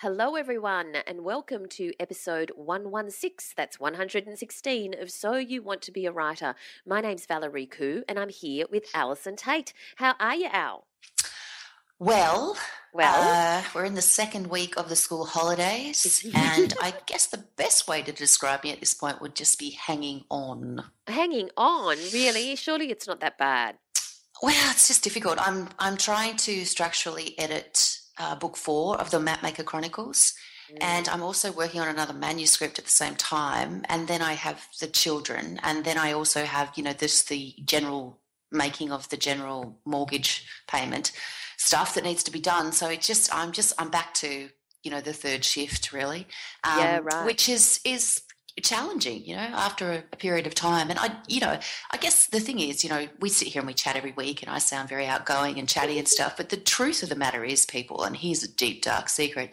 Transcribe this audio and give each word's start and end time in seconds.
Hello, 0.00 0.34
everyone, 0.34 0.96
and 1.06 1.24
welcome 1.24 1.68
to 1.68 1.92
episode 2.00 2.52
116. 2.56 3.52
That's 3.54 3.78
116 3.78 4.94
of 4.98 5.10
So 5.10 5.34
You 5.34 5.62
Want 5.62 5.82
to 5.82 5.92
Be 5.92 6.06
a 6.06 6.12
Writer. 6.12 6.54
My 6.86 7.02
name's 7.02 7.26
Valerie 7.26 7.66
Khoo, 7.66 8.02
and 8.08 8.18
I'm 8.18 8.30
here 8.30 8.64
with 8.70 8.86
Allison 8.94 9.36
Tait. 9.36 9.74
How 9.96 10.14
are 10.18 10.34
you, 10.34 10.48
Al? 10.50 10.86
Well, 11.98 12.56
Well? 12.94 13.60
uh, 13.60 13.62
we're 13.74 13.84
in 13.84 13.92
the 13.94 14.00
second 14.00 14.46
week 14.46 14.78
of 14.78 14.88
the 14.88 14.96
school 14.96 15.26
holidays, 15.26 16.26
and 16.34 16.72
I 16.80 16.94
guess 17.04 17.26
the 17.26 17.44
best 17.56 17.86
way 17.86 18.00
to 18.00 18.10
describe 18.10 18.64
me 18.64 18.72
at 18.72 18.80
this 18.80 18.94
point 18.94 19.20
would 19.20 19.34
just 19.34 19.58
be 19.58 19.72
hanging 19.72 20.24
on. 20.30 20.82
Hanging 21.08 21.50
on, 21.58 21.98
really? 22.10 22.56
Surely 22.56 22.90
it's 22.90 23.06
not 23.06 23.20
that 23.20 23.36
bad. 23.36 23.76
Well, 24.42 24.70
it's 24.70 24.88
just 24.88 25.04
difficult. 25.04 25.36
I'm 25.46 25.68
I'm 25.78 25.98
trying 25.98 26.38
to 26.38 26.64
structurally 26.64 27.38
edit 27.38 27.98
uh, 28.20 28.36
book 28.36 28.56
four 28.56 29.00
of 29.00 29.10
the 29.10 29.18
Mapmaker 29.18 29.64
Chronicles, 29.64 30.34
and 30.80 31.08
I'm 31.08 31.22
also 31.22 31.50
working 31.50 31.80
on 31.80 31.88
another 31.88 32.12
manuscript 32.12 32.78
at 32.78 32.84
the 32.84 32.90
same 32.90 33.16
time. 33.16 33.84
And 33.88 34.06
then 34.06 34.22
I 34.22 34.34
have 34.34 34.68
the 34.80 34.86
children, 34.86 35.58
and 35.62 35.84
then 35.84 35.98
I 35.98 36.12
also 36.12 36.44
have 36.44 36.70
you 36.76 36.84
know 36.84 36.92
this 36.92 37.24
the 37.24 37.54
general 37.64 38.20
making 38.52 38.92
of 38.92 39.08
the 39.08 39.16
general 39.16 39.78
mortgage 39.84 40.46
payment 40.68 41.12
stuff 41.56 41.94
that 41.94 42.04
needs 42.04 42.22
to 42.24 42.30
be 42.30 42.40
done. 42.40 42.72
So 42.72 42.88
it 42.88 43.00
just 43.00 43.34
I'm 43.34 43.52
just 43.52 43.72
I'm 43.78 43.90
back 43.90 44.14
to 44.14 44.50
you 44.82 44.90
know 44.90 45.00
the 45.00 45.12
third 45.12 45.44
shift 45.44 45.92
really, 45.92 46.26
um, 46.64 46.78
Yeah, 46.78 47.00
right. 47.02 47.26
Which 47.26 47.48
is 47.48 47.80
is 47.84 48.22
challenging, 48.62 49.24
you 49.24 49.36
know, 49.36 49.42
after 49.42 49.92
a, 49.92 50.04
a 50.12 50.16
period 50.16 50.46
of 50.46 50.54
time. 50.54 50.90
And 50.90 50.98
I, 50.98 51.16
you 51.28 51.40
know, 51.40 51.58
I 51.90 51.96
guess 51.96 52.26
the 52.26 52.40
thing 52.40 52.58
is, 52.60 52.82
you 52.84 52.90
know, 52.90 53.08
we 53.20 53.28
sit 53.28 53.48
here 53.48 53.60
and 53.60 53.66
we 53.66 53.74
chat 53.74 53.96
every 53.96 54.12
week, 54.12 54.42
and 54.42 54.50
I 54.50 54.58
sound 54.58 54.88
very 54.88 55.06
outgoing 55.06 55.58
and 55.58 55.68
chatty 55.68 55.98
and 55.98 56.08
stuff. 56.08 56.36
But 56.36 56.48
the 56.48 56.56
truth 56.56 57.02
of 57.02 57.08
the 57.08 57.16
matter 57.16 57.44
is, 57.44 57.66
people, 57.66 58.02
and 58.04 58.16
here's 58.16 58.42
a 58.42 58.48
deep 58.52 58.82
dark 58.82 59.08
secret. 59.08 59.50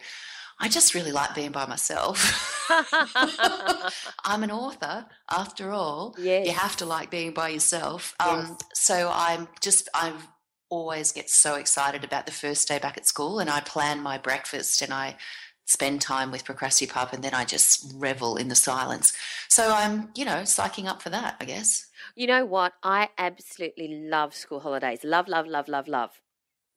I 0.60 0.68
just 0.68 0.92
really 0.94 1.12
like 1.12 1.34
being 1.36 1.52
by 1.52 1.66
myself. 1.66 2.66
I'm 4.24 4.42
an 4.42 4.50
author, 4.50 5.06
after 5.30 5.70
all. 5.70 6.16
Yes. 6.18 6.46
You 6.46 6.52
have 6.52 6.76
to 6.78 6.84
like 6.84 7.10
being 7.10 7.32
by 7.32 7.50
yourself. 7.50 8.14
Um, 8.20 8.38
Yes. 8.40 8.56
So 8.74 9.10
I'm 9.14 9.48
just, 9.60 9.88
I 9.94 10.12
always 10.70 11.12
get 11.12 11.30
so 11.30 11.54
excited 11.54 12.04
about 12.04 12.26
the 12.26 12.32
first 12.32 12.66
day 12.68 12.78
back 12.78 12.96
at 12.96 13.06
school, 13.06 13.38
and 13.38 13.48
I 13.48 13.60
plan 13.60 14.00
my 14.02 14.18
breakfast 14.18 14.82
and 14.82 14.92
I 14.92 15.16
spend 15.68 16.00
time 16.00 16.30
with 16.32 16.44
Procrastipup, 16.44 17.12
and 17.12 17.22
then 17.22 17.34
I 17.34 17.44
just 17.44 17.92
revel 17.94 18.36
in 18.36 18.48
the 18.48 18.54
silence. 18.54 19.12
So 19.48 19.72
I'm, 19.72 20.10
you 20.14 20.24
know, 20.24 20.42
psyching 20.42 20.86
up 20.86 21.02
for 21.02 21.10
that, 21.10 21.36
I 21.40 21.44
guess. 21.44 21.86
You 22.16 22.26
know 22.26 22.44
what? 22.44 22.72
I 22.82 23.10
absolutely 23.18 24.08
love 24.08 24.34
school 24.34 24.60
holidays. 24.60 25.04
Love, 25.04 25.28
love, 25.28 25.46
love, 25.46 25.68
love, 25.68 25.86
love. 25.86 26.20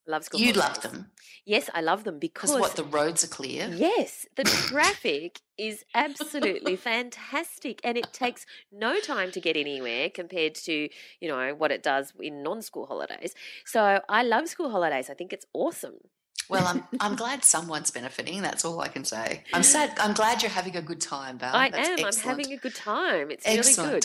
Love 0.08 0.24
school 0.26 0.40
You 0.42 0.54
holidays. 0.54 0.76
love 0.76 0.82
them 0.82 1.12
Yes, 1.46 1.70
I 1.74 1.82
love 1.82 2.04
them 2.04 2.20
because 2.20 2.52
because 2.52 2.62
what 2.62 2.76
the 2.76 2.84
roads 2.84 3.24
are 3.24 3.28
clear. 3.28 3.72
Yes, 3.76 4.26
the 4.36 4.44
traffic 4.70 5.40
is 5.58 5.84
absolutely 5.96 6.76
fantastic 6.76 7.80
and 7.84 7.98
it 7.98 8.14
takes 8.14 8.46
no 8.72 9.00
time 9.00 9.32
to 9.32 9.42
get 9.42 9.58
anywhere 9.58 10.10
compared 10.10 10.56
to, 10.56 10.90
you 11.20 11.28
know, 11.28 11.54
what 11.56 11.72
it 11.72 11.84
does 11.84 12.14
in 12.20 12.44
non-school 12.44 12.86
holidays. 12.88 13.34
So, 13.66 14.02
I 14.10 14.24
love 14.24 14.48
school 14.48 14.70
holidays. 14.70 15.10
I 15.10 15.14
think 15.14 15.34
it's 15.34 15.46
awesome. 15.54 15.98
Well, 16.50 16.68
I'm 16.68 16.84
I'm 17.00 17.16
glad 17.16 17.46
someone's 17.46 17.92
benefiting. 17.92 18.42
That's 18.42 18.66
all 18.66 18.82
I 18.82 18.90
can 18.90 19.06
say. 19.06 19.44
I'm 19.54 19.64
sad. 19.64 19.98
I'm 20.00 20.14
glad 20.14 20.42
you're 20.42 20.52
having 20.52 20.76
a 20.76 20.82
good 20.82 21.00
time, 21.00 21.38
Val. 21.38 21.56
I 21.56 21.70
That's 21.70 21.88
am. 21.90 21.94
excellent. 22.06 22.18
I'm 22.26 22.30
having 22.40 22.52
a 22.54 22.58
good 22.58 22.76
time. 22.76 23.32
It's 23.32 23.48
Excellent. 23.48 23.90
really 23.90 24.00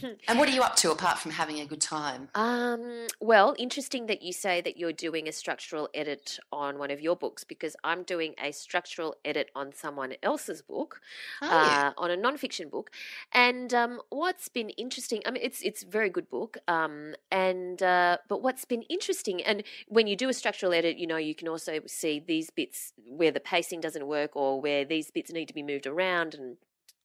good. 0.00 0.18
And 0.28 0.38
what 0.38 0.48
are 0.48 0.52
you 0.52 0.62
up 0.62 0.74
to 0.76 0.90
apart 0.90 1.18
from 1.18 1.30
having 1.32 1.60
a 1.60 1.66
good 1.66 1.80
time? 1.80 2.28
Um, 2.34 3.06
well, 3.20 3.54
interesting 3.58 4.06
that 4.06 4.20
you 4.22 4.32
say 4.32 4.60
that 4.60 4.76
you're 4.76 4.92
doing 4.92 5.28
a 5.28 5.32
structural 5.32 5.88
edit 5.94 6.38
on 6.52 6.78
one 6.78 6.90
of 6.90 7.00
your 7.00 7.14
books 7.16 7.44
because 7.44 7.76
I'm 7.84 8.02
doing 8.02 8.34
a 8.42 8.50
structural 8.52 9.14
edit 9.24 9.48
on 9.54 9.72
someone 9.72 10.14
else's 10.24 10.60
book, 10.62 11.00
Oh, 11.40 11.46
yeah. 11.48 11.92
uh, 11.96 12.00
on 12.00 12.10
a 12.10 12.16
nonfiction 12.16 12.68
book. 12.70 12.90
And 13.32 13.72
um, 13.74 14.00
what's 14.10 14.48
been 14.48 14.70
interesting, 14.70 15.22
I 15.26 15.30
mean, 15.32 15.42
it's 15.44 15.62
it's 15.62 15.82
a 15.84 15.86
very 15.88 16.10
good 16.10 16.28
book. 16.28 16.58
Um, 16.68 17.14
and 17.30 17.80
uh, 17.82 18.18
but 18.28 18.42
what's 18.42 18.64
been 18.64 18.82
interesting, 18.82 19.40
and 19.42 19.62
when 19.88 20.06
you 20.08 20.16
do 20.16 20.28
a 20.28 20.32
structural 20.34 20.72
edit, 20.72 20.98
you 20.98 21.06
know, 21.06 21.16
you 21.16 21.34
can 21.34 21.46
also 21.48 21.79
see 21.88 22.22
these 22.26 22.50
bits 22.50 22.92
where 23.06 23.30
the 23.30 23.40
pacing 23.40 23.80
doesn't 23.80 24.06
work 24.06 24.34
or 24.34 24.60
where 24.60 24.84
these 24.84 25.10
bits 25.10 25.32
need 25.32 25.48
to 25.48 25.54
be 25.54 25.62
moved 25.62 25.86
around 25.86 26.34
and 26.34 26.56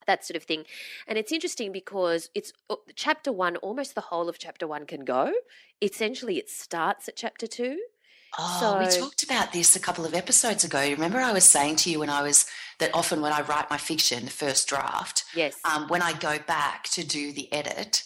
that 0.07 0.23
sort 0.25 0.35
of 0.35 0.43
thing. 0.43 0.65
And 1.07 1.17
it's 1.17 1.31
interesting 1.31 1.71
because 1.71 2.29
it's 2.35 2.53
uh, 2.69 2.75
chapter 2.95 3.31
one, 3.31 3.57
almost 3.57 3.95
the 3.95 4.01
whole 4.01 4.29
of 4.29 4.37
chapter 4.37 4.67
one 4.67 4.85
can 4.85 5.03
go. 5.03 5.33
Essentially, 5.81 6.37
it 6.37 6.49
starts 6.49 7.07
at 7.07 7.15
chapter 7.15 7.47
two. 7.47 7.79
Oh, 8.37 8.77
we 8.79 8.87
talked 8.87 9.23
about 9.23 9.53
this 9.53 9.75
a 9.75 9.79
couple 9.79 10.05
of 10.05 10.13
episodes 10.13 10.65
ago. 10.65 10.81
Remember, 10.81 11.19
I 11.19 11.31
was 11.31 11.45
saying 11.45 11.77
to 11.77 11.89
you 11.89 11.99
when 11.99 12.09
I 12.09 12.21
was 12.21 12.45
that 12.79 12.93
often 12.93 13.21
when 13.21 13.31
I 13.31 13.41
write 13.41 13.69
my 13.69 13.77
fiction, 13.77 14.25
the 14.25 14.31
first 14.31 14.67
draft, 14.67 15.23
Yes. 15.33 15.55
um, 15.63 15.87
when 15.87 16.01
I 16.01 16.11
go 16.11 16.37
back 16.39 16.83
to 16.89 17.05
do 17.05 17.31
the 17.31 17.51
edit, 17.53 18.03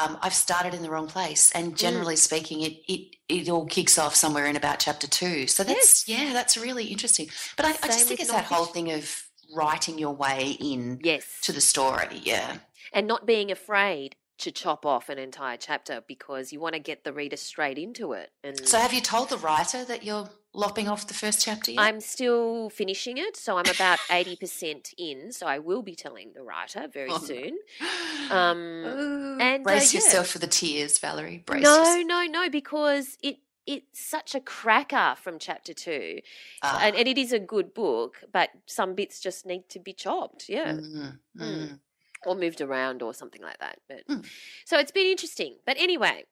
um, 0.00 0.18
I've 0.22 0.34
started 0.34 0.74
in 0.74 0.82
the 0.82 0.90
wrong 0.90 1.06
place, 1.08 1.50
Mm. 1.52 1.60
and 1.60 1.76
generally 1.76 2.16
speaking, 2.16 2.62
it, 2.62 2.72
it 2.88 3.16
it 3.28 3.48
all 3.48 3.66
kicks 3.66 3.98
off 3.98 4.14
somewhere 4.14 4.46
in 4.46 4.56
about 4.56 4.78
chapter 4.78 5.06
two. 5.06 5.46
So 5.46 5.64
that's 5.64 6.08
yeah, 6.08 6.32
that's 6.32 6.56
really 6.56 6.86
interesting. 6.86 7.28
But 7.56 7.66
I, 7.66 7.70
I 7.82 7.86
just 7.88 8.06
think 8.08 8.20
it's 8.20 8.30
that 8.30 8.44
whole 8.44 8.66
thing 8.66 8.90
of 8.92 9.24
writing 9.54 9.98
your 9.98 10.14
way 10.14 10.56
in 10.60 10.98
yes. 11.02 11.24
to 11.42 11.52
the 11.52 11.60
story. 11.60 12.20
Yeah. 12.22 12.58
and 12.92 13.06
not 13.06 13.26
being 13.26 13.50
afraid 13.50 14.16
to 14.38 14.50
chop 14.50 14.84
off 14.84 15.08
an 15.08 15.18
entire 15.18 15.56
chapter 15.56 16.02
because 16.08 16.52
you 16.52 16.58
want 16.60 16.74
to 16.74 16.80
get 16.80 17.04
the 17.04 17.12
reader 17.12 17.36
straight 17.36 17.78
into 17.78 18.12
it. 18.12 18.30
And 18.42 18.66
So 18.66 18.78
have 18.78 18.92
you 18.92 19.00
told 19.00 19.28
the 19.28 19.36
writer 19.38 19.84
that 19.84 20.04
you're 20.04 20.28
lopping 20.54 20.88
off 20.88 21.06
the 21.06 21.14
first 21.14 21.40
chapter 21.42 21.70
yet? 21.72 21.80
I'm 21.80 22.00
still 22.00 22.68
finishing 22.70 23.16
it, 23.18 23.36
so 23.36 23.56
I'm 23.56 23.68
about 23.70 23.98
80% 24.10 24.94
in, 24.98 25.32
so 25.32 25.46
I 25.46 25.58
will 25.58 25.82
be 25.82 25.94
telling 25.94 26.32
the 26.34 26.42
writer 26.42 26.88
very 26.92 27.10
Oh, 27.10 27.18
soon. 27.18 27.58
Um, 28.30 28.58
Ooh. 28.58 29.38
and, 29.40 29.60
uh, 29.60 29.64
brace 29.64 29.92
yeah. 29.92 29.98
yourself 30.00 30.28
for 30.28 30.38
the 30.38 30.46
tears, 30.46 30.98
Valerie. 30.98 31.42
Brace 31.44 31.62
no, 31.62 31.78
yourself. 31.78 32.06
no, 32.06 32.24
no, 32.26 32.48
because 32.48 33.18
it 33.22 33.38
it's 33.64 34.00
such 34.04 34.34
a 34.34 34.40
cracker 34.40 35.14
from 35.22 35.38
chapter 35.38 35.72
two, 35.72 36.18
Ah. 36.62 36.80
and, 36.82 36.96
and 36.96 37.06
it 37.06 37.16
is 37.16 37.32
a 37.32 37.38
good 37.38 37.72
book, 37.74 38.16
but 38.32 38.50
some 38.66 38.94
bits 38.94 39.20
just 39.20 39.46
need 39.46 39.68
to 39.68 39.78
be 39.78 39.92
chopped, 39.92 40.48
yeah, 40.48 40.72
Mm, 40.72 41.18
mm. 41.38 41.78
or 42.26 42.34
moved 42.34 42.60
around 42.60 43.02
or 43.02 43.14
something 43.14 43.40
like 43.42 43.58
that. 43.58 43.78
But 43.88 44.06
Mm. 44.08 44.26
so 44.64 44.78
it's 44.78 44.90
been 44.90 45.06
interesting. 45.06 45.58
But 45.64 45.76
anyway, 45.78 46.24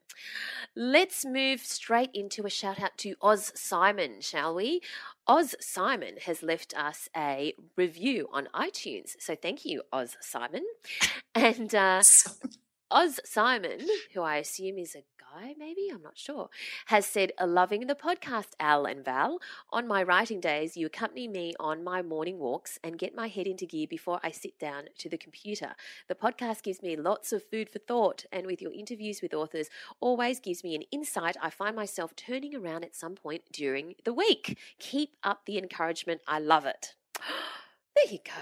let's 0.80 1.26
move 1.26 1.60
straight 1.60 2.10
into 2.14 2.46
a 2.46 2.50
shout 2.50 2.80
out 2.80 2.96
to 2.96 3.14
Oz 3.20 3.52
Simon, 3.54 4.22
shall 4.22 4.54
we? 4.54 4.80
Oz 5.26 5.54
Simon 5.60 6.14
has 6.24 6.42
left 6.42 6.74
us 6.74 7.06
a 7.14 7.52
review 7.76 8.28
on 8.32 8.48
iTunes, 8.54 9.14
so 9.18 9.36
thank 9.36 9.66
you, 9.66 9.82
Oz 9.92 10.16
Simon, 10.20 10.64
and. 11.34 11.74
Uh, 11.74 12.02
Oz 12.92 13.20
Simon, 13.24 13.78
who 14.14 14.20
I 14.22 14.38
assume 14.38 14.76
is 14.76 14.96
a 14.96 15.04
guy, 15.32 15.54
maybe, 15.58 15.88
I'm 15.92 16.02
not 16.02 16.18
sure, 16.18 16.48
has 16.86 17.06
said, 17.06 17.32
uh, 17.38 17.46
Loving 17.46 17.86
the 17.86 17.94
podcast, 17.94 18.48
Al 18.58 18.84
and 18.84 19.04
Val. 19.04 19.38
On 19.70 19.86
my 19.86 20.02
writing 20.02 20.40
days, 20.40 20.76
you 20.76 20.86
accompany 20.86 21.28
me 21.28 21.54
on 21.60 21.84
my 21.84 22.02
morning 22.02 22.38
walks 22.38 22.78
and 22.82 22.98
get 22.98 23.14
my 23.14 23.28
head 23.28 23.46
into 23.46 23.66
gear 23.66 23.86
before 23.88 24.20
I 24.22 24.30
sit 24.30 24.58
down 24.58 24.84
to 24.98 25.08
the 25.08 25.18
computer. 25.18 25.74
The 26.08 26.14
podcast 26.14 26.62
gives 26.62 26.82
me 26.82 26.96
lots 26.96 27.32
of 27.32 27.44
food 27.44 27.68
for 27.68 27.78
thought, 27.78 28.24
and 28.32 28.46
with 28.46 28.62
your 28.62 28.72
interviews 28.72 29.22
with 29.22 29.34
authors, 29.34 29.68
always 30.00 30.40
gives 30.40 30.64
me 30.64 30.74
an 30.74 30.82
insight 30.90 31.36
I 31.42 31.50
find 31.50 31.76
myself 31.76 32.16
turning 32.16 32.54
around 32.54 32.84
at 32.84 32.96
some 32.96 33.14
point 33.14 33.42
during 33.52 33.94
the 34.04 34.14
week. 34.14 34.58
Keep 34.78 35.16
up 35.22 35.42
the 35.46 35.58
encouragement. 35.58 36.20
I 36.26 36.38
love 36.38 36.66
it. 36.66 36.94
There 37.96 38.12
you 38.12 38.20
go. 38.24 38.32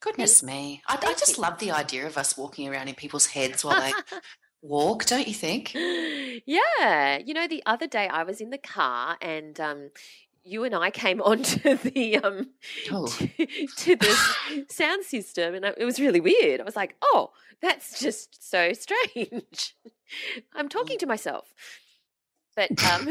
Goodness 0.00 0.42
me. 0.42 0.82
I, 0.86 0.98
I 1.00 1.14
just 1.14 1.38
love 1.38 1.58
the 1.58 1.70
idea 1.70 2.06
of 2.06 2.18
us 2.18 2.36
walking 2.36 2.68
around 2.68 2.88
in 2.88 2.96
people's 2.96 3.26
heads 3.26 3.64
while 3.64 3.80
they 3.80 3.92
walk, 4.62 5.04
don't 5.06 5.28
you 5.28 5.34
think? 5.34 5.74
yeah. 6.46 7.18
You 7.24 7.34
know, 7.34 7.46
the 7.46 7.62
other 7.66 7.86
day 7.86 8.08
I 8.08 8.22
was 8.22 8.40
in 8.40 8.50
the 8.50 8.58
car 8.58 9.16
and 9.20 9.58
um, 9.60 9.90
you 10.44 10.64
and 10.64 10.74
I 10.74 10.90
came 10.90 11.20
onto 11.30 11.76
the 11.76 12.18
um, 12.18 12.50
Oh. 12.90 13.06
to, 13.06 13.46
to 13.76 13.96
the 13.96 14.64
sound 14.68 15.04
system, 15.04 15.54
and 15.54 15.64
it 15.64 15.84
was 15.84 15.98
really 16.00 16.20
weird. 16.20 16.60
I 16.60 16.64
was 16.64 16.76
like, 16.76 16.94
"Oh, 17.02 17.32
that's 17.60 18.00
just 18.00 18.48
so 18.48 18.72
strange." 18.72 19.74
I'm 20.54 20.68
talking 20.68 20.98
to 20.98 21.06
myself, 21.06 21.52
but 22.54 22.70
um, 22.84 23.08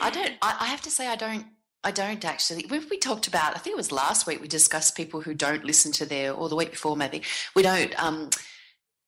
I 0.00 0.10
don't. 0.10 0.32
I, 0.42 0.56
I 0.60 0.66
have 0.66 0.80
to 0.82 0.90
say, 0.90 1.06
I 1.06 1.16
don't. 1.16 1.46
I 1.84 1.90
don't 1.90 2.24
actually. 2.24 2.64
When 2.68 2.84
we 2.90 2.96
talked 2.98 3.28
about, 3.28 3.54
I 3.54 3.58
think 3.58 3.74
it 3.74 3.76
was 3.76 3.92
last 3.92 4.26
week, 4.26 4.40
we 4.40 4.48
discussed 4.48 4.96
people 4.96 5.20
who 5.20 5.34
don't 5.34 5.64
listen 5.64 5.92
to 5.92 6.06
their, 6.06 6.32
or 6.32 6.48
the 6.48 6.56
week 6.56 6.70
before 6.70 6.96
maybe, 6.96 7.22
we 7.54 7.62
don't. 7.62 7.94
Um, 8.02 8.30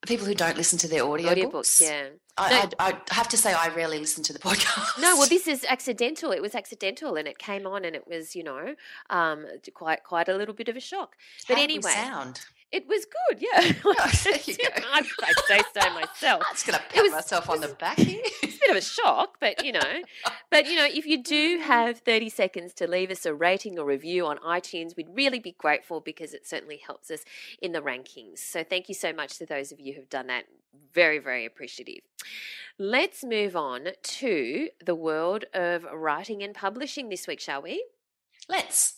people 0.07 0.27
who 0.27 0.35
don't 0.35 0.57
listen 0.57 0.79
to 0.81 0.89
their 0.89 1.03
audiobooks. 1.03 1.51
audiobooks, 1.51 1.81
yeah. 1.81 2.09
I, 2.37 2.51
No. 2.51 2.71
I, 2.79 2.93
I 2.93 3.15
have 3.15 3.29
to 3.29 3.37
say, 3.37 3.53
I 3.53 3.69
rarely 3.69 3.99
listen 3.99 4.23
to 4.25 4.33
the 4.33 4.39
podcast. 4.39 5.01
No, 5.01 5.17
well, 5.17 5.29
this 5.29 5.49
is 5.49 5.65
accidental. 5.65 6.31
It 6.31 6.41
was 6.41 6.55
accidental, 6.55 7.17
and 7.17 7.27
it 7.27 7.39
came 7.39 7.67
on, 7.67 7.85
and 7.85 7.97
it 7.97 8.07
was, 8.07 8.37
you 8.37 8.45
know, 8.45 8.75
um, 9.11 9.47
quite 9.75 10.05
quite 10.05 10.29
a 10.29 10.37
little 10.37 10.55
bit 10.55 10.69
of 10.69 10.77
a 10.77 10.81
shock. 10.81 11.17
But 11.49 11.57
How 11.57 11.63
anyway, 11.65 11.91
sound. 11.91 12.41
It 12.71 12.87
was 12.87 13.07
good. 13.07 13.41
Yeah, 13.41 13.73
oh, 13.85 14.11
there 14.25 14.39
you 14.45 14.57
go. 14.77 14.83
I'd, 14.93 15.05
I'd 15.23 15.45
say 15.47 15.61
so 15.73 15.91
myself. 15.95 16.43
I'm 16.47 16.55
just 16.55 16.67
going 16.67 16.79
to 16.79 16.85
pat 16.89 17.03
was- 17.03 17.13
myself 17.13 17.49
on 17.49 17.61
the 17.61 17.69
back 17.81 17.99
here. 17.99 18.21
It's 18.43 18.57
a 18.57 18.59
bit 18.61 18.71
of 18.71 18.77
a 18.77 18.81
shock, 18.83 19.37
but 19.41 19.65
you 19.65 19.73
know, 19.73 20.03
but 20.51 20.67
you 20.67 20.77
know, 20.77 20.87
if 20.87 21.07
you 21.07 21.23
do 21.23 21.59
mm. 21.59 21.63
have 21.63 22.01
30 22.01 22.29
seconds 22.29 22.75
to 22.75 22.87
leave 22.87 23.11
us 23.11 23.25
a 23.25 23.35
rating 23.35 23.79
or 23.79 23.87
review 23.87 24.27
on 24.27 24.39
iTunes, 24.39 24.97
we'd 24.97 25.09
really 25.13 25.39
be 25.39 25.53
grateful 25.53 26.01
because 26.01 26.35
it 26.35 26.47
certainly 26.47 26.81
helps 26.85 27.11
us 27.11 27.25
in 27.63 27.73
the 27.73 27.81
rankings. 27.81 28.39
So 28.39 28.63
thank 28.63 28.89
you 28.89 28.95
so 28.95 29.13
much 29.13 29.39
to 29.39 29.47
those 29.47 29.73
of 29.73 29.81
you 29.81 29.95
who've 29.95 30.11
done 30.11 30.27
that. 30.27 30.45
Very, 30.93 31.19
very 31.19 31.47
appreciative. 31.47 32.03
Let's 32.79 33.25
move 33.25 33.57
on 33.57 33.89
to 34.03 34.69
the 34.85 34.95
world 34.95 35.47
of 35.55 35.85
writing 35.93 36.43
and 36.43 36.55
publishing 36.55 37.09
this 37.09 37.27
week, 37.27 37.41
shall 37.41 37.63
we? 37.63 37.85
Let's. 38.49 38.95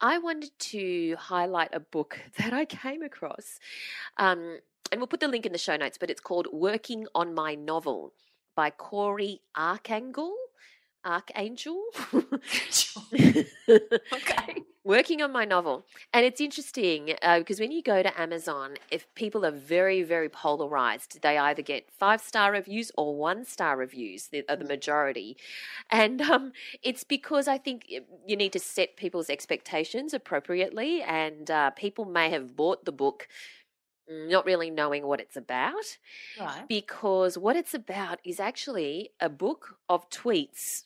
I 0.00 0.18
wanted 0.18 0.50
to 0.58 1.16
highlight 1.18 1.70
a 1.72 1.80
book 1.80 2.18
that 2.38 2.52
I 2.52 2.64
came 2.64 3.02
across. 3.02 3.58
Um, 4.18 4.58
and 4.92 5.00
we'll 5.00 5.08
put 5.08 5.20
the 5.20 5.28
link 5.28 5.46
in 5.46 5.52
the 5.52 5.58
show 5.58 5.76
notes, 5.76 5.98
but 5.98 6.10
it's 6.10 6.20
called 6.20 6.48
Working 6.52 7.06
on 7.14 7.34
My 7.34 7.54
Novel 7.54 8.12
by 8.54 8.70
Cory 8.70 9.40
Arcangel. 9.56 10.32
Archangel? 11.04 11.82
okay. 14.12 14.62
Working 14.84 15.22
on 15.22 15.32
my 15.32 15.44
novel. 15.44 15.86
And 16.12 16.26
it's 16.26 16.40
interesting 16.40 17.14
uh, 17.22 17.38
because 17.38 17.58
when 17.58 17.72
you 17.72 17.82
go 17.82 18.02
to 18.02 18.20
Amazon, 18.20 18.74
if 18.90 19.06
people 19.14 19.46
are 19.46 19.50
very, 19.50 20.02
very 20.02 20.28
polarized, 20.28 21.22
they 21.22 21.38
either 21.38 21.62
get 21.62 21.90
five 21.90 22.20
star 22.20 22.52
reviews 22.52 22.92
or 22.98 23.16
one 23.16 23.44
star 23.46 23.76
reviews, 23.76 24.28
the, 24.28 24.44
are 24.48 24.56
the 24.56 24.64
majority. 24.64 25.36
And 25.88 26.20
um, 26.20 26.52
it's 26.82 27.04
because 27.04 27.48
I 27.48 27.56
think 27.58 27.86
you 28.26 28.36
need 28.36 28.52
to 28.52 28.60
set 28.60 28.96
people's 28.96 29.30
expectations 29.30 30.12
appropriately. 30.12 31.02
And 31.02 31.50
uh, 31.50 31.70
people 31.70 32.04
may 32.04 32.28
have 32.30 32.54
bought 32.54 32.84
the 32.84 32.92
book 32.92 33.26
mm, 34.10 34.30
not 34.30 34.44
really 34.44 34.70
knowing 34.70 35.06
what 35.06 35.20
it's 35.20 35.36
about 35.36 35.98
Right. 36.38 36.68
because 36.68 37.38
what 37.38 37.56
it's 37.56 37.72
about 37.72 38.18
is 38.24 38.38
actually 38.38 39.10
a 39.18 39.30
book 39.30 39.78
of 39.88 40.10
tweets 40.10 40.84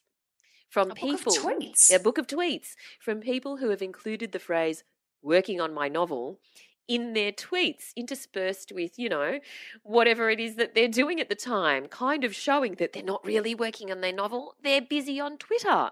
from 0.68 0.90
A 0.90 0.94
people. 0.94 1.32
tweets. 1.32 1.92
A 1.94 1.98
book 1.98 2.18
of 2.18 2.26
tweets 2.26 2.74
from 3.00 3.20
people 3.20 3.56
who 3.58 3.70
have 3.70 3.82
included 3.82 4.32
the 4.32 4.38
phrase 4.38 4.84
working 5.22 5.60
on 5.60 5.74
my 5.74 5.88
novel 5.88 6.38
in 6.86 7.12
their 7.12 7.32
tweets, 7.32 7.94
interspersed 7.96 8.72
with, 8.72 8.98
you 8.98 9.10
know, 9.10 9.40
whatever 9.82 10.30
it 10.30 10.40
is 10.40 10.56
that 10.56 10.74
they're 10.74 10.88
doing 10.88 11.20
at 11.20 11.28
the 11.28 11.34
time, 11.34 11.86
kind 11.86 12.24
of 12.24 12.34
showing 12.34 12.76
that 12.76 12.92
they're 12.94 13.02
not 13.02 13.24
really 13.26 13.54
working 13.54 13.90
on 13.90 14.00
their 14.00 14.12
novel, 14.12 14.54
they're 14.62 14.80
busy 14.80 15.20
on 15.20 15.36
Twitter. 15.36 15.90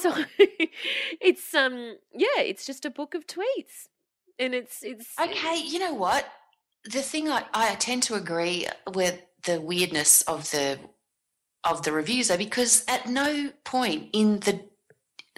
So 0.00 0.12
Oh. 0.14 0.24
it's 1.20 1.54
um 1.54 1.96
yeah, 2.12 2.38
it's 2.40 2.64
just 2.66 2.84
a 2.84 2.90
book 2.90 3.14
of 3.14 3.26
tweets. 3.26 3.88
And 4.38 4.54
it's 4.54 4.82
it's 4.82 5.08
Okay, 5.20 5.56
you 5.64 5.78
know 5.78 5.94
what? 5.94 6.26
The 6.84 7.02
thing 7.02 7.28
I, 7.28 7.44
I 7.52 7.74
tend 7.76 8.02
to 8.04 8.14
agree 8.14 8.66
with 8.92 9.20
the 9.44 9.60
weirdness 9.60 10.22
of 10.22 10.50
the 10.50 10.78
of 11.64 11.82
the 11.82 11.92
reviews 11.92 12.28
though, 12.28 12.36
because 12.36 12.84
at 12.88 13.08
no 13.08 13.50
point 13.64 14.10
in 14.12 14.40
the, 14.40 14.60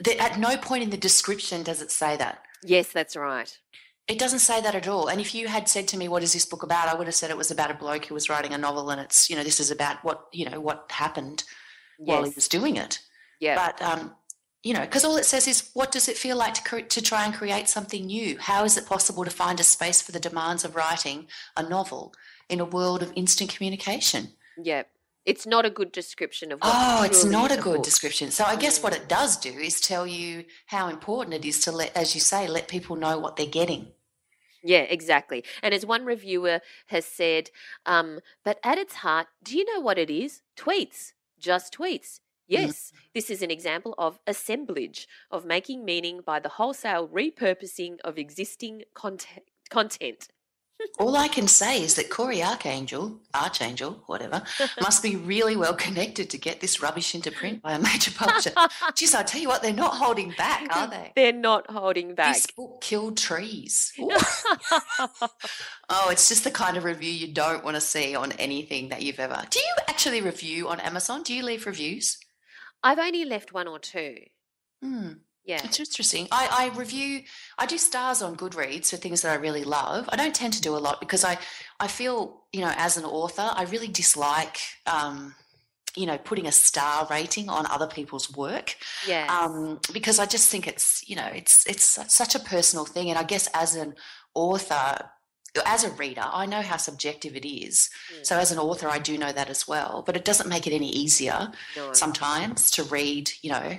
the 0.03 0.19
at 0.19 0.39
no 0.39 0.57
point 0.57 0.83
in 0.83 0.91
the 0.91 0.97
description 0.97 1.63
does 1.63 1.83
it 1.83 1.91
say 1.91 2.17
that. 2.17 2.43
Yes, 2.63 2.89
that's 2.89 3.17
right. 3.17 3.57
It 4.09 4.19
doesn't 4.19 4.39
say 4.39 4.61
that 4.61 4.75
at 4.75 4.87
all. 4.87 5.09
And 5.09 5.21
if 5.21 5.35
you 5.35 5.49
had 5.49 5.69
said 5.69 5.89
to 5.89 5.97
me, 5.97 6.09
"What 6.09 6.23
is 6.23 6.33
this 6.33 6.45
book 6.45 6.63
about?" 6.63 6.89
I 6.89 6.95
would 6.95 7.07
have 7.07 7.15
said 7.15 7.31
it 7.31 7.37
was 7.37 7.51
about 7.51 7.71
a 7.71 7.75
bloke 7.75 8.07
who 8.07 8.15
was 8.15 8.29
writing 8.29 8.53
a 8.53 8.59
novel, 8.59 8.91
and 8.91 9.01
it's 9.01 9.29
you 9.29 9.37
know 9.37 9.43
this 9.43 9.61
is 9.61 9.71
about 9.71 10.05
what 10.05 10.27
you 10.33 10.49
know 10.49 10.61
what 10.61 10.91
happened 10.91 11.45
while 11.99 12.25
he 12.25 12.33
was 12.35 12.49
doing 12.49 12.77
it. 12.77 13.01
Yeah. 13.41 13.55
But 13.55 13.83
um, 13.83 14.15
you 14.63 14.75
know, 14.75 14.81
because 14.81 15.05
all 15.05 15.17
it 15.17 15.25
says 15.25 15.47
is, 15.47 15.71
what 15.75 15.93
does 15.93 16.09
it 16.09 16.17
feel 16.17 16.37
like 16.37 16.55
to 16.55 16.63
cre- 16.63 16.81
to 16.81 17.03
try 17.03 17.25
and 17.25 17.35
create 17.35 17.69
something 17.69 18.07
new? 18.07 18.37
How 18.39 18.65
is 18.65 18.77
it 18.77 18.87
possible 18.87 19.25
to 19.25 19.31
find 19.31 19.61
a 19.61 19.65
space 19.65 20.03
for 20.03 20.13
the 20.13 20.21
demands 20.21 20.65
of 20.65 20.75
writing 20.75 21.29
a 21.57 21.63
novel 21.63 22.13
in 22.49 22.61
a 22.61 22.65
world 22.65 23.03
of 23.03 23.13
instant 23.15 23.55
communication? 23.55 24.33
Yeah. 24.61 24.83
It's 25.27 25.47
not 25.47 25.67
a 25.67 25.71
good 25.71 25.91
description 25.93 26.53
of 26.53 26.61
what 26.61 26.73
Oh, 26.75 27.03
it's 27.03 27.25
not 27.25 27.51
a 27.51 27.57
good 27.57 27.77
book. 27.79 27.85
description. 27.85 28.31
So 28.31 28.45
I 28.45 28.57
guess 28.57 28.81
what 28.83 28.93
Mm. 28.93 28.97
it 29.01 29.09
does 29.09 29.37
do 29.37 29.51
is 29.51 29.81
tell 29.81 30.07
you 30.07 30.45
how 30.67 30.89
important 30.89 31.35
it 31.35 31.45
is 31.45 31.61
to 31.65 31.73
let, 31.73 31.95
as 31.97 32.15
you 32.15 32.21
say, 32.21 32.47
let 32.47 32.69
people 32.69 32.95
know 32.97 33.19
what 33.19 33.37
they're 33.37 33.47
getting. 33.61 33.93
Yeah, 34.63 34.81
exactly. 34.83 35.45
And 35.63 35.75
as 35.75 35.85
one 35.85 36.05
reviewer 36.05 36.61
has 36.87 37.05
said, 37.05 37.51
um, 37.85 38.21
but 38.45 38.59
at 38.65 38.79
its 38.79 38.97
heart, 38.97 39.29
do 39.43 39.57
you 39.59 39.65
know 39.65 39.81
what 39.81 39.99
it 39.99 40.11
is? 40.11 40.43
Tweets. 40.57 41.13
Just 41.39 41.75
tweets. 41.75 42.21
Yes, 42.49 42.93
this 43.13 43.29
is 43.29 43.43
an 43.43 43.51
example 43.51 43.95
of 43.99 44.21
assemblage, 44.27 45.09
of 45.33 45.45
making 45.45 45.85
meaning 45.85 46.21
by 46.25 46.39
the 46.39 46.51
wholesale 46.51 47.09
repurposing 47.09 47.99
of 48.05 48.19
existing 48.19 48.85
content. 48.95 49.43
content. 49.69 50.29
All 50.99 51.17
I 51.17 51.29
can 51.29 51.49
say 51.49 51.83
is 51.83 51.95
that 51.95 52.11
Cory 52.11 52.39
Arcangel, 52.39 53.19
Archangel, 53.35 54.03
whatever, 54.07 54.43
must 54.81 55.03
be 55.03 55.17
really 55.17 55.57
well 55.57 55.75
connected 55.75 56.31
to 56.31 56.39
get 56.39 56.61
this 56.61 56.83
rubbish 56.83 57.15
into 57.15 57.31
print 57.31 57.63
by 57.63 57.73
a 57.75 57.79
major 57.79 58.11
publisher. 58.11 58.51
Jeez, 58.95 59.15
I 59.15 59.23
tell 59.23 59.41
you 59.41 59.49
what, 59.49 59.63
they're 59.63 59.73
not 59.73 59.95
holding 59.95 60.33
back, 60.33 60.67
are 60.77 60.89
they? 60.89 61.13
They're 61.15 61.33
not 61.33 61.71
holding 61.71 62.15
back. 62.15 62.35
This 62.35 62.47
book 62.47 62.81
killed 62.81 63.17
trees. 63.17 63.93
Oh, 65.89 66.09
it's 66.11 66.29
just 66.29 66.43
the 66.43 66.51
kind 66.51 66.77
of 66.77 66.83
review 66.83 67.13
you 67.13 67.33
don't 67.33 67.65
want 67.65 67.77
to 67.77 67.81
see 67.81 68.17
on 68.17 68.33
anything 68.33 68.89
that 68.89 69.03
you've 69.03 69.21
ever. 69.21 69.41
Do 69.49 69.61
you 69.61 69.75
actually 69.89 70.21
review 70.21 70.69
on 70.69 70.81
Amazon? 70.81 71.23
Do 71.23 71.33
you 71.33 71.45
leave 71.45 71.65
reviews? 71.65 72.19
I've 72.83 72.99
only 72.99 73.25
left 73.25 73.53
one 73.53 73.69
or 73.69 73.79
two. 73.79 74.17
Hmm. 74.83 75.13
Yeah. 75.47 75.61
It's 75.65 75.79
interesting. 75.79 76.27
I, 76.33 76.71
I 76.73 76.77
review, 76.77 77.23
I 77.57 77.67
do 77.67 77.79
stars 77.79 78.21
on 78.21 78.37
Goodreads 78.37 78.91
for 78.91 78.97
things 78.97 79.23
that 79.23 79.31
I 79.31 79.37
really 79.37 79.63
love. 79.63 80.09
I 80.13 80.17
don't 80.17 80.35
tend 80.35 80.53
to 80.55 80.61
do 80.61 80.75
a 80.75 80.79
lot 80.79 80.99
because 81.01 81.25
I, 81.25 81.39
I 81.79 81.87
feel, 81.87 82.43
you 82.53 82.61
know, 82.63 82.73
as 82.77 82.97
an 82.97 83.05
author, 83.05 83.49
I 83.55 83.63
really 83.65 83.87
dislike, 83.87 84.59
um, 84.87 85.37
you 85.95 86.05
know, 86.05 86.19
putting 86.19 86.47
a 86.47 86.53
star 86.53 87.07
rating 87.11 87.49
on 87.49 87.65
other 87.67 87.87
people's 87.87 88.31
work 88.37 88.77
Yeah. 89.07 89.27
um, 89.31 89.81
because 89.93 90.19
I 90.19 90.27
just 90.27 90.51
think 90.51 90.67
it's, 90.67 91.09
you 91.09 91.17
know, 91.17 91.27
it's 91.27 91.65
it's 91.67 91.99
such 92.13 92.35
a 92.35 92.41
personal 92.41 92.85
thing. 92.85 93.09
And 93.09 93.19
I 93.19 93.23
guess 93.23 93.49
as 93.55 93.77
an 93.77 93.95
author, 94.35 95.11
as 95.65 95.85
a 95.85 95.91
reader, 95.93 96.25
I 96.25 96.45
know 96.45 96.61
how 96.61 96.77
subjective 96.77 97.35
it 97.35 97.49
is. 97.49 97.89
Mm. 98.15 98.27
So 98.27 98.37
as 98.37 98.53
an 98.53 98.59
author, 98.59 98.89
I 98.89 98.99
do 98.99 99.17
know 99.17 99.33
that 99.33 99.49
as 99.49 99.67
well. 99.67 100.03
But 100.05 100.17
it 100.17 100.25
doesn't 100.25 100.49
make 100.49 100.67
it 100.67 100.75
any 100.75 100.91
easier 100.91 101.51
no. 101.77 101.93
sometimes 101.95 102.71
to 102.73 102.83
read, 102.83 103.31
you 103.41 103.53
know, 103.53 103.79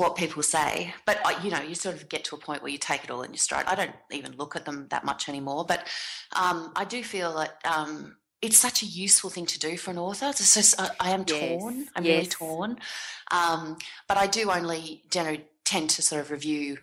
what 0.00 0.16
people 0.16 0.42
say. 0.42 0.94
But 1.06 1.18
uh, 1.24 1.38
you 1.42 1.50
know, 1.50 1.60
you 1.60 1.74
sort 1.74 1.94
of 1.94 2.08
get 2.08 2.24
to 2.24 2.34
a 2.34 2.38
point 2.38 2.62
where 2.62 2.72
you 2.72 2.78
take 2.78 3.04
it 3.04 3.10
all 3.10 3.22
in 3.22 3.30
your 3.32 3.38
stride. 3.38 3.66
I 3.66 3.74
don't 3.74 3.94
even 4.10 4.32
look 4.36 4.56
at 4.56 4.64
them 4.64 4.86
that 4.90 5.04
much 5.04 5.28
anymore. 5.28 5.64
But 5.64 5.86
um, 6.34 6.72
I 6.74 6.84
do 6.84 7.02
feel 7.04 7.34
that 7.36 7.58
um, 7.64 8.16
it's 8.42 8.56
such 8.56 8.82
a 8.82 8.86
useful 8.86 9.30
thing 9.30 9.46
to 9.46 9.58
do 9.58 9.76
for 9.76 9.90
an 9.90 9.98
author. 9.98 10.32
So, 10.32 10.60
so 10.62 10.82
I- 10.84 11.08
I 11.08 11.10
am 11.10 11.24
Yes, 11.28 11.38
torn. 11.60 11.86
I'm 11.94 12.04
really 12.04 12.26
torn. 12.26 12.78
Um, 13.30 13.76
but 14.08 14.16
I 14.16 14.26
do 14.26 14.50
only 14.50 15.02
generally 15.10 15.44
tend 15.64 15.90
to 15.90 16.02
sort 16.02 16.20
of 16.22 16.30
review 16.30 16.78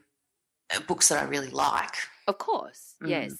uh, 0.73 0.79
books 0.81 1.09
that 1.09 1.21
I 1.21 1.25
really 1.25 1.49
like. 1.49 1.95
Of 2.27 2.37
course, 2.37 2.95
Mm. 3.01 3.09
yes. 3.09 3.33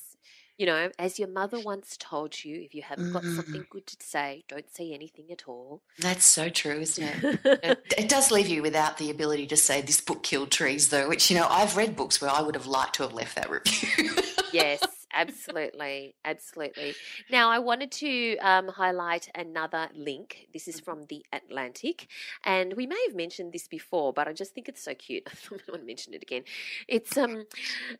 You 0.57 0.65
know, 0.65 0.89
as 0.97 1.19
your 1.19 1.27
mother 1.27 1.59
once 1.59 1.95
told 1.99 2.43
you, 2.43 2.59
if 2.61 2.73
you 2.73 2.81
haven't 2.81 3.13
got 3.13 3.21
Mm. 3.23 3.35
something 3.35 3.65
good 3.69 3.85
to 3.85 3.95
say, 3.99 4.43
don't 4.47 4.67
say 4.73 4.91
anything 4.91 5.31
at 5.31 5.47
all. 5.47 5.81
That's 5.99 6.25
so 6.25 6.49
true, 6.49 6.79
isn't 6.79 7.03
it? 7.03 7.39
it, 7.63 7.79
it 7.97 8.09
does 8.09 8.31
leave 8.31 8.47
you 8.47 8.63
without 8.63 8.97
the 8.97 9.11
ability 9.11 9.45
to 9.47 9.57
say 9.57 9.81
this 9.81 10.01
book 10.01 10.23
killed 10.23 10.49
trees, 10.49 10.89
though. 10.89 11.07
Which 11.09 11.29
you 11.29 11.37
know, 11.37 11.47
I've 11.47 11.77
read 11.77 11.95
books 11.95 12.19
where 12.19 12.31
I 12.31 12.41
would 12.41 12.55
have 12.55 12.65
liked 12.65 12.95
to 12.95 13.03
have 13.03 13.13
left 13.13 13.35
that 13.35 13.49
review. 13.51 14.15
yes, 14.51 14.81
absolutely, 15.13 16.15
absolutely. 16.25 16.95
Now, 17.31 17.49
I 17.49 17.59
wanted 17.59 17.91
to 17.93 18.37
um, 18.37 18.67
highlight 18.67 19.29
another 19.35 19.89
link. 19.95 20.47
This 20.53 20.67
is 20.67 20.79
from 20.79 21.05
the 21.09 21.25
Atlantic, 21.31 22.07
and 22.43 22.73
we 22.75 22.87
may 22.87 23.01
have 23.07 23.15
mentioned 23.15 23.53
this 23.53 23.67
before, 23.67 24.13
but 24.13 24.27
I 24.27 24.33
just 24.33 24.53
think 24.53 24.69
it's 24.69 24.83
so 24.83 24.93
cute. 24.93 25.23
I 25.27 25.31
don't 25.49 25.67
want 25.69 25.81
to 25.81 25.87
mention 25.87 26.13
it 26.13 26.21
again. 26.23 26.43
It's 26.87 27.17
um 27.17 27.45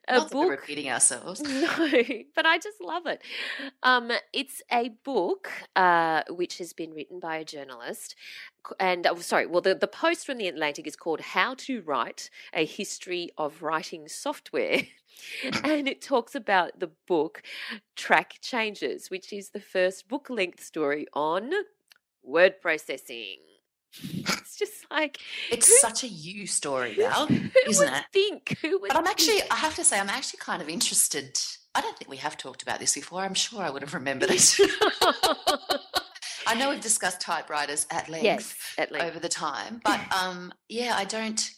a 0.08 0.18
Not 0.18 0.32
book. 0.32 0.50
repeating 0.50 0.90
ourselves. 0.92 1.42
No, 1.42 1.90
but 2.36 2.46
I 2.46 2.58
just 2.58 2.82
love 2.82 3.06
it. 3.06 3.22
Um, 3.84 4.12
it's 4.34 4.62
a 4.72 4.90
book 5.04 5.50
uh, 5.76 6.24
which 6.30 6.58
has 6.60 6.74
been 6.74 6.94
written 6.94 7.20
by 7.20 7.38
a 7.38 7.46
journalist. 7.46 8.16
And 8.80 9.08
oh, 9.08 9.16
sorry, 9.20 9.46
well, 9.46 9.62
the, 9.62 9.76
the 9.76 9.88
post 9.88 10.26
from 10.26 10.38
the 10.38 10.48
Atlantic 10.48 10.88
is 10.88 10.96
called 10.98 11.22
How 11.22 11.54
to 11.60 11.82
Write 11.82 12.30
a 12.54 12.66
History 12.66 13.30
of 13.38 13.62
Writing 13.62 14.08
Software. 14.08 14.82
and 15.64 15.88
it 15.88 16.02
talks 16.02 16.36
about 16.36 16.80
the 16.80 16.92
book 17.08 17.42
Track 17.96 18.36
Changes, 18.42 19.10
which 19.10 19.32
is 19.34 19.50
the 19.50 19.60
first 19.60 20.08
book 20.08 20.30
length 20.30 20.64
story 20.64 21.08
on 21.14 21.52
word 22.24 22.60
processing. 22.62 23.38
It's 24.50 24.58
just 24.58 24.86
like, 24.92 25.18
It's 25.52 25.68
Who- 25.68 25.78
such 25.88 26.04
a 26.04 26.08
you 26.08 26.48
story, 26.48 26.96
Val, 26.96 27.28
isn't 27.68 27.86
would 27.92 27.98
it? 28.00 28.06
think? 28.14 28.58
Who 28.62 28.80
would 28.80 28.88
But 28.90 28.98
I'm 28.98 29.04
think? 29.06 29.20
actually, 29.20 29.42
I 29.52 29.56
have 29.56 29.76
to 29.76 29.84
say, 29.84 30.00
I'm 30.00 30.10
actually 30.10 30.40
kind 30.40 30.62
of 30.62 30.70
interested. 30.70 31.38
I 31.76 31.82
don't 31.82 31.96
think 31.98 32.10
we 32.10 32.18
have 32.18 32.38
talked 32.38 32.64
about 32.64 32.80
this 32.80 32.96
before. 32.96 33.22
I'm 33.22 33.34
sure 33.36 33.62
I 33.62 33.70
would 33.70 33.82
have 33.84 33.94
remembered 33.94 34.30
it. 34.32 34.56
I 36.48 36.56
know 36.56 36.70
we've 36.70 36.80
discussed 36.82 37.20
typewriters 37.22 37.86
at 37.92 38.10
length 38.10 38.24
yes, 38.24 38.56
at 38.78 38.92
length. 38.92 39.06
over 39.06 39.20
the 39.20 39.30
time, 39.30 39.82
but 39.84 40.00
um, 40.14 40.54
yeah, 40.70 40.94
I 40.96 41.04
don't 41.04 41.52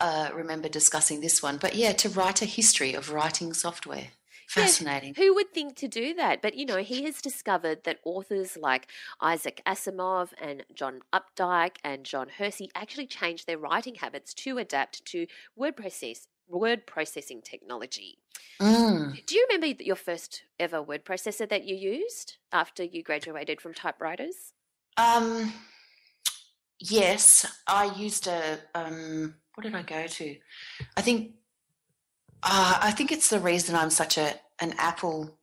uh, 0.00 0.30
remember 0.34 0.68
discussing 0.68 1.20
this 1.20 1.42
one. 1.42 1.58
But 1.58 1.74
yeah, 1.74 1.92
to 1.92 2.08
write 2.08 2.42
a 2.42 2.46
history 2.46 2.94
of 2.94 3.12
writing 3.12 3.52
software, 3.52 4.08
fascinating. 4.48 5.14
Who 5.14 5.34
would 5.34 5.52
think 5.52 5.76
to 5.76 5.88
do 5.88 6.14
that? 6.14 6.42
But 6.42 6.56
you 6.56 6.66
know, 6.66 6.78
he 6.78 7.04
has 7.04 7.20
discovered 7.20 7.84
that 7.84 8.00
authors 8.04 8.56
like 8.56 8.88
Isaac 9.20 9.62
Asimov 9.66 10.30
and 10.40 10.64
John 10.74 11.00
Updike 11.12 11.76
and 11.84 12.04
John 12.04 12.28
Hersey 12.38 12.70
actually 12.74 13.06
changed 13.06 13.46
their 13.46 13.58
writing 13.58 13.96
habits 13.96 14.34
to 14.34 14.58
adapt 14.58 15.04
to 15.06 15.26
word 15.54 15.76
process 15.76 16.26
word 16.48 16.84
processing 16.84 17.40
technology. 17.42 18.18
Mm. 18.60 19.24
Do 19.24 19.34
you 19.36 19.46
remember 19.48 19.82
your 19.82 19.96
first 19.96 20.42
ever 20.58 20.82
word 20.82 21.04
processor 21.04 21.48
that 21.48 21.64
you 21.64 21.76
used 21.76 22.38
after 22.52 22.82
you 22.82 23.02
graduated 23.02 23.60
from 23.60 23.72
typewriters? 23.72 24.52
Um, 24.96 25.52
yes, 26.78 27.46
I 27.66 27.94
used 27.94 28.26
a. 28.26 28.58
Um, 28.74 29.34
what 29.54 29.64
did 29.64 29.74
I 29.74 29.82
go 29.82 30.06
to? 30.06 30.36
I 30.96 31.00
think. 31.02 31.32
Uh, 32.42 32.78
I 32.80 32.90
think 32.92 33.12
it's 33.12 33.28
the 33.28 33.38
reason 33.40 33.74
I'm 33.74 33.90
such 33.90 34.16
a 34.16 34.34
an 34.60 34.74
Apple 34.78 35.36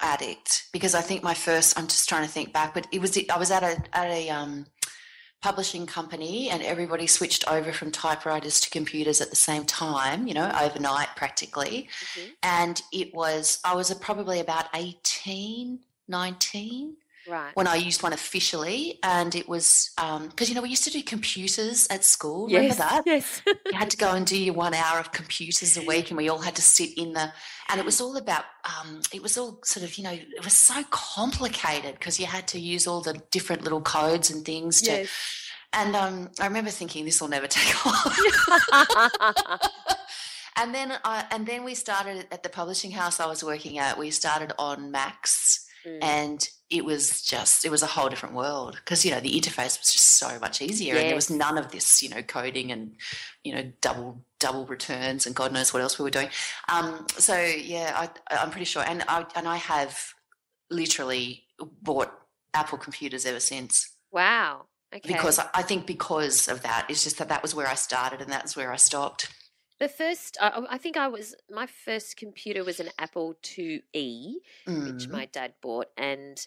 addict 0.00 0.64
because 0.72 0.94
I 0.94 1.00
think 1.00 1.22
my 1.22 1.34
first. 1.34 1.78
I'm 1.78 1.86
just 1.86 2.08
trying 2.08 2.24
to 2.26 2.30
think 2.32 2.52
back, 2.52 2.74
but 2.74 2.86
it 2.92 3.00
was. 3.00 3.16
I 3.30 3.38
was 3.38 3.50
at 3.50 3.62
a 3.62 3.80
at 3.92 4.08
a 4.10 4.28
um, 4.30 4.66
publishing 5.40 5.86
company, 5.86 6.50
and 6.50 6.62
everybody 6.62 7.06
switched 7.06 7.46
over 7.48 7.72
from 7.72 7.92
typewriters 7.92 8.60
to 8.60 8.70
computers 8.70 9.20
at 9.20 9.30
the 9.30 9.36
same 9.36 9.64
time. 9.64 10.26
You 10.26 10.34
know, 10.34 10.50
overnight 10.60 11.08
practically, 11.14 11.88
Mhm. 12.16 12.30
and 12.42 12.82
it 12.92 13.14
was. 13.14 13.60
I 13.64 13.74
was 13.76 13.92
probably 13.94 14.40
about 14.40 14.66
18, 14.74 15.80
19 16.08 16.96
Right. 17.28 17.54
when 17.54 17.66
I 17.66 17.76
used 17.76 18.02
one 18.02 18.12
officially, 18.12 18.98
and 19.02 19.34
it 19.34 19.48
was 19.48 19.90
because 20.28 20.48
you 20.48 20.54
know 20.54 20.62
we 20.62 20.70
used 20.70 20.84
to 20.84 20.90
do 20.90 21.02
computers 21.02 21.86
at 21.90 22.04
school. 22.04 22.46
Remember 22.46 22.74
that? 22.76 23.02
Yes. 23.06 23.42
You 23.46 23.54
had 23.74 23.90
to 23.90 23.96
go 23.96 24.12
and 24.12 24.26
do 24.26 24.38
your 24.40 24.54
one 24.54 24.74
hour 24.74 24.98
of 24.98 25.12
computers 25.12 25.76
a 25.76 25.82
week, 25.82 26.10
and 26.10 26.16
we 26.16 26.28
all 26.28 26.38
had 26.38 26.56
to 26.56 26.62
sit 26.62 26.96
in 26.96 27.12
the. 27.12 27.32
And 27.68 27.78
it 27.78 27.84
was 27.84 28.00
all 28.00 28.16
about. 28.16 28.44
Um, 28.64 29.00
it 29.12 29.22
was 29.22 29.36
all 29.36 29.60
sort 29.64 29.84
of 29.84 29.96
you 29.98 30.04
know 30.04 30.12
it 30.12 30.44
was 30.44 30.54
so 30.54 30.82
complicated 30.90 31.94
because 31.98 32.18
you 32.18 32.26
had 32.26 32.48
to 32.48 32.58
use 32.58 32.86
all 32.86 33.00
the 33.02 33.20
different 33.30 33.62
little 33.62 33.82
codes 33.82 34.30
and 34.30 34.44
things 34.44 34.80
to. 34.82 34.90
yes. 34.90 35.08
And 35.74 35.94
um, 35.94 36.30
I 36.40 36.46
remember 36.46 36.70
thinking 36.70 37.04
this 37.04 37.20
will 37.20 37.28
never 37.28 37.46
take 37.46 37.74
off. 37.86 38.18
and 40.56 40.74
then 40.74 40.92
I, 41.04 41.24
and 41.30 41.46
then 41.46 41.62
we 41.64 41.74
started 41.74 42.26
at 42.32 42.42
the 42.42 42.48
publishing 42.48 42.90
house 42.92 43.20
I 43.20 43.26
was 43.26 43.44
working 43.44 43.78
at. 43.78 43.98
We 43.98 44.10
started 44.10 44.52
on 44.58 44.90
Macs 44.90 45.64
Mm. 45.86 45.98
and 46.02 46.48
it 46.70 46.84
was 46.84 47.22
just 47.22 47.64
it 47.64 47.70
was 47.70 47.82
a 47.82 47.86
whole 47.86 48.08
different 48.08 48.34
world 48.34 48.76
because 48.76 49.04
you 49.04 49.10
know 49.10 49.20
the 49.20 49.30
interface 49.30 49.78
was 49.78 49.90
just 49.90 50.18
so 50.18 50.38
much 50.38 50.60
easier 50.60 50.96
and 50.96 51.08
there 51.08 51.14
was 51.14 51.30
none 51.30 51.56
of 51.56 51.70
this 51.70 52.02
you 52.02 52.08
know 52.08 52.22
coding 52.22 52.70
and 52.70 52.92
you 53.42 53.54
know 53.54 53.72
double 53.80 54.22
double 54.38 54.66
returns 54.66 55.26
and 55.26 55.34
god 55.34 55.52
knows 55.52 55.72
what 55.72 55.82
else 55.82 55.98
we 55.98 56.02
were 56.02 56.10
doing. 56.10 56.28
Um 56.68 57.06
so 57.16 57.38
yeah 57.40 57.92
i 57.96 58.36
i'm 58.42 58.50
pretty 58.50 58.66
sure. 58.66 58.84
And 58.86 59.02
i 59.08 59.24
and 59.34 59.48
i 59.48 59.56
have 59.56 59.98
literally 60.70 61.44
bought 61.82 62.12
apple 62.54 62.78
computers 62.78 63.24
ever 63.24 63.40
since. 63.40 63.90
Wow. 64.12 64.66
Okay. 64.94 65.12
because 65.12 65.38
I 65.38 65.60
think 65.60 65.86
because 65.86 66.48
of 66.48 66.62
that 66.62 66.86
it's 66.88 67.04
just 67.04 67.18
that 67.18 67.28
that 67.28 67.42
was 67.42 67.54
where 67.54 67.66
i 67.66 67.74
started 67.74 68.22
and 68.22 68.32
that's 68.32 68.56
where 68.56 68.72
i 68.72 68.76
stopped 68.76 69.28
The 69.80 69.88
first, 69.88 70.36
I 70.40 70.76
think 70.78 70.96
I 70.96 71.06
was, 71.06 71.34
my 71.50 71.66
first 71.66 72.16
computer 72.16 72.64
was 72.64 72.80
an 72.80 72.88
Apple 72.98 73.36
IIe, 73.42 74.34
which 74.66 75.06
Mm. 75.06 75.10
my 75.10 75.26
dad 75.26 75.54
bought. 75.60 75.86
And 75.96 76.44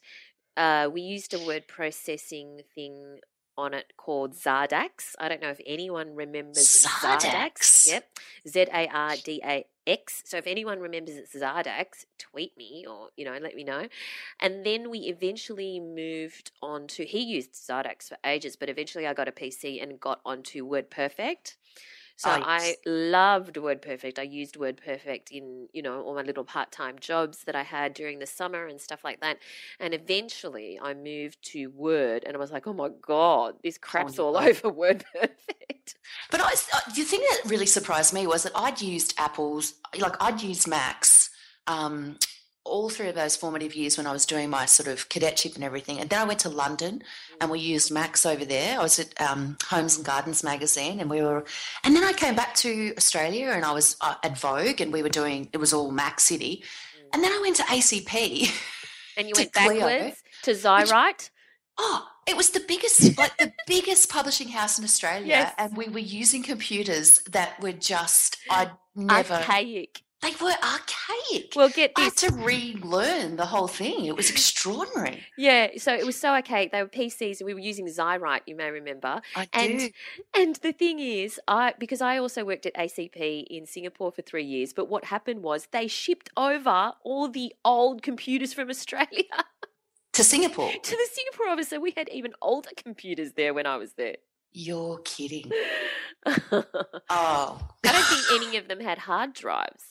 uh, 0.57 0.89
we 0.91 1.01
used 1.01 1.33
a 1.33 1.39
word 1.39 1.67
processing 1.67 2.61
thing 2.75 3.19
on 3.57 3.73
it 3.73 3.93
called 3.95 4.33
Zardax. 4.33 5.15
I 5.19 5.29
don't 5.29 5.41
know 5.41 5.49
if 5.49 5.61
anyone 5.65 6.13
remembers 6.15 6.85
Zardax? 6.85 7.87
Yep. 7.87 8.05
Z 8.47 8.65
A 8.73 8.87
R 8.87 9.15
D 9.23 9.41
A 9.45 9.65
X. 9.87 10.23
So 10.25 10.37
if 10.37 10.47
anyone 10.47 10.79
remembers 10.79 11.15
it's 11.15 11.35
Zardax, 11.35 12.05
tweet 12.17 12.57
me 12.57 12.85
or, 12.89 13.09
you 13.15 13.23
know, 13.25 13.37
let 13.41 13.55
me 13.55 13.63
know. 13.63 13.87
And 14.41 14.65
then 14.65 14.89
we 14.89 14.99
eventually 14.99 15.79
moved 15.79 16.51
on 16.61 16.87
to, 16.87 17.05
he 17.05 17.21
used 17.21 17.53
Zardax 17.53 18.09
for 18.09 18.17
ages, 18.25 18.55
but 18.57 18.69
eventually 18.69 19.07
I 19.07 19.13
got 19.13 19.27
a 19.27 19.31
PC 19.31 19.81
and 19.81 19.99
got 19.99 20.19
onto 20.25 20.67
WordPerfect. 20.67 21.55
So 22.21 22.29
Oh, 22.29 22.43
I 22.45 22.75
loved 22.85 23.55
WordPerfect. 23.55 24.19
I 24.19 24.21
used 24.21 24.55
WordPerfect 24.55 25.31
in, 25.31 25.67
you 25.73 25.81
know, 25.81 26.01
all 26.03 26.13
my 26.13 26.21
little 26.21 26.43
part-time 26.43 26.99
jobs 26.99 27.45
that 27.45 27.55
I 27.55 27.63
had 27.63 27.95
during 27.95 28.19
the 28.19 28.27
summer 28.27 28.67
and 28.67 28.79
stuff 28.79 29.03
like 29.03 29.21
that. 29.21 29.39
And 29.79 29.95
eventually 29.95 30.79
I 30.79 30.93
moved 30.93 31.41
to 31.53 31.67
Word 31.71 32.23
and 32.23 32.35
I 32.35 32.39
was 32.39 32.51
like, 32.51 32.67
"Oh 32.67 32.73
my 32.73 32.89
god, 33.01 33.55
this 33.63 33.79
crap's 33.79 34.17
you 34.17 34.23
all 34.23 34.33
go. 34.39 34.39
over 34.39 34.69
WordPerfect." 34.71 35.95
But 36.29 36.41
I, 36.41 36.51
s- 36.51 36.69
uh, 36.71 36.81
the 36.95 37.01
thing 37.03 37.21
that 37.21 37.49
really 37.49 37.65
surprised 37.65 38.13
me 38.13 38.27
was 38.27 38.43
that 38.43 38.51
I'd 38.55 38.81
used 38.81 39.15
Apple's, 39.17 39.73
like 39.97 40.15
I'd 40.21 40.41
used 40.43 40.67
Macs 40.67 41.31
um, 41.65 42.17
all 42.71 42.89
through 42.89 43.11
those 43.11 43.35
formative 43.35 43.75
years 43.75 43.97
when 43.97 44.07
I 44.07 44.11
was 44.13 44.25
doing 44.25 44.49
my 44.49 44.65
sort 44.65 44.87
of 44.87 45.09
cadetship 45.09 45.55
and 45.55 45.63
everything. 45.63 45.99
And 45.99 46.09
then 46.09 46.19
I 46.19 46.23
went 46.23 46.39
to 46.41 46.49
London 46.49 47.03
and 47.39 47.51
we 47.51 47.59
used 47.59 47.91
Macs 47.91 48.25
over 48.25 48.45
there. 48.45 48.79
I 48.79 48.83
was 48.83 48.97
at 48.99 49.19
um, 49.21 49.57
Homes 49.69 49.97
and 49.97 50.05
Gardens 50.05 50.43
magazine 50.43 50.99
and 50.99 51.09
we 51.09 51.21
were, 51.21 51.43
and 51.83 51.95
then 51.95 52.03
I 52.03 52.13
came 52.13 52.35
back 52.35 52.55
to 52.55 52.93
Australia 52.97 53.49
and 53.51 53.65
I 53.65 53.73
was 53.73 53.97
uh, 54.01 54.15
at 54.23 54.37
Vogue 54.37 54.81
and 54.81 54.91
we 54.93 55.03
were 55.03 55.09
doing, 55.09 55.49
it 55.53 55.57
was 55.57 55.73
all 55.73 55.91
Mac 55.91 56.19
City. 56.19 56.63
And 57.13 57.23
then 57.23 57.31
I 57.31 57.39
went 57.41 57.57
to 57.57 57.63
ACP. 57.63 58.49
And 59.17 59.27
you 59.27 59.33
went 59.35 59.51
Clio. 59.51 59.81
backwards 59.81 60.23
to 60.43 60.51
Xywrite. 60.51 61.29
Oh, 61.77 62.07
it 62.25 62.37
was 62.37 62.51
the 62.51 62.61
biggest, 62.61 63.17
like 63.23 63.37
the 63.37 63.51
biggest 63.67 64.09
publishing 64.09 64.47
house 64.47 64.79
in 64.79 64.85
Australia, 64.85 65.27
Yes. 65.27 65.53
and 65.57 65.75
we 65.75 65.89
were 65.89 65.99
using 65.99 66.43
computers 66.43 67.19
that 67.29 67.59
were 67.61 67.73
just 67.73 68.37
I'd 68.49 68.71
never. 68.95 69.33
Archaic. 69.33 70.01
They 70.21 70.33
were 70.39 70.53
archaic. 70.63 71.53
Well, 71.55 71.69
get 71.69 71.95
this. 71.95 72.01
I 72.01 72.25
had 72.25 72.35
to 72.35 72.43
relearn 72.43 73.37
the 73.37 73.45
whole 73.47 73.67
thing. 73.67 74.05
It 74.05 74.15
was 74.15 74.29
extraordinary. 74.29 75.23
Yeah, 75.35 75.69
so 75.77 75.93
it 75.93 76.05
was 76.05 76.15
so 76.15 76.29
archaic. 76.29 76.71
They 76.71 76.83
were 76.83 76.89
PCs 76.89 77.39
and 77.39 77.47
we 77.47 77.55
were 77.55 77.59
using 77.59 77.87
Xywrite, 77.87 78.41
you 78.45 78.55
may 78.55 78.69
remember. 78.69 79.21
I 79.35 79.47
And 79.53 79.79
do. 79.79 79.89
And 80.35 80.55
the 80.57 80.73
thing 80.73 80.99
is, 80.99 81.39
I 81.47 81.73
because 81.79 82.01
I 82.01 82.19
also 82.19 82.45
worked 82.45 82.67
at 82.67 82.75
ACP 82.75 83.45
in 83.49 83.65
Singapore 83.65 84.11
for 84.11 84.21
three 84.21 84.45
years, 84.45 84.73
but 84.73 84.89
what 84.89 85.05
happened 85.05 85.41
was 85.41 85.67
they 85.71 85.87
shipped 85.87 86.29
over 86.37 86.93
all 87.03 87.27
the 87.27 87.53
old 87.65 88.03
computers 88.03 88.53
from 88.53 88.69
Australia 88.69 89.23
To 90.13 90.23
Singapore. 90.23 90.71
to 90.83 90.91
the 90.91 91.07
Singapore 91.11 91.47
office. 91.49 91.69
So 91.69 91.79
we 91.79 91.93
had 91.97 92.09
even 92.09 92.33
older 92.43 92.69
computers 92.75 93.33
there 93.33 93.55
when 93.55 93.65
I 93.65 93.77
was 93.77 93.93
there. 93.93 94.17
You're 94.51 94.99
kidding. 94.99 95.51
Oh. 97.09 97.59
I 97.83 97.91
don't 97.91 98.03
think 98.03 98.43
any 98.43 98.57
of 98.57 98.67
them 98.67 98.79
had 98.79 98.99
hard 98.99 99.33
drives. 99.33 99.83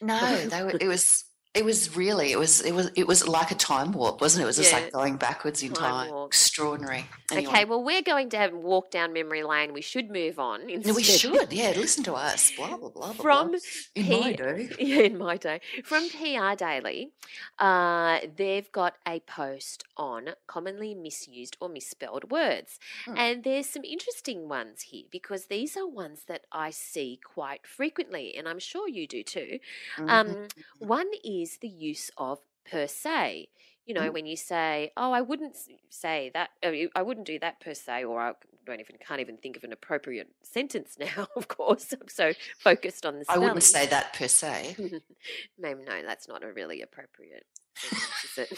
No, 0.00 0.18
they 0.46 0.62
were, 0.62 0.72
it 0.80 0.88
was 0.88 1.24
it 1.54 1.64
was 1.64 1.96
really 1.96 2.32
it 2.32 2.38
was 2.38 2.60
it 2.62 2.72
was 2.72 2.90
it 2.96 3.06
was 3.06 3.28
like 3.28 3.50
a 3.50 3.54
time 3.54 3.92
warp, 3.92 4.20
wasn't 4.20 4.40
it? 4.40 4.44
It 4.44 4.46
was 4.46 4.56
just 4.56 4.72
Yeah. 4.72 4.78
like 4.80 4.92
going 4.92 5.16
backwards 5.16 5.62
in 5.62 5.72
Time 5.72 6.10
time. 6.10 6.26
Extraordinary. 6.26 7.06
Anyway. 7.30 7.48
Okay, 7.48 7.64
well, 7.64 7.82
we're 7.82 8.02
going 8.02 8.28
to 8.30 8.36
have 8.36 8.52
walk 8.52 8.90
down 8.90 9.12
memory 9.12 9.42
lane. 9.42 9.72
We 9.72 9.80
should 9.80 10.10
move 10.10 10.38
on. 10.38 10.66
No, 10.66 10.92
we 10.94 11.02
should. 11.02 11.52
Yeah, 11.52 11.72
listen 11.76 12.02
to 12.04 12.14
us. 12.14 12.52
Blah 12.56 12.76
blah 12.76 12.88
blah. 12.90 13.12
blah, 13.12 13.22
From 13.22 13.50
blah. 13.50 13.58
in 13.94 14.04
P- 14.04 14.20
my 14.20 14.32
day. 14.32 14.68
Yeah, 14.78 15.00
in 15.02 15.16
my 15.18 15.36
day. 15.36 15.60
From 15.84 16.08
PR 16.10 16.54
Daily, 16.56 17.12
uh, 17.58 18.18
they've 18.36 18.70
got 18.72 18.94
a 19.06 19.20
post 19.20 19.84
on 19.96 20.30
commonly 20.46 20.94
misused 20.94 21.56
or 21.60 21.68
misspelled 21.68 22.30
words. 22.30 22.78
Hmm. 23.04 23.14
And 23.16 23.44
there's 23.44 23.68
some 23.68 23.84
interesting 23.84 24.48
ones 24.48 24.82
here 24.82 25.04
because 25.10 25.46
these 25.46 25.76
are 25.76 25.86
ones 25.86 26.22
that 26.26 26.42
I 26.50 26.70
see 26.70 27.20
quite 27.24 27.66
frequently, 27.66 28.36
and 28.36 28.48
I'm 28.48 28.58
sure 28.58 28.88
you 28.88 29.06
do 29.06 29.22
too. 29.22 29.60
Mhm. 29.98 30.08
Um, 30.10 30.48
one 30.78 31.10
is 31.24 31.43
is 31.44 31.58
the 31.58 31.68
use 31.68 32.10
of 32.16 32.38
per 32.70 32.86
se. 32.86 33.48
You 33.86 33.94
know, 33.94 34.10
when 34.10 34.24
you 34.26 34.36
say, 34.36 34.92
"Oh, 34.96 35.12
I 35.12 35.20
wouldn't 35.20 35.56
say 35.90 36.30
that. 36.32 36.50
uh, 36.66 36.72
I 37.00 37.02
wouldn't 37.02 37.26
do 37.26 37.38
that 37.40 37.60
per 37.60 37.74
se," 37.74 38.04
or 38.04 38.18
I 38.18 38.32
don't 38.66 38.80
even 38.80 38.96
can't 39.06 39.20
even 39.20 39.36
think 39.36 39.56
of 39.58 39.64
an 39.64 39.72
appropriate 39.72 40.28
sentence 40.42 40.96
now. 40.98 41.28
Of 41.36 41.48
course, 41.48 41.92
I'm 41.92 42.08
so 42.08 42.32
focused 42.58 43.04
on 43.04 43.18
the 43.18 43.26
I 43.28 43.36
wouldn't 43.38 43.62
say 43.62 43.86
that 43.86 44.14
per 44.14 44.28
se. 44.28 44.76
Maybe 45.58 45.82
no, 45.84 46.02
that's 46.02 46.28
not 46.28 46.42
a 46.42 46.50
really 46.52 46.80
appropriate 46.82 47.46
sentence, 47.76 48.24
is 48.24 48.38
it? 48.38 48.52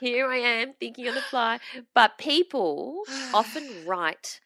Here 0.00 0.26
I 0.28 0.38
am 0.38 0.74
thinking 0.80 1.08
on 1.08 1.14
the 1.14 1.20
fly. 1.22 1.60
But 1.94 2.18
people 2.18 3.02
often 3.34 3.86
write 3.86 4.40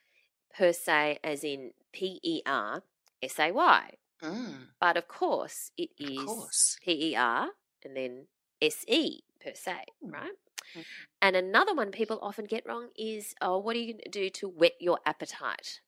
per 0.57 0.73
se 0.73 1.19
as 1.25 1.45
in 1.45 1.73
P 1.93 2.21
E 2.23 2.43
R 2.45 2.83
S 3.23 3.39
A 3.39 3.53
Y. 3.53 3.99
Mm, 4.23 4.69
But 4.81 4.97
of 4.97 5.09
course, 5.09 5.71
it 5.77 5.91
is 5.99 6.25
course. 6.25 6.79
P 6.83 7.11
E 7.13 7.15
R 7.17 7.51
and 7.85 7.97
then 7.97 8.29
S 8.63 8.85
E 8.89 9.23
per 9.41 9.55
se, 9.55 9.85
Mm. 10.03 10.13
right? 10.13 10.33
Mhm. 10.75 10.85
And 11.23 11.37
another 11.37 11.75
one 11.75 11.91
people 11.93 12.19
often 12.23 12.45
get 12.47 12.67
wrong 12.67 12.91
is, 12.97 13.35
oh, 13.41 13.59
what 13.59 13.77
are 13.77 13.79
you 13.79 13.93
going 13.95 14.03
to 14.05 14.11
do 14.11 14.31
to 14.31 14.49
whet 14.49 14.81
your 14.81 15.01
appetite? 15.07 15.81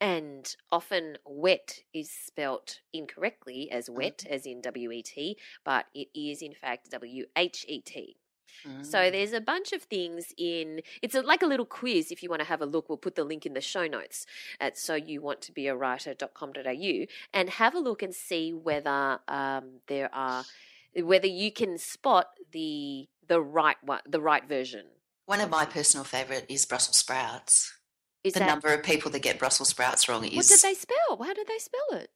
And 0.00 0.54
often 0.70 1.18
wet 1.24 1.82
is 1.92 2.10
spelt 2.10 2.80
incorrectly 2.92 3.70
as 3.70 3.88
wet, 3.88 4.26
as 4.28 4.44
in 4.46 4.60
W 4.60 4.90
E 4.92 5.02
T, 5.02 5.38
but 5.64 5.86
it 5.94 6.08
is 6.14 6.42
in 6.42 6.54
fact 6.54 6.90
W 6.90 7.26
H 7.36 7.64
E 7.68 7.80
T. 7.80 8.16
So 8.82 8.98
Mm. 8.98 9.12
there's 9.12 9.32
a 9.32 9.40
bunch 9.40 9.72
of 9.72 9.82
things 9.82 10.32
in 10.36 10.80
it's 11.02 11.14
a, 11.14 11.22
like 11.22 11.42
a 11.42 11.46
little 11.46 11.66
quiz 11.66 12.10
if 12.10 12.22
you 12.22 12.28
want 12.28 12.40
to 12.40 12.48
have 12.48 12.60
a 12.62 12.66
look. 12.66 12.88
We'll 12.88 12.98
put 12.98 13.14
the 13.14 13.24
link 13.24 13.44
in 13.46 13.54
the 13.54 13.60
show 13.60 13.86
notes 13.86 14.26
at 14.60 14.78
so 14.78 14.94
you 14.94 15.20
want 15.20 15.40
to 15.42 15.52
be 15.52 15.66
a 15.66 15.74
writer.com.au 15.76 17.06
and 17.32 17.50
have 17.50 17.74
a 17.74 17.78
look 17.78 18.02
and 18.02 18.14
see 18.14 18.52
whether 18.52 19.20
um, 19.28 19.80
there 19.88 20.10
are 20.14 20.44
whether 20.96 21.26
you 21.26 21.50
can 21.52 21.76
spot 21.78 22.28
the 22.52 23.08
the 23.26 23.40
right 23.40 23.76
one 23.82 24.00
the 24.06 24.20
right 24.20 24.46
version. 24.48 24.86
One 25.26 25.40
of 25.40 25.50
my 25.50 25.64
personal 25.64 26.04
favourite 26.04 26.44
is 26.50 26.66
Brussels 26.66 26.98
sprouts. 26.98 27.72
Is 28.22 28.34
the 28.34 28.40
that 28.40 28.46
number 28.46 28.68
of 28.72 28.82
people 28.82 29.10
that 29.10 29.20
get 29.20 29.38
Brussels 29.38 29.68
sprouts 29.70 30.08
wrong 30.08 30.24
is. 30.24 30.36
What 30.36 30.46
did 30.46 30.60
they 30.60 30.74
spell? 30.74 31.22
How 31.22 31.34
did 31.34 31.46
they 31.46 31.58
spell 31.58 31.98
it? 31.98 32.10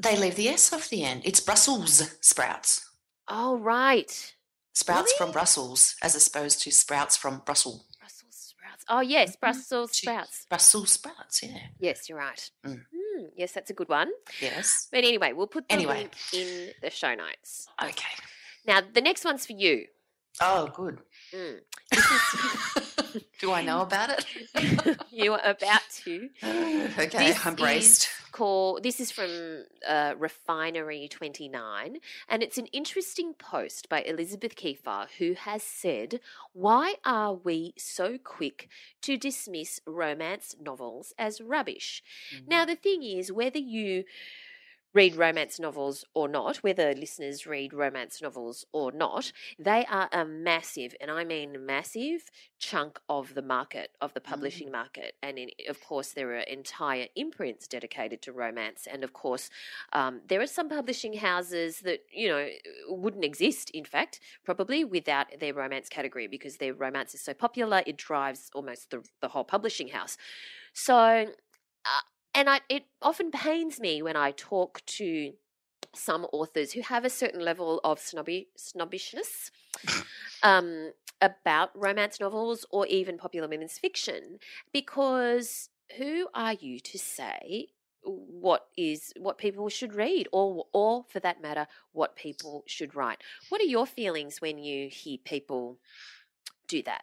they 0.00 0.16
leave 0.16 0.36
the 0.36 0.48
S 0.48 0.72
off 0.72 0.88
the 0.88 1.02
end. 1.02 1.22
It's 1.24 1.40
Brussels 1.40 2.14
sprouts. 2.20 2.88
Oh 3.28 3.58
right. 3.58 4.34
Sprouts 4.78 5.12
from 5.14 5.32
Brussels 5.32 5.96
as 6.02 6.14
opposed 6.26 6.62
to 6.62 6.70
sprouts 6.70 7.16
from 7.16 7.42
Brussels. 7.44 7.84
Brussels 7.98 8.34
sprouts. 8.54 8.84
Oh 8.88 9.00
yes, 9.00 9.34
Mhm. 9.34 9.40
Brussels 9.40 9.96
sprouts. 9.96 10.46
Brussels 10.48 10.90
sprouts, 10.92 11.42
yeah. 11.42 11.58
Yes, 11.80 12.08
you're 12.08 12.18
right. 12.18 12.48
Mm. 12.64 12.84
Hmm, 12.94 13.24
yes, 13.36 13.50
that's 13.52 13.70
a 13.70 13.74
good 13.74 13.88
one. 13.88 14.10
Yes. 14.40 14.86
But 14.92 15.02
anyway, 15.02 15.32
we'll 15.32 15.48
put 15.48 15.66
the 15.68 15.74
Anyway. 15.74 15.98
link 15.98 16.12
in 16.32 16.72
the 16.80 16.90
show 16.90 17.12
notes. 17.16 17.66
Okay. 17.82 18.14
Now, 18.66 18.80
the 18.80 19.00
next 19.00 19.24
one's 19.24 19.46
for 19.46 19.54
you. 19.54 19.86
Oh, 20.40 20.68
good. 20.68 20.98
Mm. 21.34 21.60
Do 23.40 23.50
I 23.52 23.62
know 23.62 23.80
about 23.82 24.10
it? 24.10 24.24
you 25.10 25.32
are 25.32 25.40
about 25.44 25.82
to. 26.04 26.28
okay, 26.44 27.18
This 27.32 27.44
I'm 27.46 27.56
braced. 27.56 28.08
Is 28.28 28.32
Call, 28.32 28.80
this 28.82 29.00
is 29.00 29.10
from 29.10 29.64
uh, 29.86 30.14
Refinery 30.18 31.08
29, 31.08 31.98
and 32.28 32.42
it's 32.42 32.58
an 32.58 32.66
interesting 32.66 33.34
post 33.34 33.88
by 33.88 34.02
Elizabeth 34.02 34.54
Kiefer, 34.54 35.06
who 35.18 35.34
has 35.34 35.62
said, 35.62 36.20
Why 36.52 36.94
are 37.04 37.34
we 37.34 37.74
so 37.76 38.18
quick 38.18 38.68
to 39.02 39.16
dismiss 39.16 39.80
romance 39.86 40.54
novels 40.60 41.14
as 41.18 41.40
rubbish? 41.40 42.02
Now, 42.46 42.64
the 42.64 42.76
thing 42.76 43.02
is, 43.02 43.32
whether 43.32 43.58
you 43.58 44.04
read 44.94 45.16
romance 45.16 45.60
novels 45.60 46.04
or 46.14 46.28
not, 46.28 46.58
whether 46.58 46.94
listeners 46.94 47.46
read 47.46 47.72
romance 47.72 48.22
novels 48.22 48.64
or 48.72 48.90
not, 48.90 49.32
they 49.58 49.84
are 49.86 50.08
a 50.12 50.24
massive, 50.24 50.94
and 51.00 51.10
I 51.10 51.24
mean 51.24 51.66
massive, 51.66 52.30
chunk 52.58 52.98
of 53.08 53.34
the 53.34 53.42
market, 53.42 53.90
of 54.00 54.14
the 54.14 54.20
publishing 54.20 54.70
market. 54.72 55.14
And 55.22 55.38
in, 55.38 55.50
of 55.68 55.80
course, 55.80 56.12
there 56.12 56.30
are 56.36 56.40
entire 56.40 57.06
imprints 57.16 57.68
dedicated 57.68 58.22
to 58.22 58.32
romance. 58.32 58.86
And 58.90 59.04
of 59.04 59.12
course, 59.12 59.50
um, 59.92 60.22
there 60.26 60.40
are 60.40 60.46
some 60.46 60.68
publishing 60.68 61.14
houses 61.14 61.80
that, 61.80 62.00
you 62.12 62.28
know, 62.28 62.48
wouldn't 62.88 63.24
exist, 63.24 63.70
in 63.70 63.84
fact, 63.84 64.20
probably 64.44 64.84
without 64.84 65.26
their 65.38 65.54
romance 65.54 65.88
category 65.88 66.26
because 66.26 66.56
their 66.56 66.74
romance 66.74 67.14
is 67.14 67.20
so 67.20 67.34
popular, 67.34 67.82
it 67.86 67.96
drives 67.96 68.50
almost 68.54 68.90
the, 68.90 69.02
the 69.20 69.28
whole 69.28 69.44
publishing 69.44 69.88
house. 69.88 70.16
So, 70.72 70.96
uh, 70.96 72.00
and 72.38 72.48
I, 72.48 72.60
it 72.68 72.84
often 73.02 73.32
pains 73.32 73.80
me 73.80 74.00
when 74.00 74.14
I 74.14 74.30
talk 74.30 74.80
to 74.86 75.32
some 75.92 76.24
authors 76.32 76.72
who 76.72 76.82
have 76.82 77.04
a 77.04 77.10
certain 77.10 77.40
level 77.40 77.80
of 77.82 77.98
snobby 77.98 78.46
snobbishness 78.56 79.50
um, 80.44 80.92
about 81.20 81.70
romance 81.74 82.20
novels 82.20 82.64
or 82.70 82.86
even 82.86 83.18
popular 83.18 83.48
women's 83.48 83.76
fiction, 83.76 84.38
because 84.72 85.68
who 85.96 86.28
are 86.32 86.52
you 86.52 86.78
to 86.78 86.96
say 86.96 87.66
what 88.04 88.66
is 88.76 89.12
what 89.18 89.36
people 89.36 89.68
should 89.68 89.92
read, 89.94 90.28
or 90.32 90.66
or 90.72 91.04
for 91.08 91.18
that 91.18 91.42
matter, 91.42 91.66
what 91.90 92.14
people 92.14 92.62
should 92.68 92.94
write? 92.94 93.18
What 93.48 93.60
are 93.60 93.64
your 93.64 93.84
feelings 93.84 94.40
when 94.40 94.58
you 94.58 94.88
hear 94.88 95.18
people 95.24 95.78
do 96.68 96.84
that? 96.84 97.02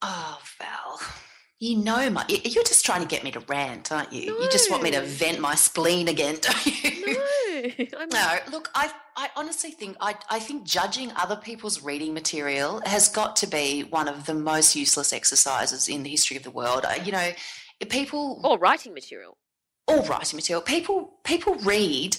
Oh, 0.00 0.38
Val. 0.60 1.00
You 1.60 1.76
know 1.78 2.08
my, 2.10 2.24
you're 2.28 2.62
just 2.62 2.86
trying 2.86 3.00
to 3.02 3.08
get 3.08 3.24
me 3.24 3.32
to 3.32 3.40
rant, 3.40 3.90
aren't 3.90 4.12
you? 4.12 4.40
You 4.40 4.48
just 4.48 4.70
want 4.70 4.84
me 4.84 4.92
to 4.92 5.00
vent 5.00 5.40
my 5.40 5.56
spleen 5.56 6.06
again, 6.06 6.36
don't 6.40 6.66
you? 6.66 7.16
No, 7.92 8.06
No, 8.12 8.38
look, 8.52 8.70
I, 8.76 8.92
I 9.16 9.28
honestly 9.34 9.72
think 9.72 9.96
I, 10.00 10.14
I 10.30 10.38
think 10.38 10.62
judging 10.62 11.10
other 11.16 11.34
people's 11.34 11.82
reading 11.82 12.14
material 12.14 12.80
has 12.84 13.08
got 13.08 13.34
to 13.36 13.48
be 13.48 13.82
one 13.82 14.06
of 14.06 14.26
the 14.26 14.34
most 14.34 14.76
useless 14.76 15.12
exercises 15.12 15.88
in 15.88 16.04
the 16.04 16.10
history 16.10 16.36
of 16.36 16.44
the 16.44 16.52
world. 16.52 16.84
Uh, 16.84 16.94
You 17.04 17.10
know, 17.10 17.30
people 17.88 18.40
or 18.44 18.56
writing 18.58 18.94
material. 18.94 19.36
all 19.88 20.04
writing 20.04 20.36
material. 20.36 20.62
People 20.62 21.14
people 21.24 21.54
read, 21.56 22.16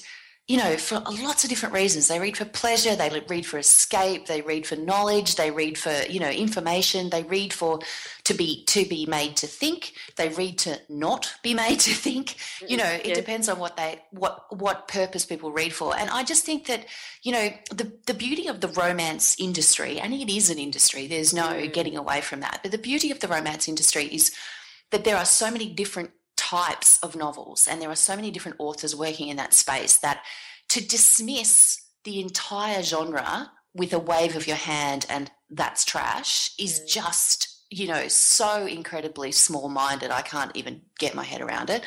you 0.49 0.57
know, 0.57 0.77
for 0.77 0.99
lots 0.99 1.43
of 1.43 1.49
different 1.51 1.75
reasons. 1.75 2.07
They 2.07 2.19
read 2.19 2.35
for 2.35 2.43
pleasure. 2.43 2.95
They 2.95 3.11
read 3.29 3.45
for 3.45 3.59
escape. 3.59 4.25
They 4.25 4.41
read 4.41 4.65
for 4.65 4.75
knowledge. 4.75 5.35
They 5.35 5.51
read 5.51 5.77
for 5.77 5.93
you 6.09 6.19
know 6.19 6.29
information. 6.31 7.11
They 7.11 7.21
read 7.21 7.53
for 7.53 7.79
to 8.23 8.33
be 8.33 8.65
to 8.65 8.83
be 8.85 9.05
made 9.05 9.37
to 9.37 9.47
think. 9.47 9.93
They 10.15 10.29
read 10.29 10.57
to 10.65 10.81
not 10.89 11.31
be 11.43 11.53
made 11.65 11.79
to 11.81 11.91
think. 11.91 12.35
You 12.67 12.77
know, 12.77 12.85
it 12.89 13.05
Yeah. 13.05 13.13
depends 13.13 13.47
on 13.47 13.59
what 13.59 13.77
they 13.77 14.01
what 14.09 14.35
what 14.65 14.87
purpose 14.87 15.23
people 15.23 15.51
read 15.51 15.71
for. 15.71 15.95
And 15.95 16.09
I 16.09 16.23
just 16.23 16.45
think 16.45 16.65
that 16.65 16.87
you 17.21 17.31
know 17.31 17.49
the 17.69 17.91
the 18.07 18.15
beauty 18.15 18.47
of 18.47 18.59
the 18.59 18.69
romance 18.69 19.35
industry, 19.39 19.99
and 19.99 20.15
it 20.15 20.35
is 20.35 20.49
an 20.49 20.57
industry. 20.57 21.05
There's 21.05 21.31
no 21.31 21.47
Mm. 21.49 21.71
getting 21.71 21.95
away 21.95 22.21
from 22.21 22.39
that. 22.39 22.61
But 22.63 22.71
the 22.71 22.79
beauty 22.79 23.11
of 23.11 23.19
the 23.19 23.27
romance 23.27 23.67
industry 23.67 24.05
is 24.05 24.31
that 24.89 25.03
there 25.03 25.17
are 25.17 25.25
so 25.25 25.51
many 25.51 25.67
different 25.69 26.09
types 26.49 26.99
of 27.05 27.15
novels 27.15 27.67
and 27.69 27.77
there 27.81 27.89
are 27.95 27.95
so 28.09 28.15
many 28.19 28.29
different 28.31 28.57
authors 28.59 28.95
working 29.05 29.27
in 29.29 29.37
that 29.37 29.53
space 29.53 29.95
that 30.05 30.17
to 30.73 30.79
dismiss 30.95 31.53
the 32.03 32.19
entire 32.19 32.81
genre 32.91 33.51
with 33.73 33.91
a 33.93 33.99
wave 34.11 34.35
of 34.35 34.47
your 34.47 34.61
hand 34.73 35.05
and 35.09 35.25
that's 35.61 35.83
trash 35.91 36.51
is 36.57 36.73
Mm. 36.79 36.87
just 36.99 37.39
you 37.79 37.87
know 37.91 38.07
so 38.07 38.51
incredibly 38.79 39.31
small 39.31 39.67
minded 39.69 40.09
i 40.11 40.23
can't 40.33 40.53
even 40.55 40.81
get 40.97 41.13
my 41.13 41.23
head 41.31 41.41
around 41.41 41.69
it. 41.69 41.81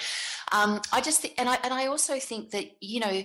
Um, 0.56 0.70
i 0.92 1.00
just 1.08 1.18
think 1.22 1.34
and 1.38 1.48
i 1.48 1.56
and 1.64 1.72
i 1.80 1.86
also 1.92 2.14
think 2.30 2.50
that 2.54 2.66
you 2.80 3.00
know 3.00 3.16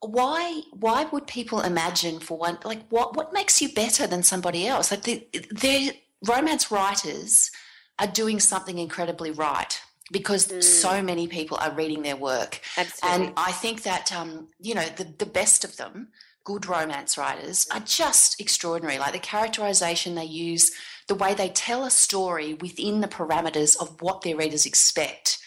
why 0.00 0.60
why 0.72 1.04
would 1.12 1.26
people 1.26 1.60
imagine 1.60 2.20
for 2.20 2.36
one 2.38 2.58
like 2.64 2.82
what 2.88 3.08
what 3.16 3.32
makes 3.32 3.60
you 3.62 3.68
better 3.82 4.06
than 4.06 4.22
somebody 4.22 4.66
else? 4.66 4.90
Like 4.90 5.02
the, 5.10 5.26
the 5.32 5.92
romance 6.26 6.70
writers 6.70 7.50
are 7.98 8.06
doing 8.06 8.38
something 8.40 8.78
incredibly 8.78 9.30
right 9.30 9.80
because 10.12 10.46
Mm. 10.48 10.62
so 10.62 11.02
many 11.02 11.26
people 11.26 11.56
are 11.60 11.72
reading 11.72 12.02
their 12.02 12.16
work 12.16 12.60
Absolutely. 12.76 13.26
and 13.26 13.34
I 13.36 13.52
think 13.52 13.82
that 13.82 14.12
um, 14.12 14.48
you 14.60 14.74
know 14.74 14.86
the 14.96 15.04
the 15.04 15.26
best 15.26 15.64
of 15.64 15.76
them, 15.76 16.08
good 16.44 16.66
romance 16.66 17.18
writers, 17.18 17.66
are 17.72 17.80
just 17.80 18.40
extraordinary. 18.40 18.98
Like 18.98 19.12
the 19.12 19.18
characterization 19.18 20.14
they 20.14 20.24
use, 20.24 20.70
the 21.08 21.14
way 21.16 21.34
they 21.34 21.48
tell 21.48 21.84
a 21.84 21.90
story 21.90 22.54
within 22.54 23.00
the 23.00 23.08
parameters 23.08 23.76
of 23.80 24.00
what 24.00 24.22
their 24.22 24.36
readers 24.36 24.64
expect, 24.66 25.38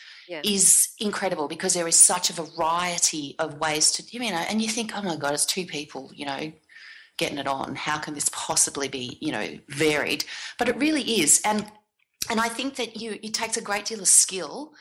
is 0.44 0.90
incredible 1.00 1.48
because 1.48 1.74
there 1.74 1.88
is 1.88 1.96
such 1.96 2.30
a 2.30 2.34
variety 2.34 3.36
of 3.40 3.60
ways 3.60 3.92
to 3.92 4.04
you 4.12 4.20
know. 4.20 4.46
And 4.50 4.62
you 4.62 4.68
think, 4.68 4.92
oh 4.96 5.02
my 5.02 5.16
god, 5.16 5.34
it's 5.34 5.46
two 5.46 5.66
people, 5.66 6.12
you 6.14 6.26
know. 6.26 6.52
Getting 7.18 7.38
it 7.40 7.48
on. 7.48 7.76
How 7.76 7.98
can 7.98 8.14
this 8.14 8.30
possibly 8.32 8.88
be, 8.88 9.18
you 9.20 9.34
know, 9.34 9.60
varied? 9.68 10.24
But 10.58 10.70
it 10.70 10.78
really 10.78 11.02
is, 11.22 11.42
and 11.44 11.70
and 12.30 12.40
I 12.40 12.50
think 12.50 12.76
that 12.76 12.98
you 12.98 13.20
it 13.22 13.34
takes 13.34 13.58
a 13.58 13.62
great 13.62 13.86
deal 13.86 14.02
of 14.02 14.08
skill 14.08 14.74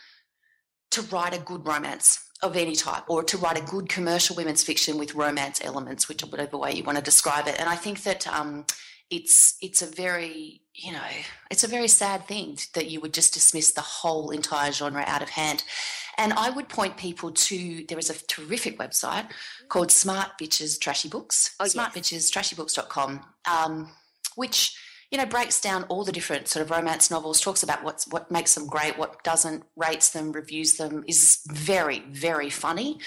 to 0.90 1.02
write 1.02 1.34
a 1.36 1.40
good 1.40 1.66
romance 1.66 2.24
of 2.42 2.56
any 2.56 2.74
type, 2.76 3.04
or 3.08 3.22
to 3.24 3.36
write 3.36 3.58
a 3.58 3.70
good 3.70 3.88
commercial 3.88 4.36
women's 4.36 4.62
fiction 4.62 4.96
with 4.96 5.14
romance 5.14 5.60
elements, 5.62 6.08
which 6.08 6.22
whatever 6.22 6.56
way 6.56 6.72
you 6.72 6.84
want 6.84 6.96
to 6.96 7.02
describe 7.04 7.48
it. 7.48 7.58
And 7.58 7.68
I 7.68 7.74
think 7.74 8.04
that 8.04 8.26
um, 8.28 8.64
it's 9.10 9.56
it's 9.60 9.82
a 9.82 9.86
very 9.86 10.62
you 10.74 10.92
know 10.92 11.08
it's 11.50 11.64
a 11.64 11.68
very 11.68 11.88
sad 11.88 12.26
thing 12.26 12.58
that 12.74 12.90
you 12.90 13.00
would 13.00 13.14
just 13.14 13.34
dismiss 13.34 13.72
the 13.72 13.80
whole 13.80 14.30
entire 14.30 14.72
genre 14.72 15.04
out 15.06 15.22
of 15.22 15.30
hand. 15.30 15.64
And 16.16 16.32
I 16.32 16.50
would 16.50 16.68
point 16.68 16.96
people 16.96 17.30
to 17.30 17.84
there 17.88 17.98
is 17.98 18.10
a 18.10 18.26
terrific 18.26 18.78
website 18.78 19.26
called 19.68 19.90
Smart 19.92 20.30
Bitches 20.40 20.80
Trashy 20.80 21.08
Books, 21.08 21.54
Oh, 21.60 21.66
Smart 21.66 21.94
yes. 21.94 22.10
Bitches 22.10 22.32
Trashybooks.com, 22.32 23.20
um, 23.50 23.90
which 24.34 24.76
you 25.10 25.16
know 25.16 25.26
breaks 25.26 25.60
down 25.60 25.84
all 25.84 26.04
the 26.04 26.12
different 26.12 26.48
sort 26.48 26.62
of 26.62 26.70
romance 26.70 27.10
novels, 27.10 27.40
talks 27.40 27.62
about 27.62 27.82
what's 27.82 28.06
what 28.08 28.30
makes 28.30 28.54
them 28.54 28.66
great, 28.66 28.98
what 28.98 29.22
doesn't, 29.24 29.64
rates 29.76 30.10
them, 30.10 30.32
reviews 30.32 30.74
them, 30.74 31.04
is 31.06 31.40
very 31.50 32.00
very 32.10 32.50
funny. 32.50 32.98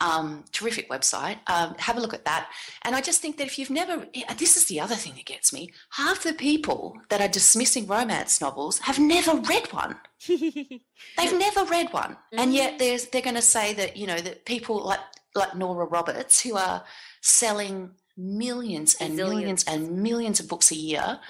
Um, 0.00 0.44
terrific 0.52 0.88
website. 0.88 1.38
Um, 1.46 1.74
have 1.78 1.98
a 1.98 2.00
look 2.00 2.14
at 2.14 2.24
that. 2.24 2.48
And 2.82 2.94
I 2.94 3.02
just 3.02 3.20
think 3.20 3.36
that 3.36 3.46
if 3.46 3.58
you've 3.58 3.68
never, 3.68 4.06
this 4.38 4.56
is 4.56 4.64
the 4.64 4.80
other 4.80 4.94
thing 4.94 5.12
that 5.16 5.26
gets 5.26 5.52
me. 5.52 5.70
Half 5.90 6.22
the 6.22 6.32
people 6.32 6.96
that 7.10 7.20
are 7.20 7.28
dismissing 7.28 7.86
romance 7.86 8.40
novels 8.40 8.78
have 8.78 8.98
never 8.98 9.36
read 9.36 9.70
one. 9.72 9.96
They've 10.28 11.38
never 11.38 11.64
read 11.64 11.92
one, 11.92 12.16
and 12.32 12.54
yet 12.54 12.78
there's 12.78 13.06
they're 13.06 13.22
going 13.22 13.36
to 13.36 13.42
say 13.42 13.74
that 13.74 13.96
you 13.96 14.06
know 14.06 14.18
that 14.18 14.44
people 14.46 14.82
like 14.84 15.00
like 15.34 15.54
Nora 15.54 15.84
Roberts 15.84 16.42
who 16.42 16.56
are 16.56 16.84
selling 17.20 17.90
millions 18.16 18.96
and 19.00 19.16
millions 19.16 19.64
and 19.64 20.02
millions 20.02 20.40
of 20.40 20.48
books 20.48 20.70
a 20.70 20.76
year 20.76 21.20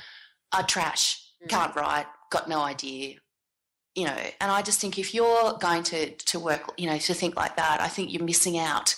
are 0.53 0.63
trash. 0.63 1.23
Mm. 1.45 1.49
Can't 1.49 1.77
write, 1.77 2.07
got 2.31 2.49
no 2.49 2.61
idea. 2.61 3.17
You 3.95 4.07
know, 4.07 4.17
and 4.41 4.53
I 4.53 4.63
just 4.63 4.81
think 4.81 4.99
if 4.99 5.15
you're 5.15 5.55
going 5.55 5.83
to 5.85 6.11
to 6.11 6.39
work, 6.39 6.73
you 6.77 6.87
know, 6.87 6.99
to 6.99 7.15
think 7.15 7.37
like 7.37 7.57
that, 7.57 7.81
I 7.81 7.89
think 7.89 8.13
you're 8.13 8.25
missing 8.25 8.57
out. 8.59 8.95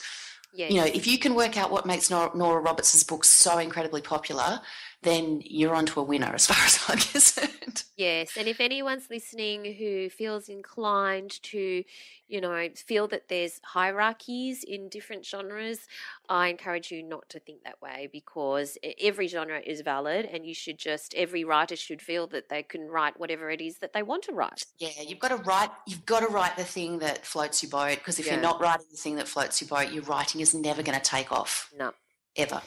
Yes. 0.55 0.71
You 0.71 0.81
know, 0.81 0.87
if 0.87 1.07
you 1.07 1.19
can 1.19 1.35
work 1.35 1.57
out 1.57 1.71
what 1.71 1.87
makes 1.87 2.11
Nora, 2.11 2.31
Nora 2.37 2.61
Roberts' 2.61 3.03
books 3.05 3.29
so 3.31 3.57
incredibly 3.57 4.03
popular, 4.03 4.61
then 5.03 5.43
you're 5.45 5.75
onto 5.75 6.01
a 6.01 6.03
winner 6.03 6.33
as 6.35 6.47
far 6.47 6.57
as 6.65 6.81
I'm 6.89 6.99
concerned. 6.99 7.85
Yes, 7.97 8.37
and 8.37 8.49
if 8.49 8.61
anyone's 8.61 9.09
listening 9.11 9.75
who 9.75 10.09
feels 10.09 10.49
inclined 10.49 11.43
to, 11.45 11.85
you 12.29 12.41
know, 12.41 12.69
feel 12.75 13.07
that 13.09 13.29
there's 13.29 13.61
hierarchies 13.65 14.65
in 14.65 14.89
different 14.89 15.25
genres, 15.27 15.81
I 16.29 16.49
encourage 16.49 16.91
you 16.91 17.03
not 17.03 17.29
to 17.31 17.39
think 17.41 17.63
that 17.65 17.81
way 17.83 18.09
because 18.13 18.79
every 19.01 19.27
genre 19.29 19.61
is 19.65 19.83
valid 19.83 20.25
and 20.27 20.47
you 20.47 20.55
should 20.55 20.79
just 20.79 21.15
every 21.15 21.45
writer 21.45 21.77
should 21.77 22.01
feel 22.03 22.27
that 22.29 22.49
they 22.49 22.63
can 22.63 22.89
write 22.89 23.21
whatever 23.21 23.51
it 23.51 23.61
is 23.61 23.79
that 23.79 23.93
they 23.93 24.03
want 24.03 24.23
to 24.25 24.33
write. 24.33 24.65
Yeah, 24.79 24.91
you've 25.07 25.19
got 25.21 25.29
to 25.29 25.37
write. 25.37 25.71
You've 25.87 26.07
got 26.07 26.21
to 26.21 26.29
write 26.29 26.57
the 26.57 26.65
thing 26.65 26.99
that 27.01 27.27
floats 27.27 27.63
your 27.63 27.71
boat. 27.71 27.99
Because 27.99 28.19
if 28.19 28.27
Yeah. 28.27 28.35
you're 28.35 28.43
not 28.43 28.61
writing 28.61 28.87
the 28.91 28.97
thing 28.97 29.17
that 29.17 29.29
floats 29.29 29.61
your 29.61 29.69
boat, 29.69 29.93
your 29.93 30.03
writing 30.05 30.41
is 30.41 30.55
never 30.55 30.83
going 30.83 30.99
to 30.99 31.05
take 31.05 31.31
off 31.31 31.71
No. 31.77 31.93
ever. 32.37 32.63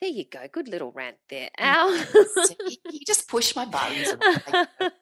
There 0.00 0.10
you 0.10 0.24
go. 0.30 0.40
Good 0.52 0.68
little 0.68 0.92
rant 0.92 1.16
there. 1.28 1.50
Al. 1.58 1.90
You, 2.90 3.00
just 3.06 3.28
push 3.28 3.54
my 3.56 3.64
buttons. 3.64 4.12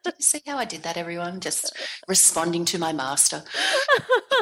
did 0.05 0.15
you 0.19 0.21
see 0.21 0.41
how 0.47 0.59
I 0.59 0.65
did 0.65 0.83
that, 0.83 0.97
everyone? 0.97 1.41
Just 1.41 1.77
responding 2.09 2.65
to 2.67 2.79
my 2.79 2.93
master. 2.93 3.43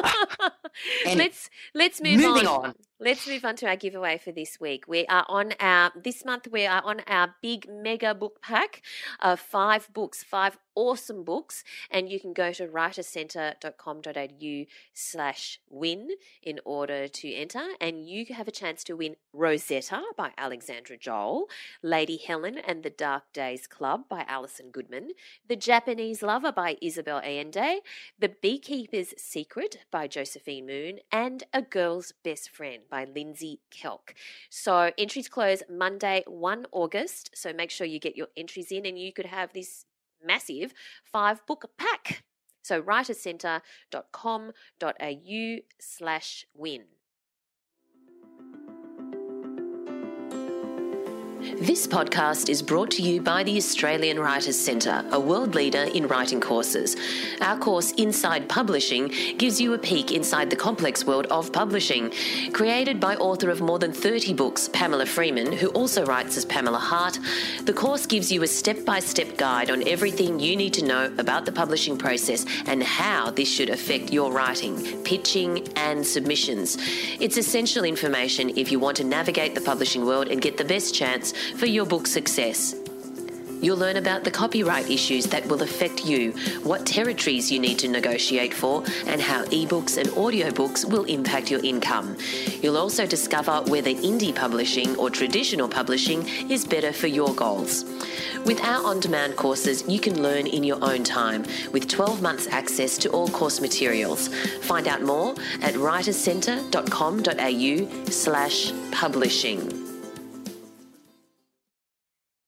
And 1.07 1.19
let's 1.19 1.49
let's 1.73 2.01
move 2.01 2.19
moving 2.19 2.47
on. 2.47 2.65
on. 2.65 2.73
Let's 3.05 3.27
move 3.27 3.45
on 3.45 3.55
to 3.57 3.67
our 3.67 3.75
giveaway 3.75 4.17
for 4.17 4.31
this 4.31 4.59
week. 4.59 4.85
We 4.87 5.05
are 5.05 5.27
on 5.29 5.53
our 5.59 5.91
this 5.95 6.25
month. 6.25 6.47
We 6.51 6.65
are 6.65 6.81
on 6.83 7.01
our 7.05 7.35
big 7.39 7.69
mega 7.69 8.15
book 8.15 8.41
pack 8.41 8.81
of 9.19 9.39
five 9.39 9.93
books, 9.93 10.23
five 10.23 10.57
awesome 10.75 11.23
books, 11.23 11.63
and 11.89 12.09
you 12.09 12.19
can 12.19 12.33
go 12.33 12.51
to 12.51 12.67
writercenter.com.au 12.67 14.65
slash 14.93 15.59
win 15.69 16.09
in 16.43 16.59
order 16.65 17.07
to 17.07 17.33
enter, 17.33 17.65
and 17.79 18.07
you 18.07 18.25
have 18.33 18.47
a 18.47 18.51
chance 18.51 18.83
to 18.83 18.95
win 18.95 19.15
Rosetta 19.33 20.01
by 20.17 20.31
Alexandra 20.37 20.97
Joel, 20.97 21.47
Lady 21.81 22.17
Helen 22.17 22.57
and 22.57 22.83
the 22.83 22.89
Dark 22.89 23.31
Days 23.33 23.67
Club 23.67 24.09
by 24.09 24.25
Alison 24.27 24.69
Goodman, 24.71 25.11
The 25.47 25.55
Japanese 25.55 26.21
Lover 26.21 26.51
by 26.51 26.77
Isabel 26.81 27.21
Allende, 27.23 27.79
The 28.19 28.29
Beekeeper's 28.29 29.13
Secret 29.17 29.85
by 29.91 30.07
Josephine 30.07 30.65
Moon, 30.65 30.99
and 31.11 31.43
A 31.53 31.61
Girl's 31.61 32.11
Best 32.23 32.49
Friend 32.49 32.81
by 32.95 33.05
Lindsey 33.13 33.59
Kelk. 33.71 34.13
So 34.49 34.91
entries 34.97 35.27
close 35.27 35.61
Monday, 35.69 36.23
1 36.27 36.67
August. 36.71 37.31
So 37.33 37.51
make 37.51 37.69
sure 37.69 37.85
you 37.85 37.99
get 37.99 38.15
your 38.15 38.27
entries 38.37 38.71
in 38.71 38.85
and 38.85 38.97
you 38.97 39.11
could 39.11 39.25
have 39.25 39.51
this 39.51 39.83
massive 40.25 40.73
five 41.03 41.45
book 41.45 41.69
pack. 41.77 42.23
So 42.61 42.81
writercenter.com.au 42.81 45.57
slash 45.77 46.45
win. 46.55 46.83
This 51.53 51.85
podcast 51.85 52.49
is 52.49 52.63
brought 52.63 52.89
to 52.91 53.03
you 53.03 53.21
by 53.21 53.43
the 53.43 53.55
Australian 53.55 54.19
Writers 54.19 54.57
Centre, 54.57 55.05
a 55.11 55.19
world 55.19 55.53
leader 55.53 55.83
in 55.83 56.07
writing 56.07 56.41
courses. 56.41 56.97
Our 57.39 57.57
course, 57.57 57.91
Inside 57.91 58.49
Publishing, 58.49 59.11
gives 59.37 59.61
you 59.61 59.73
a 59.73 59.77
peek 59.77 60.11
inside 60.11 60.49
the 60.49 60.55
complex 60.55 61.05
world 61.05 61.27
of 61.27 61.53
publishing. 61.53 62.11
Created 62.51 62.99
by 62.99 63.15
author 63.17 63.51
of 63.51 63.61
more 63.61 63.77
than 63.77 63.93
30 63.93 64.33
books, 64.33 64.69
Pamela 64.73 65.05
Freeman, 65.05 65.53
who 65.53 65.67
also 65.69 66.03
writes 66.05 66.35
as 66.35 66.45
Pamela 66.45 66.79
Hart, 66.79 67.19
the 67.63 67.73
course 67.73 68.07
gives 68.07 68.31
you 68.31 68.41
a 68.41 68.47
step 68.47 68.83
by 68.83 68.99
step 68.99 69.37
guide 69.37 69.69
on 69.69 69.87
everything 69.87 70.39
you 70.39 70.55
need 70.57 70.73
to 70.73 70.83
know 70.83 71.13
about 71.19 71.45
the 71.45 71.51
publishing 71.51 71.95
process 71.97 72.45
and 72.65 72.81
how 72.81 73.29
this 73.29 73.51
should 73.51 73.69
affect 73.69 74.11
your 74.11 74.31
writing, 74.31 75.03
pitching, 75.03 75.67
and 75.75 76.05
submissions. 76.05 76.77
It's 77.19 77.37
essential 77.37 77.85
information 77.85 78.49
if 78.57 78.71
you 78.71 78.79
want 78.79 78.97
to 78.97 79.03
navigate 79.03 79.53
the 79.53 79.61
publishing 79.61 80.05
world 80.05 80.27
and 80.27 80.41
get 80.41 80.57
the 80.57 80.65
best 80.65 80.95
chance 80.95 81.33
for 81.57 81.65
your 81.65 81.85
book 81.85 82.07
success. 82.07 82.75
You'll 83.61 83.77
learn 83.77 83.97
about 83.97 84.23
the 84.23 84.31
copyright 84.31 84.91
issues 84.91 85.25
that 85.27 85.45
will 85.47 85.61
affect 85.63 86.05
you, 86.05 86.33
what 86.63 86.85
territories 86.85 87.51
you 87.51 87.59
need 87.59 87.79
to 87.79 87.87
negotiate 87.87 88.53
for, 88.53 88.83
and 89.07 89.19
how 89.19 89.43
ebooks 89.45 89.97
and 89.97 90.07
audiobooks 90.09 90.87
will 90.87 91.05
impact 91.05 91.49
your 91.49 91.63
income. 91.63 92.15
You'll 92.61 92.77
also 92.77 93.07
discover 93.07 93.63
whether 93.67 93.89
indie 93.89 94.35
publishing 94.35 94.95
or 94.97 95.09
traditional 95.09 95.67
publishing 95.67 96.27
is 96.49 96.63
better 96.65 96.93
for 96.93 97.07
your 97.07 97.33
goals. 97.33 97.85
With 98.45 98.61
our 98.61 98.85
on 98.85 98.99
demand 98.99 99.35
courses, 99.35 99.83
you 99.87 99.99
can 99.99 100.21
learn 100.21 100.45
in 100.45 100.63
your 100.63 100.77
own 100.83 101.03
time 101.03 101.43
with 101.71 101.87
12 101.87 102.21
months 102.21 102.45
access 102.47 102.99
to 102.99 103.09
all 103.09 103.29
course 103.29 103.59
materials. 103.61 104.27
Find 104.61 104.87
out 104.87 105.01
more 105.01 105.31
at 105.63 105.73
writerscentre.com.au 105.73 108.11
slash 108.11 108.71
publishing. 108.91 109.94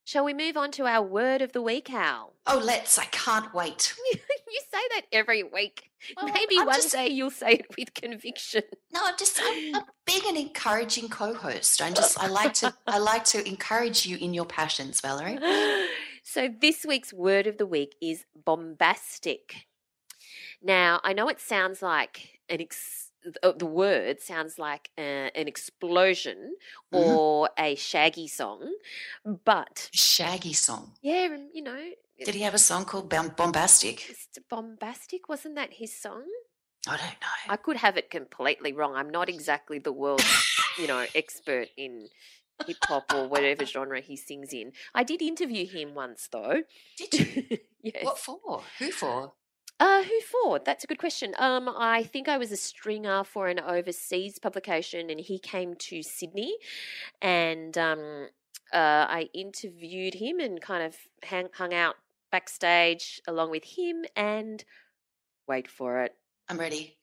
Shall 0.08 0.24
we 0.24 0.34
move 0.34 0.56
on 0.56 0.72
to 0.72 0.86
our 0.86 1.02
word 1.02 1.41
of 1.41 1.52
the 1.52 1.62
week, 1.62 1.91
Al? 1.91 2.32
Oh, 2.46 2.62
let's! 2.63 2.98
I 2.98 3.04
can't 3.12 3.54
wait. 3.54 3.93
you 4.13 4.62
say 4.72 4.80
that 4.91 5.02
every 5.12 5.43
week. 5.43 5.91
Well, 6.15 6.32
Maybe 6.32 6.58
I'm 6.58 6.65
one 6.65 6.76
just- 6.78 6.93
day 6.93 7.10
you'll 7.10 7.30
say 7.30 7.56
it 7.56 7.65
with 7.78 7.93
conviction. 7.93 8.62
No, 8.93 9.02
I'm 9.04 9.17
just 9.20 9.38
I'm, 9.43 9.76
I'm 9.76 9.84
being 10.06 10.22
an 10.30 10.38
encouraging 10.38 11.10
co-host. 11.10 11.82
I'm 11.82 11.93
just 11.93 12.17
I 12.24 12.28
like 12.28 12.54
to 12.54 12.74
I 12.88 13.00
like 13.00 13.26
to 13.26 13.46
encourage 13.46 14.06
you 14.06 14.15
in 14.15 14.34
your 14.34 14.46
passions, 14.46 15.02
Valerie. 15.02 15.39
so 16.24 16.48
this 16.58 16.86
week's 16.86 17.12
word 17.12 17.46
of 17.46 17.58
the 17.58 17.65
week 17.65 17.93
is 18.02 18.24
bombastic. 18.46 19.56
Now, 20.63 21.02
I 21.04 21.12
know 21.12 21.28
it 21.28 21.41
sounds 21.41 21.82
like 21.82 22.39
an 22.48 22.62
ex- 22.62 23.07
uh, 23.44 23.52
the 23.54 23.66
word 23.66 24.22
sounds 24.22 24.58
like 24.60 24.90
uh, 24.98 25.02
an 25.36 25.48
explosion 25.48 26.56
Mhm. 26.94 26.98
or 27.00 27.50
a 27.58 27.76
shaggy 27.76 28.28
song, 28.28 28.74
but 29.46 29.90
Shaggy 29.94 30.54
song. 30.54 30.94
yeah, 31.02 31.36
you 31.54 31.62
know, 31.62 31.92
Did 32.24 32.36
he 32.36 32.42
have 32.42 32.54
a 32.56 32.60
song 32.60 32.86
called 32.86 33.10
Bombastic? 33.10 33.98
Mr. 34.10 34.40
Bombastic 34.50 35.30
wasn't 35.30 35.56
that 35.56 35.74
his 35.74 35.94
song? 36.00 36.26
I 36.88 36.98
don't 36.98 37.22
know. 37.22 37.54
I 37.54 37.58
could 37.58 37.78
have 37.78 37.98
it 37.98 38.10
completely 38.10 38.72
wrong. 38.74 38.96
I'm 38.96 39.10
not 39.10 39.28
exactly 39.30 39.78
the 39.80 39.92
world's, 39.92 40.26
you 40.80 40.88
know, 40.88 41.06
expert 41.16 41.68
in 41.78 42.08
hip 42.66 42.78
hop 42.86 43.13
or 43.13 43.28
whatever 43.28 43.66
genre 43.66 44.00
he 44.02 44.16
sings 44.16 44.52
in. 44.54 44.72
I 44.96 45.04
did 45.04 45.22
interview 45.22 45.68
him 45.68 45.94
once 45.94 46.28
though. 46.32 46.63
Did 46.98 47.13
you? 47.13 47.58
yes. 47.84 48.04
What 48.04 48.18
for? 48.18 48.63
Who 48.80 48.92
for? 48.92 49.34
Uh, 49.80 50.02
who 50.04 50.20
for? 50.22 50.60
That's 50.60 50.84
a 50.84 50.88
good 50.88 50.98
question. 50.98 51.34
Um, 51.38 51.70
I 51.70 52.04
think 52.04 52.28
I 52.28 52.38
was 52.38 52.52
a 52.52 52.58
stringer 52.58 53.24
for 53.24 53.48
an 53.48 53.60
overseas 53.60 54.40
publication, 54.40 55.10
and 55.10 55.20
he 55.20 55.38
came 55.38 55.76
to 55.76 56.02
Sydney, 56.02 56.58
and 57.22 57.78
um, 57.78 58.28
uh, 58.74 59.06
I 59.08 59.30
interviewed 59.34 60.16
him 60.16 60.40
and 60.40 60.60
kind 60.60 60.84
of 60.84 60.96
hang, 61.24 61.50
hung 61.54 61.74
out 61.74 61.96
backstage 62.32 63.22
along 63.28 63.52
with 63.52 63.63
him 63.63 64.04
and 64.16 64.63
wait 65.48 65.68
for 65.68 66.02
it, 66.04 66.13
I'm 66.50 66.60
ready. 66.60 66.98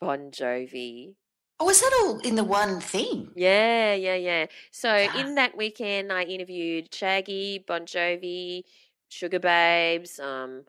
Bon 0.00 0.30
Jovi. 0.30 1.14
Oh, 1.58 1.64
was 1.64 1.80
that 1.80 1.92
all 2.02 2.18
in 2.20 2.36
the 2.36 2.44
one 2.44 2.78
thing? 2.80 3.32
Yeah, 3.34 3.94
yeah, 3.94 4.14
yeah. 4.14 4.46
So 4.70 4.88
Ah. 4.90 5.20
in 5.20 5.34
that 5.34 5.56
weekend, 5.56 6.12
I 6.12 6.22
interviewed 6.22 6.94
Shaggy, 6.94 7.64
Bon 7.66 7.84
Jovi, 7.84 8.62
Sugababes, 9.10 10.20
um, 10.20 10.66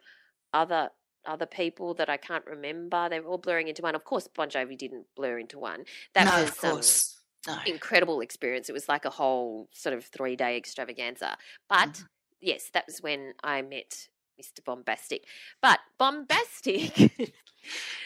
other 0.52 0.90
other 1.26 1.46
people 1.46 1.94
that 1.96 2.10
I 2.10 2.18
can't 2.18 2.46
remember. 2.46 3.10
They 3.10 3.20
were 3.20 3.28
all 3.28 3.38
blurring 3.38 3.68
into 3.68 3.82
one. 3.82 3.96
Of 3.96 4.04
course, 4.04 4.28
Bon 4.28 4.50
Jovi 4.50 4.78
didn't 4.78 5.06
blur 5.16 5.38
into 5.40 5.60
one. 5.60 5.86
That 6.14 6.26
no, 6.26 6.42
was 6.42 6.50
of 6.50 6.58
course. 6.58 7.16
Um, 7.48 7.56
no. 7.56 7.72
incredible 7.74 8.20
experience. 8.22 8.70
It 8.70 8.74
was 8.74 8.88
like 8.90 9.06
a 9.06 9.10
whole 9.10 9.70
sort 9.74 9.96
of 9.96 10.06
three 10.06 10.36
day 10.36 10.58
extravaganza. 10.58 11.38
But 11.70 11.90
Mhm. 11.94 12.06
yes, 12.42 12.70
that 12.74 12.86
was 12.88 13.02
when 13.02 13.34
I 13.44 13.62
met 13.62 14.10
Mr. 14.42 14.64
Bombastic. 14.64 15.26
But 15.62 15.80
Bombastic, 15.98 16.94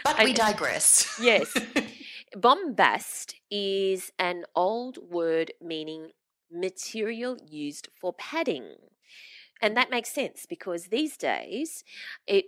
But 0.04 0.20
I- 0.20 0.24
we 0.26 0.34
digress. 0.34 1.18
yes, 1.22 1.54
bombast 2.36 3.36
is 3.52 4.12
an 4.20 4.46
old 4.56 4.98
word 5.10 5.52
meaning 5.62 6.12
material 6.52 7.38
used 7.48 7.88
for 8.00 8.14
padding. 8.14 8.76
And 9.62 9.78
that 9.78 9.90
makes 9.90 10.10
sense 10.10 10.46
because 10.46 10.88
these 10.88 11.16
days, 11.16 11.84
it 12.28 12.46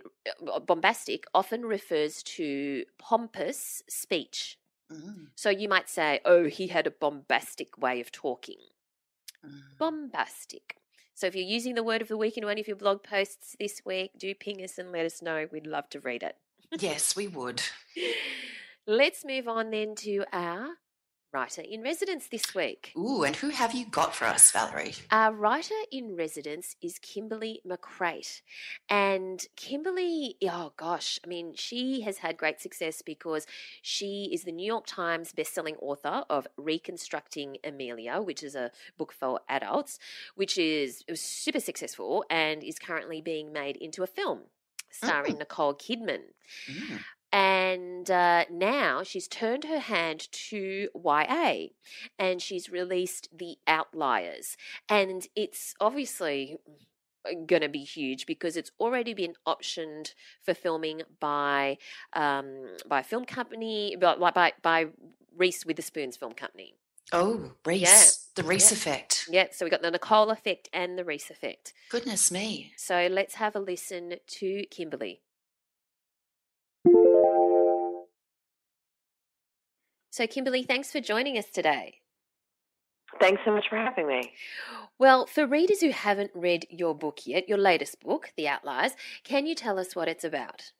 uh, 0.52 0.60
bombastic 0.60 1.24
often 1.34 1.64
refers 1.64 2.22
to 2.24 2.84
pompous 2.98 3.82
speech. 3.88 4.58
Mm, 4.90 5.26
So 5.36 5.50
you 5.50 5.68
might 5.68 5.88
say, 5.88 6.20
"Oh, 6.24 6.44
he 6.46 6.68
had 6.68 6.86
a 6.86 6.90
bombastic 6.90 7.78
way 7.78 8.00
of 8.00 8.12
talking." 8.12 8.58
mm. 9.44 9.76
Bombastic. 9.78 10.76
So 11.14 11.26
if 11.26 11.34
you're 11.34 11.44
using 11.44 11.74
the 11.74 11.82
word 11.82 12.02
of 12.02 12.08
the 12.08 12.16
week 12.16 12.36
in 12.36 12.44
one 12.44 12.58
of 12.58 12.66
your 12.68 12.76
blog 12.76 13.02
posts 13.02 13.56
this 13.58 13.82
week, 13.84 14.12
do 14.18 14.34
ping 14.34 14.62
us 14.62 14.78
and 14.78 14.92
let 14.92 15.06
us 15.06 15.22
know. 15.22 15.48
We'd 15.50 15.66
love 15.66 15.88
to 15.90 16.00
read 16.00 16.22
it. 16.22 16.36
Yes, 16.78 17.16
we 17.16 17.28
would. 17.28 17.62
Let's 18.86 19.24
move 19.24 19.48
on 19.48 19.70
then 19.70 19.94
to 19.96 20.24
our 20.32 20.74
writer 21.32 21.62
in 21.62 21.82
residence 21.82 22.28
this 22.28 22.54
week. 22.54 22.92
Ooh, 22.96 23.22
and 23.22 23.36
who 23.36 23.50
have 23.50 23.74
you 23.74 23.86
got 23.86 24.14
for 24.14 24.24
us, 24.24 24.50
Valerie? 24.50 24.94
Our 25.10 25.32
writer 25.32 25.74
in 25.90 26.16
residence 26.16 26.76
is 26.82 26.98
Kimberly 26.98 27.60
McCreight. 27.66 28.40
And 28.88 29.44
Kimberly, 29.56 30.36
oh 30.44 30.72
gosh, 30.76 31.18
I 31.24 31.28
mean, 31.28 31.54
she 31.54 32.00
has 32.02 32.18
had 32.18 32.36
great 32.36 32.60
success 32.60 33.02
because 33.02 33.46
she 33.82 34.30
is 34.32 34.44
the 34.44 34.52
New 34.52 34.66
York 34.66 34.86
Times 34.86 35.32
bestselling 35.32 35.76
author 35.80 36.24
of 36.30 36.46
Reconstructing 36.56 37.58
Amelia, 37.64 38.20
which 38.20 38.42
is 38.42 38.54
a 38.54 38.70
book 38.96 39.12
for 39.12 39.40
adults, 39.48 39.98
which 40.34 40.56
is 40.56 41.04
super 41.14 41.60
successful 41.60 42.24
and 42.30 42.62
is 42.62 42.78
currently 42.78 43.20
being 43.20 43.52
made 43.52 43.76
into 43.76 44.02
a 44.02 44.06
film 44.06 44.42
starring 44.90 45.38
Nicole 45.38 45.74
Kidman. 45.74 46.22
Mm. 46.70 47.00
And 47.36 48.10
uh, 48.10 48.46
now 48.50 49.02
she's 49.02 49.28
turned 49.28 49.64
her 49.64 49.78
hand 49.78 50.26
to 50.48 50.88
YA 50.94 51.66
and 52.18 52.40
she's 52.40 52.70
released 52.70 53.28
The 53.36 53.58
Outliers. 53.66 54.56
And 54.88 55.28
it's 55.36 55.74
obviously 55.78 56.56
going 57.46 57.60
to 57.60 57.68
be 57.68 57.84
huge 57.84 58.24
because 58.24 58.56
it's 58.56 58.70
already 58.80 59.12
been 59.12 59.34
optioned 59.46 60.14
for 60.42 60.54
filming 60.54 61.02
by 61.20 61.76
um, 62.14 62.68
by 62.88 63.00
a 63.00 63.04
film 63.04 63.26
company, 63.26 63.96
by, 64.00 64.16
by, 64.30 64.54
by 64.62 64.86
Reese 65.36 65.66
Witherspoon's 65.66 66.16
film 66.16 66.32
company. 66.32 66.74
Oh, 67.12 67.52
Reese. 67.66 68.30
The 68.34 68.44
Reese 68.44 68.70
Yeah. 68.70 68.76
effect. 68.78 69.28
Yeah, 69.30 69.46
so 69.52 69.66
we 69.66 69.70
got 69.70 69.82
the 69.82 69.90
Nicole 69.90 70.30
effect 70.30 70.70
and 70.72 70.98
the 70.98 71.04
Reese 71.04 71.28
effect. 71.28 71.74
Goodness 71.90 72.30
me. 72.30 72.72
So 72.78 73.08
let's 73.10 73.34
have 73.34 73.54
a 73.54 73.60
listen 73.60 74.14
to 74.26 74.64
Kimberly. 74.70 75.20
So, 80.16 80.26
Kimberly, 80.26 80.62
thanks 80.62 80.90
for 80.90 80.98
joining 80.98 81.36
us 81.36 81.50
today. 81.50 81.96
Thanks 83.20 83.42
so 83.44 83.52
much 83.52 83.66
for 83.68 83.76
having 83.76 84.08
me. 84.08 84.32
Well, 84.98 85.26
for 85.26 85.46
readers 85.46 85.82
who 85.82 85.90
haven't 85.90 86.30
read 86.34 86.66
your 86.70 86.94
book 86.94 87.26
yet, 87.26 87.50
your 87.50 87.58
latest 87.58 88.00
book, 88.00 88.32
The 88.34 88.48
Outliers, 88.48 88.92
can 89.24 89.44
you 89.44 89.54
tell 89.54 89.78
us 89.78 89.94
what 89.94 90.08
it's 90.08 90.24
about? 90.24 90.72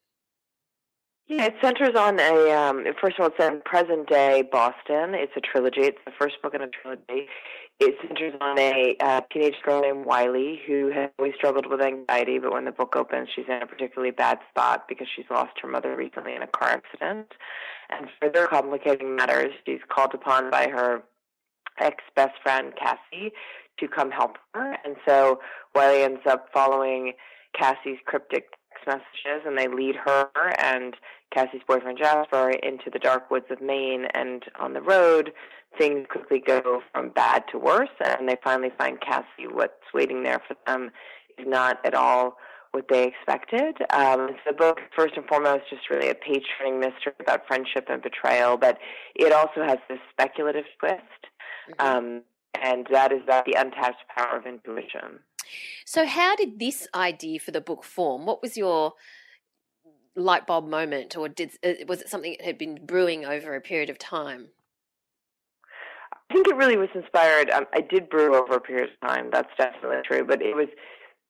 Yeah, 1.27 1.49
it 1.49 1.55
centers 1.63 1.95
on 1.95 2.19
a 2.19 2.51
um, 2.51 2.85
first 2.99 3.19
of 3.19 3.25
all, 3.25 3.27
it's 3.27 3.45
in 3.45 3.61
present 3.67 4.09
day 4.09 4.41
Boston. 4.51 5.13
It's 5.15 5.33
a 5.37 5.43
trilogy. 5.43 5.83
It's 5.83 5.99
the 6.07 6.13
first 6.19 6.37
book 6.43 6.55
in 6.55 6.63
a 6.63 6.69
trilogy. 6.69 7.29
It 7.79 7.95
centers 8.01 8.33
on 8.41 8.59
a 8.59 8.97
uh, 9.01 9.21
teenage 9.31 9.57
girl 9.63 9.83
named 9.83 10.07
Wiley 10.07 10.63
who 10.67 10.91
has 10.95 11.11
always 11.19 11.35
struggled 11.37 11.67
with 11.67 11.83
anxiety, 11.83 12.39
but 12.39 12.55
when 12.55 12.65
the 12.65 12.73
book 12.73 12.97
opens, 12.97 13.29
she's 13.37 13.45
in 13.49 13.61
a 13.61 13.67
particularly 13.67 14.13
bad 14.13 14.39
spot 14.49 14.87
because 14.89 15.09
she's 15.15 15.27
lost 15.31 15.61
her 15.61 15.69
mother 15.69 15.95
recently 15.95 16.35
in 16.35 16.41
a 16.41 16.47
car 16.47 16.71
accident. 16.71 17.33
And 17.91 18.09
further 18.21 18.47
complicating 18.47 19.17
matters, 19.17 19.53
she's 19.65 19.81
called 19.89 20.15
upon 20.15 20.51
by 20.51 20.69
her 20.69 21.03
ex 21.79 22.03
best 22.15 22.35
friend 22.43 22.73
Cassie 22.77 23.33
to 23.79 23.89
come 23.89 24.11
help 24.11 24.37
her. 24.55 24.77
And 24.85 24.97
so 25.07 25.41
Wiley 25.75 26.03
ends 26.03 26.23
up 26.29 26.49
following 26.53 27.13
Cassie's 27.59 27.99
cryptic 28.07 28.47
text 28.73 28.87
messages, 28.87 29.47
and 29.47 29.59
they 29.59 29.69
lead 29.69 29.97
her 29.97 30.29
and 30.59 30.95
Cassie's 31.33 31.63
boyfriend 31.67 31.99
Jasper 31.99 32.51
into 32.51 32.91
the 32.91 32.99
dark 32.99 33.31
woods 33.31 33.47
of 33.51 33.61
Maine. 33.61 34.07
And 34.15 34.45
on 34.59 34.73
the 34.73 34.83
road, 34.83 35.33
things 35.79 36.07
quickly 36.11 36.43
go 36.45 36.83
from 36.93 37.11
bad 37.11 37.45
to 37.53 37.59
worse, 37.59 37.89
and 38.05 38.29
they 38.29 38.37
finally 38.43 38.73
find 38.79 39.01
Cassie. 39.01 39.49
What's 39.51 39.93
waiting 39.93 40.23
there 40.23 40.41
for 40.47 40.57
them 40.67 40.91
is 41.39 41.47
not 41.47 41.79
at 41.85 41.95
all 41.95 42.37
what 42.77 42.89
they 42.91 43.05
expected. 43.05 43.75
Um, 43.91 44.29
so 44.29 44.51
the 44.51 44.53
book, 44.53 44.81
first 44.95 45.15
and 45.17 45.25
foremost, 45.27 45.65
just 45.71 45.89
really 45.89 46.11
a 46.11 46.15
page-turning 46.15 46.79
mystery 46.79 47.15
about 47.19 47.47
friendship 47.49 47.87
and 47.89 48.03
betrayal, 48.03 48.59
but 48.59 48.77
it 49.15 49.33
also 49.33 49.65
has 49.65 49.79
this 49.89 49.99
speculative 50.11 50.67
twist, 50.79 51.01
um, 51.79 52.21
and 52.63 52.87
that 52.93 53.13
is 53.13 53.23
about 53.25 53.47
the 53.47 53.55
untapped 53.59 54.05
power 54.15 54.37
of 54.37 54.45
intuition. 54.45 55.21
So, 55.87 56.05
how 56.05 56.37
did 56.37 56.59
this 56.59 56.87
idea 56.95 57.41
for 57.41 57.51
the 57.51 57.63
book 57.63 57.83
form? 57.83 58.27
What 58.27 58.43
was 58.43 58.59
your 58.59 58.93
light 60.15 60.47
bulb 60.47 60.69
moment, 60.69 61.17
or 61.17 61.31
did 61.31 61.53
uh, 61.65 61.73
was 61.89 62.03
it 62.03 62.11
something 62.11 62.37
that 62.39 62.45
had 62.45 62.59
been 62.59 62.85
brewing 62.85 63.25
over 63.25 63.55
a 63.55 63.61
period 63.63 63.89
of 63.89 63.99
time? 63.99 64.49
I 66.29 66.35
think 66.35 66.49
it 66.49 66.57
really 66.57 66.77
was 66.77 66.89
inspired. 66.95 67.49
Um, 67.49 67.65
I 67.73 67.81
did 67.81 68.11
brew 68.11 68.35
over 68.35 68.55
a 68.55 68.61
period 68.61 68.91
of 68.91 69.09
time. 69.09 69.31
That's 69.33 69.49
definitely 69.57 70.03
true. 70.05 70.27
But 70.27 70.43
it 70.43 70.55
was 70.55 70.69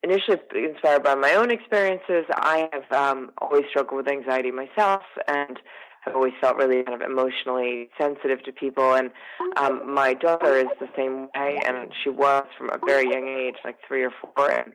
initially 0.03 0.39
inspired 0.55 1.03
by 1.03 1.15
my 1.15 1.35
own 1.35 1.51
experiences. 1.51 2.25
I 2.31 2.69
have 2.73 2.93
um, 2.93 3.31
always 3.39 3.65
struggled 3.71 3.99
with 3.99 4.09
anxiety 4.09 4.51
myself, 4.51 5.03
and 5.29 5.59
have 6.05 6.15
always 6.15 6.35
felt 6.41 6.57
really 6.57 6.83
kind 6.85 7.01
of 7.01 7.09
emotionally 7.09 7.91
sensitive 7.99 8.43
to 8.45 8.53
people. 8.53 8.95
And 8.95 9.11
um, 9.57 9.93
my 9.93 10.15
daughter 10.15 10.57
is 10.57 10.69
the 10.81 10.89
same 10.97 11.29
way, 11.35 11.61
and 11.67 11.93
she 12.03 12.11
was 12.11 12.45
from 12.57 12.71
a 12.71 12.79
very 12.85 13.11
young 13.11 13.29
age, 13.29 13.57
like 13.65 13.77
three 13.87 14.05
or 14.05 14.13
four. 14.21 14.51
And 14.51 14.73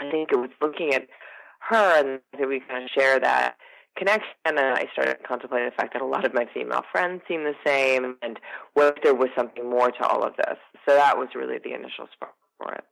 I 0.00 0.10
think 0.10 0.32
it 0.32 0.36
was 0.36 0.50
looking 0.60 0.94
at 0.94 1.06
her, 1.68 2.00
and 2.00 2.20
that 2.38 2.48
we 2.48 2.60
kind 2.60 2.84
of 2.84 2.90
share 2.90 3.20
that 3.20 3.56
connection 3.96 4.34
and 4.44 4.58
I 4.58 4.86
started 4.92 5.16
contemplating 5.26 5.70
the 5.70 5.74
fact 5.74 5.94
that 5.94 6.02
a 6.02 6.06
lot 6.06 6.24
of 6.24 6.34
my 6.34 6.46
female 6.52 6.82
friends 6.92 7.22
seem 7.26 7.44
the 7.44 7.54
same 7.66 8.16
and 8.22 8.38
what 8.74 8.96
if 8.96 9.02
there 9.02 9.14
was 9.14 9.30
something 9.36 9.68
more 9.68 9.90
to 9.90 10.06
all 10.06 10.22
of 10.22 10.36
this. 10.36 10.58
So 10.86 10.94
that 10.94 11.16
was 11.16 11.28
really 11.34 11.58
the 11.58 11.72
initial 11.72 12.06
spark 12.12 12.34
for 12.58 12.72
it. 12.72 12.84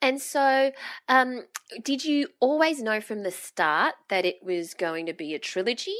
And 0.00 0.20
so, 0.20 0.72
um, 1.08 1.44
did 1.82 2.04
you 2.04 2.28
always 2.40 2.82
know 2.82 3.00
from 3.00 3.22
the 3.22 3.30
start 3.30 3.94
that 4.08 4.24
it 4.24 4.42
was 4.42 4.74
going 4.74 5.06
to 5.06 5.12
be 5.12 5.34
a 5.34 5.38
trilogy? 5.38 5.96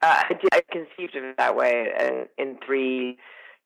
Uh, 0.00 0.22
I, 0.30 0.32
did, 0.34 0.48
I 0.52 0.62
conceived 0.70 1.16
of 1.16 1.24
it 1.24 1.36
that 1.38 1.56
way 1.56 1.88
in, 1.98 2.26
in 2.38 2.58
three 2.64 3.18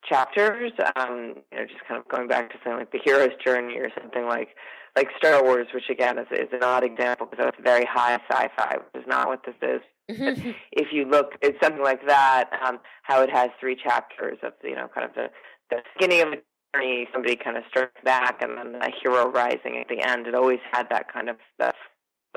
chapters. 0.08 0.72
Um, 0.96 1.34
you 1.50 1.58
know, 1.58 1.66
just 1.66 1.84
kind 1.86 2.00
of 2.00 2.08
going 2.08 2.28
back 2.28 2.50
to 2.50 2.56
something 2.64 2.78
like 2.78 2.92
the 2.92 3.00
hero's 3.04 3.36
journey 3.44 3.78
or 3.78 3.90
something 4.00 4.26
like 4.26 4.48
like 4.96 5.08
Star 5.16 5.42
Wars, 5.42 5.68
which 5.72 5.88
again 5.90 6.18
is, 6.18 6.26
is 6.30 6.48
an 6.52 6.62
odd 6.62 6.84
example 6.84 7.26
because 7.26 7.46
that's 7.46 7.56
very 7.62 7.86
high 7.86 8.18
sci-fi, 8.30 8.76
which 8.76 9.02
is 9.02 9.08
not 9.08 9.28
what 9.28 9.40
this 9.44 9.54
is. 9.62 9.80
If 10.72 10.88
you 10.92 11.04
look 11.04 11.32
at 11.42 11.54
something 11.62 11.82
like 11.82 12.06
that, 12.06 12.50
um, 12.66 12.78
how 13.02 13.22
it 13.22 13.30
has 13.30 13.50
three 13.60 13.76
chapters 13.76 14.38
of 14.42 14.52
you 14.62 14.74
know 14.74 14.88
kind 14.94 15.08
of 15.08 15.14
the 15.14 15.28
the 15.70 15.82
beginning 15.98 16.22
of 16.22 16.30
the 16.32 16.42
journey, 16.74 17.08
somebody 17.12 17.36
kind 17.36 17.56
of 17.56 17.64
starts 17.70 17.96
back, 18.04 18.42
and 18.42 18.56
then 18.56 18.80
a 18.82 18.90
hero 19.02 19.30
rising 19.30 19.78
at 19.80 19.88
the 19.88 20.00
end. 20.06 20.26
It 20.26 20.34
always 20.34 20.60
had 20.72 20.88
that 20.90 21.12
kind 21.12 21.28
of 21.28 21.36
stuff 21.54 21.74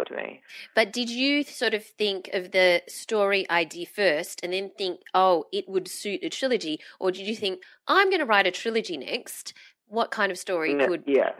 to 0.07 0.13
me. 0.13 0.41
but 0.75 0.91
did 0.91 1.09
you 1.09 1.41
sort 1.43 1.73
of 1.73 1.81
think 1.85 2.29
of 2.33 2.51
the 2.51 2.81
story 2.89 3.49
idea 3.49 3.85
first 3.85 4.41
and 4.43 4.51
then 4.51 4.69
think, 4.77 4.99
oh, 5.13 5.45
it 5.53 5.69
would 5.69 5.87
suit 5.87 6.19
a 6.21 6.29
trilogy? 6.29 6.79
Or 6.99 7.11
did 7.11 7.25
you 7.25 7.35
think, 7.35 7.61
I'm 7.87 8.09
going 8.09 8.19
to 8.19 8.25
write 8.25 8.45
a 8.45 8.51
trilogy 8.51 8.97
next? 8.97 9.53
What 9.87 10.11
kind 10.11 10.33
of 10.33 10.37
story 10.37 10.73
No, 10.73 10.87
could 10.87 11.03
yeah, 11.07 11.31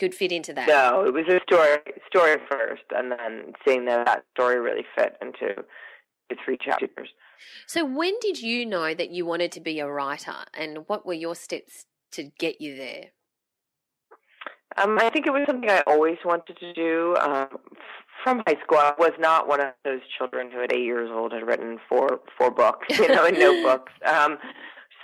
could 0.00 0.16
fit 0.16 0.32
into 0.32 0.52
that? 0.54 0.66
no, 0.66 1.04
it 1.06 1.12
was 1.14 1.26
a 1.28 1.38
story 1.48 1.78
story 2.08 2.38
first, 2.50 2.82
and 2.90 3.12
then 3.12 3.52
seeing 3.64 3.84
that 3.84 4.04
that 4.06 4.24
story 4.34 4.58
really 4.58 4.84
fit 4.96 5.16
into 5.22 5.62
the 6.28 6.36
three 6.44 6.58
chapters. 6.58 7.10
So 7.68 7.84
when 7.84 8.14
did 8.20 8.40
you 8.42 8.66
know 8.66 8.94
that 8.94 9.10
you 9.10 9.24
wanted 9.26 9.52
to 9.52 9.60
be 9.60 9.78
a 9.78 9.86
writer 9.88 10.34
and 10.58 10.88
what 10.88 11.06
were 11.06 11.14
your 11.14 11.36
steps 11.36 11.86
to 12.12 12.24
get 12.38 12.60
you 12.60 12.76
there? 12.76 13.06
Um, 14.76 14.98
I 14.98 15.10
think 15.10 15.26
it 15.26 15.32
was 15.32 15.44
something 15.46 15.70
I 15.70 15.82
always 15.86 16.18
wanted 16.24 16.58
to 16.58 16.72
do. 16.72 17.16
Um, 17.16 17.48
from 18.22 18.42
high 18.46 18.56
school, 18.62 18.78
I 18.78 18.92
was 18.98 19.12
not 19.18 19.48
one 19.48 19.60
of 19.60 19.72
those 19.84 20.00
children 20.18 20.50
who, 20.50 20.62
at 20.62 20.72
eight 20.72 20.84
years 20.84 21.10
old, 21.12 21.32
had 21.32 21.46
written 21.46 21.78
four 21.88 22.20
four 22.36 22.50
books, 22.50 22.98
you 22.98 23.08
know, 23.08 23.24
in 23.24 23.38
notebooks. 23.38 23.92
Um, 24.04 24.38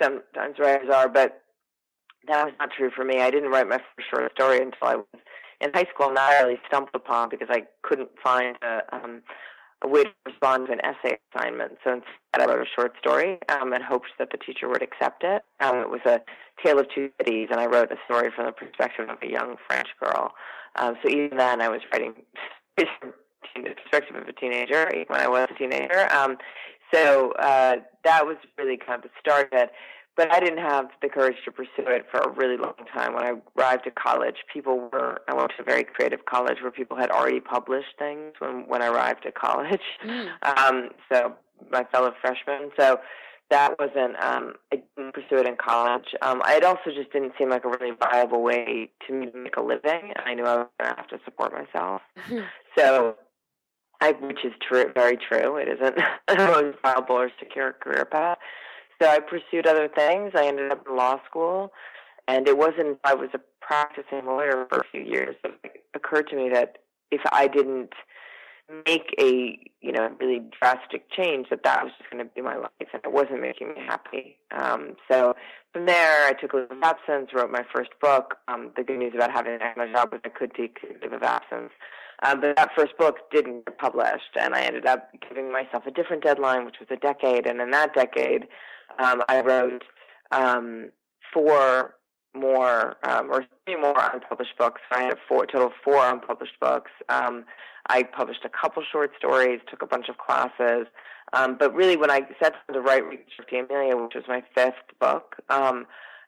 sometimes 0.01 0.57
writers 0.59 0.89
are, 0.91 1.07
but 1.07 1.41
that 2.27 2.45
was 2.45 2.53
not 2.59 2.71
true 2.75 2.89
for 2.95 3.03
me. 3.03 3.21
I 3.21 3.29
didn't 3.31 3.51
write 3.51 3.67
my 3.67 3.77
first 3.77 4.09
short 4.09 4.31
story 4.33 4.57
until 4.57 4.87
I 4.87 4.95
was 4.95 5.05
in 5.61 5.71
high 5.73 5.87
school, 5.93 6.09
and 6.09 6.17
I 6.17 6.41
really 6.41 6.59
stumbled 6.67 6.95
upon 6.95 7.29
because 7.29 7.47
I 7.49 7.63
couldn't 7.83 8.09
find 8.23 8.57
a, 8.61 8.81
um, 8.95 9.21
to 9.83 10.13
respond 10.25 10.67
to 10.67 10.73
an 10.73 10.81
essay 10.83 11.17
assignment. 11.33 11.73
So 11.83 11.93
instead, 11.93 12.07
I 12.39 12.45
wrote 12.45 12.61
a 12.61 12.79
short 12.79 12.93
story 12.99 13.39
um, 13.49 13.73
and 13.73 13.83
hoped 13.83 14.07
that 14.19 14.29
the 14.31 14.37
teacher 14.37 14.67
would 14.67 14.81
accept 14.81 15.23
it. 15.23 15.43
Um, 15.59 15.77
it 15.77 15.89
was 15.89 16.01
a 16.05 16.21
tale 16.63 16.79
of 16.79 16.87
two 16.93 17.09
cities, 17.19 17.49
and 17.51 17.59
I 17.59 17.65
wrote 17.65 17.91
a 17.91 17.97
story 18.05 18.29
from 18.35 18.45
the 18.45 18.51
perspective 18.51 19.09
of 19.09 19.17
a 19.21 19.29
young 19.29 19.55
French 19.67 19.87
girl. 20.01 20.33
Um, 20.75 20.95
so 21.03 21.09
even 21.09 21.37
then, 21.37 21.61
I 21.61 21.69
was 21.69 21.81
writing 21.91 22.13
from 22.77 23.63
the 23.63 23.71
perspective 23.71 24.15
of 24.15 24.27
a 24.27 24.33
teenager 24.33 24.89
even 24.89 25.05
when 25.07 25.19
I 25.19 25.27
was 25.27 25.47
a 25.51 25.57
teenager. 25.57 26.11
Um, 26.13 26.37
so 26.93 27.31
uh, 27.33 27.77
that 28.03 28.25
was 28.25 28.37
really 28.57 28.77
kind 28.77 29.03
of 29.03 29.03
the 29.03 29.09
start 29.19 29.51
of 29.51 29.59
it. 29.59 29.69
But 30.15 30.31
I 30.31 30.39
didn't 30.39 30.59
have 30.59 30.89
the 31.01 31.09
courage 31.09 31.37
to 31.45 31.51
pursue 31.51 31.87
it 31.87 32.05
for 32.11 32.19
a 32.19 32.29
really 32.29 32.57
long 32.57 32.75
time. 32.93 33.15
When 33.15 33.23
I 33.23 33.33
arrived 33.57 33.87
at 33.87 33.95
college, 33.95 34.35
people 34.51 34.89
were. 34.91 35.21
I 35.27 35.33
went 35.33 35.51
to 35.57 35.63
a 35.63 35.65
very 35.65 35.83
creative 35.83 36.25
college 36.25 36.57
where 36.61 36.71
people 36.71 36.97
had 36.97 37.09
already 37.09 37.39
published 37.39 37.97
things 37.97 38.33
when 38.39 38.65
when 38.67 38.83
I 38.83 38.87
arrived 38.87 39.25
at 39.25 39.35
college. 39.35 39.81
Mm. 40.05 40.29
Um, 40.43 40.89
so 41.11 41.33
my 41.71 41.83
fellow 41.91 42.13
freshmen. 42.21 42.69
So 42.79 42.99
that 43.49 43.75
wasn't. 43.79 44.15
Um, 44.21 44.53
I 44.71 44.81
didn't 44.97 45.13
pursue 45.13 45.37
it 45.37 45.47
in 45.47 45.55
college. 45.55 46.07
Um, 46.21 46.41
it 46.47 46.63
also 46.63 46.91
just 46.95 47.11
didn't 47.11 47.33
seem 47.37 47.49
like 47.49 47.65
a 47.65 47.69
really 47.69 47.91
viable 47.99 48.41
way 48.41 48.89
to 49.07 49.13
me 49.13 49.27
to 49.27 49.37
make 49.37 49.57
a 49.57 49.61
living, 49.61 50.13
I 50.15 50.33
knew 50.33 50.43
I 50.43 50.55
was 50.57 50.67
going 50.79 50.91
to 50.91 50.95
have 50.97 51.07
to 51.09 51.19
support 51.25 51.53
myself. 51.53 52.01
so 52.77 53.15
I, 54.01 54.11
which 54.13 54.43
is 54.43 54.53
true, 54.67 54.91
very 54.93 55.17
true. 55.17 55.57
It 55.57 55.67
isn't 55.67 55.97
a 56.27 56.73
viable 56.81 57.15
or 57.15 57.31
secure 57.39 57.73
career 57.73 58.05
path. 58.05 58.37
So 59.01 59.09
I 59.09 59.19
pursued 59.19 59.67
other 59.67 59.87
things. 59.87 60.31
I 60.35 60.47
ended 60.47 60.71
up 60.71 60.85
in 60.87 60.95
law 60.95 61.19
school, 61.25 61.71
and 62.27 62.47
it 62.47 62.57
wasn't. 62.57 62.99
I 63.03 63.13
was 63.13 63.29
a 63.33 63.39
practicing 63.61 64.25
lawyer 64.25 64.65
for 64.69 64.79
a 64.79 64.83
few 64.91 65.01
years. 65.01 65.35
It 65.43 65.83
occurred 65.93 66.27
to 66.29 66.35
me 66.35 66.49
that 66.49 66.77
if 67.11 67.21
I 67.31 67.47
didn't 67.47 67.93
make 68.85 69.13
a 69.19 69.59
you 69.81 69.91
know 69.91 70.09
really 70.19 70.41
drastic 70.59 71.09
change, 71.11 71.47
that 71.49 71.63
that 71.63 71.83
was 71.83 71.93
just 71.97 72.09
going 72.09 72.23
to 72.23 72.31
be 72.33 72.41
my 72.41 72.55
life, 72.55 72.71
and 72.79 73.01
it 73.03 73.11
wasn't 73.11 73.41
making 73.41 73.69
me 73.69 73.81
happy. 73.85 74.37
Um, 74.51 74.95
so 75.09 75.35
from 75.71 75.85
there, 75.85 76.27
I 76.27 76.33
took 76.33 76.53
a 76.53 76.57
leave 76.57 76.71
of 76.71 76.83
absence, 76.83 77.31
wrote 77.33 77.51
my 77.51 77.63
first 77.73 77.91
book. 78.01 78.35
Um, 78.47 78.71
the 78.77 78.83
good 78.83 78.99
news 78.99 79.13
about 79.15 79.31
having 79.31 79.53
an 79.53 79.91
job 79.93 80.09
was 80.11 80.21
I 80.23 80.29
could 80.29 80.53
take 80.53 80.77
a 80.83 81.03
leave 81.03 81.13
of 81.13 81.23
absence. 81.23 81.71
Um, 82.21 82.39
but 82.39 82.55
that 82.55 82.69
first 82.75 82.97
book 82.97 83.29
didn't 83.31 83.65
get 83.65 83.77
published, 83.77 84.37
and 84.39 84.55
I 84.55 84.61
ended 84.61 84.85
up 84.85 85.09
giving 85.27 85.51
myself 85.51 85.85
a 85.85 85.91
different 85.91 86.23
deadline, 86.23 86.65
which 86.65 86.75
was 86.79 86.87
a 86.89 86.95
decade. 86.95 87.45
And 87.45 87.59
in 87.59 87.71
that 87.71 87.93
decade, 87.93 88.47
um, 88.99 89.23
I 89.27 89.41
wrote 89.41 89.83
um, 90.31 90.89
four 91.33 91.95
more 92.35 92.95
um, 93.03 93.29
or 93.31 93.45
three 93.65 93.75
more 93.75 93.95
unpublished 94.13 94.57
books. 94.57 94.81
I 94.91 95.03
had 95.03 95.17
four 95.27 95.45
total 95.45 95.67
of 95.67 95.73
four 95.83 96.05
unpublished 96.05 96.59
books. 96.59 96.91
Um, 97.09 97.45
I 97.89 98.03
published 98.03 98.45
a 98.45 98.49
couple 98.49 98.83
short 98.89 99.11
stories, 99.17 99.59
took 99.69 99.81
a 99.81 99.87
bunch 99.87 100.09
of 100.09 100.17
classes. 100.17 100.87
Um, 101.33 101.57
but 101.59 101.73
really, 101.73 101.97
when 101.97 102.11
I 102.11 102.21
set 102.41 102.53
to 102.71 102.81
write 102.81 103.05
Reconstructing 103.05 103.65
Amelia, 103.69 103.97
which 103.97 104.13
was 104.15 104.23
my 104.27 104.43
fifth 104.55 104.99
book, 104.99 105.35
um, 105.49 105.85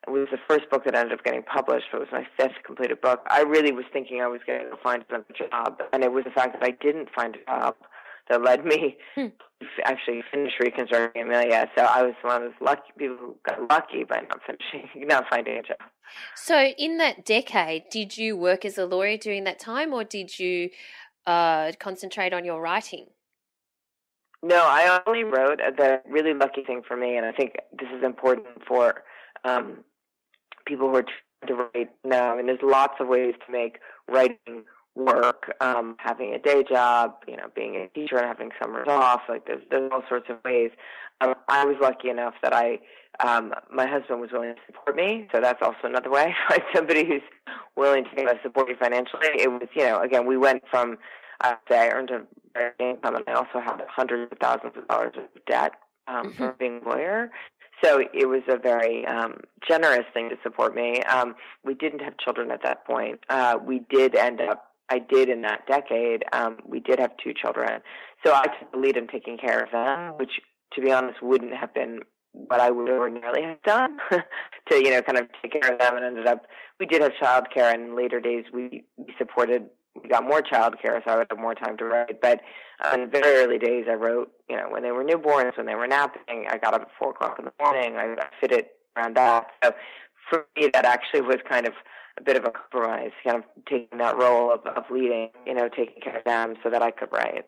it 0.07 0.11
was 0.11 0.27
the 0.31 0.37
first 0.47 0.69
book 0.69 0.85
that 0.85 0.95
ended 0.95 1.17
up 1.17 1.23
getting 1.23 1.43
published, 1.43 1.87
but 1.91 2.01
it 2.01 2.11
was 2.11 2.23
my 2.23 2.27
fifth 2.37 2.63
completed 2.65 3.01
book. 3.01 3.21
I 3.29 3.41
really 3.41 3.71
was 3.71 3.85
thinking 3.91 4.21
I 4.21 4.27
was 4.27 4.41
going 4.45 4.59
to 4.69 4.77
find 4.77 5.03
another 5.09 5.25
job, 5.37 5.81
and 5.93 6.03
it 6.03 6.11
was 6.11 6.23
the 6.25 6.31
fact 6.31 6.59
that 6.59 6.63
I 6.63 6.71
didn't 6.71 7.09
find 7.15 7.35
a 7.35 7.45
job 7.45 7.75
that 8.29 8.41
led 8.41 8.65
me 8.65 8.97
hmm. 9.15 9.27
actually 9.83 10.23
finish 10.31 10.53
reconstructing 10.59 11.23
Amelia. 11.23 11.69
So 11.77 11.83
I 11.83 12.03
was 12.03 12.13
one 12.21 12.38
of 12.38 12.41
those 12.43 12.61
lucky 12.61 12.91
people 12.97 13.17
who 13.17 13.35
got 13.45 13.61
lucky 13.69 14.03
by 14.03 14.21
not 14.21 14.39
finishing, 14.45 14.89
not 15.07 15.25
finding 15.29 15.57
a 15.57 15.63
job. 15.63 15.77
So 16.35 16.65
in 16.77 16.97
that 16.97 17.25
decade, 17.25 17.83
did 17.89 18.17
you 18.17 18.38
work 18.38 18.65
as 18.65 18.77
a 18.77 18.85
lawyer 18.85 19.17
during 19.17 19.43
that 19.45 19.59
time, 19.59 19.93
or 19.93 20.03
did 20.03 20.39
you 20.39 20.69
uh, 21.25 21.71
concentrate 21.79 22.33
on 22.33 22.45
your 22.45 22.61
writing? 22.61 23.07
No, 24.43 24.57
I 24.57 25.01
only 25.07 25.23
wrote. 25.23 25.59
The 25.77 26.01
really 26.07 26.33
lucky 26.33 26.63
thing 26.63 26.81
for 26.88 26.95
me, 26.95 27.17
and 27.17 27.25
I 27.25 27.31
think 27.31 27.55
this 27.79 27.89
is 27.97 28.03
important 28.03 28.45
for 28.67 29.03
um, 29.43 29.83
people 30.67 30.89
who 30.89 30.97
are 30.97 31.03
trying 31.03 31.47
to 31.47 31.69
write 31.73 31.89
now. 32.03 32.33
I 32.33 32.38
mean, 32.38 32.45
there's 32.45 32.59
lots 32.61 32.95
of 32.99 33.07
ways 33.07 33.33
to 33.45 33.51
make 33.51 33.79
writing 34.07 34.65
work. 34.95 35.53
Um, 35.62 35.95
having 35.99 36.34
a 36.34 36.39
day 36.39 36.63
job, 36.63 37.15
you 37.27 37.36
know, 37.36 37.47
being 37.55 37.75
a 37.75 37.88
teacher 37.89 38.17
and 38.17 38.25
having 38.25 38.51
summers 38.62 38.88
off. 38.88 39.21
Like 39.29 39.45
there's 39.45 39.63
there's 39.69 39.91
all 39.91 40.03
sorts 40.08 40.29
of 40.29 40.38
ways. 40.43 40.71
Um, 41.21 41.36
I 41.47 41.65
was 41.65 41.77
lucky 41.81 42.10
enough 42.10 42.34
that 42.43 42.53
I 42.53 42.79
um, 43.23 43.53
my 43.71 43.88
husband 43.88 44.19
was 44.19 44.31
willing 44.31 44.55
to 44.55 44.62
support 44.67 44.95
me, 44.95 45.27
so 45.34 45.39
that's 45.41 45.62
also 45.62 45.79
another 45.84 46.10
way. 46.10 46.34
Find 46.49 46.62
somebody 46.73 47.05
who's 47.05 47.21
willing 47.75 48.03
to 48.03 48.39
support 48.43 48.69
you 48.69 48.75
financially. 48.75 49.27
It 49.39 49.51
was, 49.51 49.67
you 49.73 49.84
know, 49.84 50.01
again, 50.01 50.25
we 50.25 50.38
went 50.38 50.63
from 50.69 50.97
say 51.69 51.79
I 51.79 51.89
earned 51.89 52.12
a 52.12 52.21
very 52.53 52.73
income, 52.79 53.15
and 53.15 53.23
I 53.27 53.34
also 53.34 53.60
had 53.60 53.81
hundreds 53.88 54.31
of 54.31 54.38
thousands 54.39 54.73
of 54.77 54.88
dollars 54.88 55.13
of 55.17 55.23
debt 55.45 55.73
um, 56.08 56.27
mm-hmm. 56.27 56.38
from 56.38 56.53
being 56.60 56.81
a 56.86 56.89
lawyer. 56.89 57.31
So 57.84 57.99
it 58.13 58.27
was 58.27 58.41
a 58.47 58.58
very 58.58 59.05
um, 59.05 59.41
generous 59.67 60.05
thing 60.13 60.29
to 60.29 60.38
support 60.43 60.75
me. 60.75 61.01
Um, 61.03 61.36
we 61.63 61.73
didn't 61.73 61.99
have 61.99 62.17
children 62.17 62.51
at 62.51 62.63
that 62.63 62.86
point. 62.86 63.19
Uh, 63.29 63.58
we 63.63 63.79
did 63.89 64.15
end 64.15 64.39
up, 64.41 64.71
I 64.89 65.00
did 65.00 65.30
in 65.30 65.41
that 65.41 65.65
decade, 65.67 66.24
um, 66.34 66.58
we 66.65 66.80
did 66.80 67.00
have 67.00 67.12
two 67.24 67.34
children. 67.34 67.82
So 68.26 68.34
I 68.34 68.43
took 68.43 68.71
the 68.71 68.78
lead 68.78 68.98
in 68.98 69.08
taking 69.08 69.38
care 69.38 69.63
of 69.63 69.71
them, 69.71 70.17
which, 70.17 70.32
to 70.74 70.82
be 70.82 70.91
honest, 70.91 71.21
wouldn't 71.21 71.54
have 71.54 71.74
been 71.74 72.02
what 72.34 72.60
I 72.60 72.69
would 72.69 72.89
ordinarily 72.89 73.43
have 73.43 73.62
done 73.63 73.98
to, 74.12 74.76
you 74.76 74.91
know, 74.91 75.02
kind 75.02 75.17
of 75.17 75.28
take 75.41 75.60
care 75.60 75.74
of 75.74 75.80
them. 75.80 75.95
And 75.95 76.06
ended 76.06 76.28
up, 76.28 76.45
we 76.80 76.86
did 76.86 77.02
have 77.02 77.13
childcare, 77.21 77.74
and 77.74 77.89
in 77.89 77.95
later 77.95 78.19
days 78.19 78.45
we, 78.54 78.84
we 78.98 79.13
supported 79.17 79.69
we 80.02 80.10
got 80.10 80.28
more 80.28 80.41
childcare, 80.41 81.02
so 81.06 81.12
I 81.12 81.17
would 81.17 81.28
have 81.30 81.39
more 81.39 81.56
time 81.56 81.78
to 81.78 81.86
write. 81.86 82.21
But 82.21 82.41
uh, 82.84 82.95
in 82.95 83.10
very 83.10 83.43
early 83.43 83.58
days, 83.58 83.86
I 83.89 83.93
wrote, 83.93 84.32
you 84.50 84.58
know, 84.58 84.67
when 84.69 84.84
they 84.84 84.91
were 84.91 85.04
newborns, 85.04 85.58
when 85.58 85.65
they 85.65 85.76
were 85.76 85.88
napping, 85.88 86.48
I 86.50 86.58
got 86.58 86.74
up 86.74 86.82
at 86.82 86.89
four 87.00 87.12
o'clock 87.12 87.38
in 87.39 87.45
the 87.45 87.54
morning. 87.62 87.95
I, 87.95 88.13
I 88.19 88.26
fit 88.41 88.52
it 88.52 88.71
around 88.98 89.15
that. 89.15 89.48
So 89.63 89.71
for 90.30 90.45
me, 90.58 90.69
that 90.74 90.86
actually 90.86 91.21
was 91.21 91.38
kind 91.50 91.65
of 91.65 91.74
a 92.19 92.23
bit 92.23 92.38
of 92.38 92.45
a 92.45 92.51
compromise, 92.51 93.12
kind 93.23 93.38
of 93.38 93.43
taking 93.69 93.97
that 93.97 94.17
role 94.17 94.51
of, 94.51 94.65
of 94.65 94.84
leading, 94.89 95.30
you 95.45 95.54
know, 95.54 95.69
taking 95.69 96.01
care 96.01 96.17
of 96.17 96.23
them 96.23 96.56
so 96.63 96.69
that 96.69 96.82
I 96.82 96.91
could 96.91 97.12
write. 97.12 97.45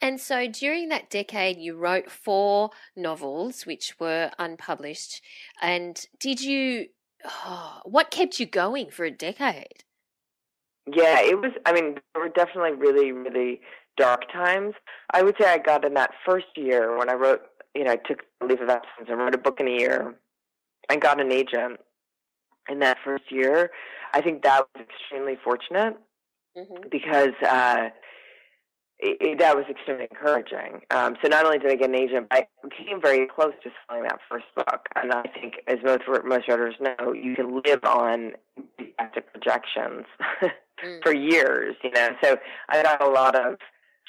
And 0.00 0.20
so 0.20 0.48
during 0.48 0.88
that 0.88 1.10
decade, 1.10 1.58
you 1.58 1.76
wrote 1.76 2.10
four 2.10 2.70
novels 2.96 3.66
which 3.66 3.94
were 4.00 4.30
unpublished. 4.38 5.22
And 5.60 6.04
did 6.18 6.40
you, 6.40 6.86
oh, 7.24 7.80
what 7.84 8.10
kept 8.10 8.40
you 8.40 8.46
going 8.46 8.90
for 8.90 9.04
a 9.04 9.10
decade? 9.10 9.84
Yeah, 10.86 11.20
it 11.20 11.38
was. 11.38 11.52
I 11.66 11.72
mean, 11.72 11.96
there 12.14 12.22
were 12.22 12.30
definitely 12.30 12.72
really, 12.72 13.12
really 13.12 13.60
dark 13.96 14.32
times. 14.32 14.74
I 15.12 15.22
would 15.22 15.36
say 15.38 15.46
I 15.46 15.58
got 15.58 15.84
in 15.84 15.94
that 15.94 16.12
first 16.24 16.46
year 16.56 16.96
when 16.96 17.10
I 17.10 17.14
wrote, 17.14 17.42
you 17.74 17.84
know, 17.84 17.92
I 17.92 17.96
took 17.96 18.22
a 18.40 18.46
leave 18.46 18.60
of 18.60 18.70
absence 18.70 19.08
and 19.08 19.18
wrote 19.18 19.34
a 19.34 19.38
book 19.38 19.60
in 19.60 19.68
a 19.68 19.72
year. 19.78 20.14
I 20.88 20.96
got 20.96 21.20
an 21.20 21.30
agent 21.30 21.80
in 22.68 22.80
that 22.80 22.98
first 23.04 23.24
year. 23.30 23.70
I 24.12 24.20
think 24.20 24.42
that 24.42 24.66
was 24.74 24.84
extremely 24.84 25.36
fortunate 25.42 25.96
mm-hmm. 26.56 26.88
because 26.90 27.34
uh, 27.48 27.90
it, 29.02 29.16
it, 29.20 29.38
that 29.38 29.56
was 29.56 29.64
extremely 29.70 30.06
encouraging. 30.10 30.82
Um, 30.90 31.16
so 31.22 31.28
not 31.28 31.44
only 31.46 31.58
did 31.58 31.70
I 31.70 31.76
get 31.76 31.88
an 31.88 31.94
agent, 31.94 32.28
but 32.28 32.48
I 32.62 32.68
came 32.76 33.00
very 33.00 33.26
close 33.26 33.52
to 33.62 33.70
selling 33.86 34.04
that 34.04 34.18
first 34.30 34.46
book. 34.54 34.88
And 34.94 35.12
I 35.12 35.22
think, 35.22 35.54
as 35.66 35.78
most 35.84 36.02
most 36.24 36.48
writers 36.48 36.74
know, 36.80 37.12
you 37.12 37.34
can 37.34 37.60
live 37.64 37.84
on 37.84 38.32
enthusiastic 38.56 39.32
projections 39.32 40.04
mm. 40.84 41.02
for 41.02 41.14
years. 41.14 41.76
You 41.82 41.90
know, 41.92 42.10
so 42.22 42.36
I 42.68 42.82
got 42.82 43.02
a 43.02 43.10
lot 43.10 43.34
of. 43.34 43.56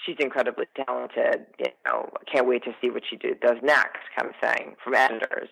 She's 0.06 0.16
incredibly 0.20 0.66
talented. 0.76 1.46
You 1.60 1.68
know, 1.86 2.10
can't 2.32 2.48
wait 2.48 2.64
to 2.64 2.72
see 2.82 2.90
what 2.90 3.04
she 3.08 3.18
do, 3.18 3.36
does 3.36 3.58
next, 3.62 4.00
kind 4.18 4.34
of 4.34 4.50
thing 4.50 4.76
from 4.84 4.96
editors. 4.96 5.50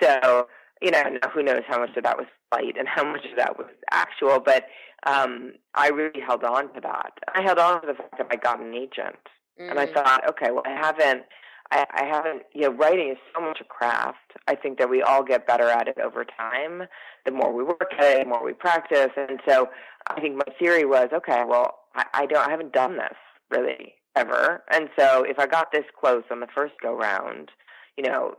So 0.00 0.46
you 0.80 0.90
know, 0.90 1.02
who 1.34 1.42
knows 1.42 1.62
how 1.66 1.78
much 1.78 1.96
of 1.96 2.04
that 2.04 2.16
was 2.16 2.26
flight 2.50 2.76
and 2.78 2.88
how 2.88 3.04
much 3.04 3.24
of 3.30 3.36
that 3.36 3.58
was 3.58 3.68
actual, 3.90 4.40
but 4.40 4.64
um, 5.06 5.52
I 5.74 5.88
really 5.88 6.20
held 6.20 6.44
on 6.44 6.72
to 6.74 6.80
that. 6.82 7.12
I 7.34 7.42
held 7.42 7.58
on 7.58 7.80
to 7.82 7.86
the 7.86 7.94
fact 7.94 8.18
that 8.18 8.26
I 8.30 8.36
got 8.36 8.60
an 8.60 8.74
agent, 8.74 9.16
mm-hmm. 9.60 9.70
and 9.70 9.78
I 9.78 9.86
mm. 9.86 9.94
thought, 9.94 10.28
okay, 10.28 10.50
well, 10.50 10.64
I 10.66 10.70
haven't, 10.70 11.22
I, 11.70 11.86
I 11.92 12.04
haven't, 12.04 12.42
you 12.54 12.62
know, 12.62 12.70
writing 12.70 13.10
is 13.10 13.18
so 13.34 13.40
much 13.40 13.58
a 13.60 13.64
craft. 13.64 14.32
I 14.46 14.54
think 14.54 14.78
that 14.78 14.90
we 14.90 15.02
all 15.02 15.22
get 15.22 15.46
better 15.46 15.68
at 15.68 15.88
it 15.88 15.98
over 15.98 16.24
time. 16.24 16.84
The 17.24 17.32
more 17.32 17.52
we 17.52 17.62
work 17.62 17.90
at 17.98 18.04
it, 18.04 18.24
the 18.24 18.28
more 18.28 18.44
we 18.44 18.54
practice, 18.54 19.10
and 19.16 19.40
so 19.46 19.68
I 20.08 20.20
think 20.20 20.36
my 20.36 20.52
theory 20.58 20.84
was, 20.84 21.08
okay, 21.12 21.44
well, 21.46 21.80
I, 21.94 22.04
I 22.14 22.26
don't, 22.26 22.46
I 22.46 22.50
haven't 22.50 22.72
done 22.72 22.96
this 22.96 23.16
really 23.50 23.94
ever, 24.16 24.64
and 24.70 24.88
so 24.98 25.22
if 25.22 25.38
I 25.38 25.46
got 25.46 25.70
this 25.72 25.84
close 25.98 26.24
on 26.30 26.40
the 26.40 26.48
first 26.54 26.74
go 26.82 26.96
round 26.96 27.50
you 27.98 28.04
know, 28.04 28.36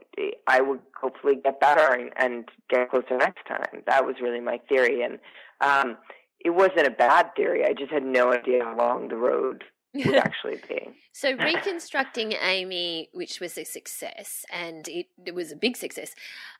I 0.48 0.62
would 0.62 0.80
hopefully 1.00 1.36
get 1.44 1.60
better 1.60 1.94
and, 1.94 2.12
and 2.16 2.48
get 2.70 2.90
closer 2.90 3.18
next 3.18 3.46
time. 3.46 3.84
That 3.88 4.06
was 4.06 4.16
really 4.22 4.40
my 4.40 4.58
theory. 4.70 5.02
And 5.02 5.20
um, 5.60 5.98
it 6.40 6.52
wasn't 6.52 6.88
a 6.88 6.92
bad 6.92 7.32
theory. 7.36 7.66
I 7.66 7.74
just 7.74 7.92
had 7.92 8.06
no 8.06 8.32
idea 8.32 8.64
how 8.64 8.78
long 8.78 9.10
the 9.10 9.18
road 9.18 9.66
would 9.94 10.16
actually 10.16 10.62
be. 10.70 10.92
so, 11.12 11.34
reconstructing 11.34 12.36
Amy, 12.42 13.10
which 13.12 13.42
was 13.42 13.58
a 13.58 13.66
success, 13.66 14.46
and 14.50 14.88
it, 14.88 15.08
it 15.26 15.36
was 15.36 15.52
a 15.52 15.58
big 15.58 15.76
success. 15.76 16.16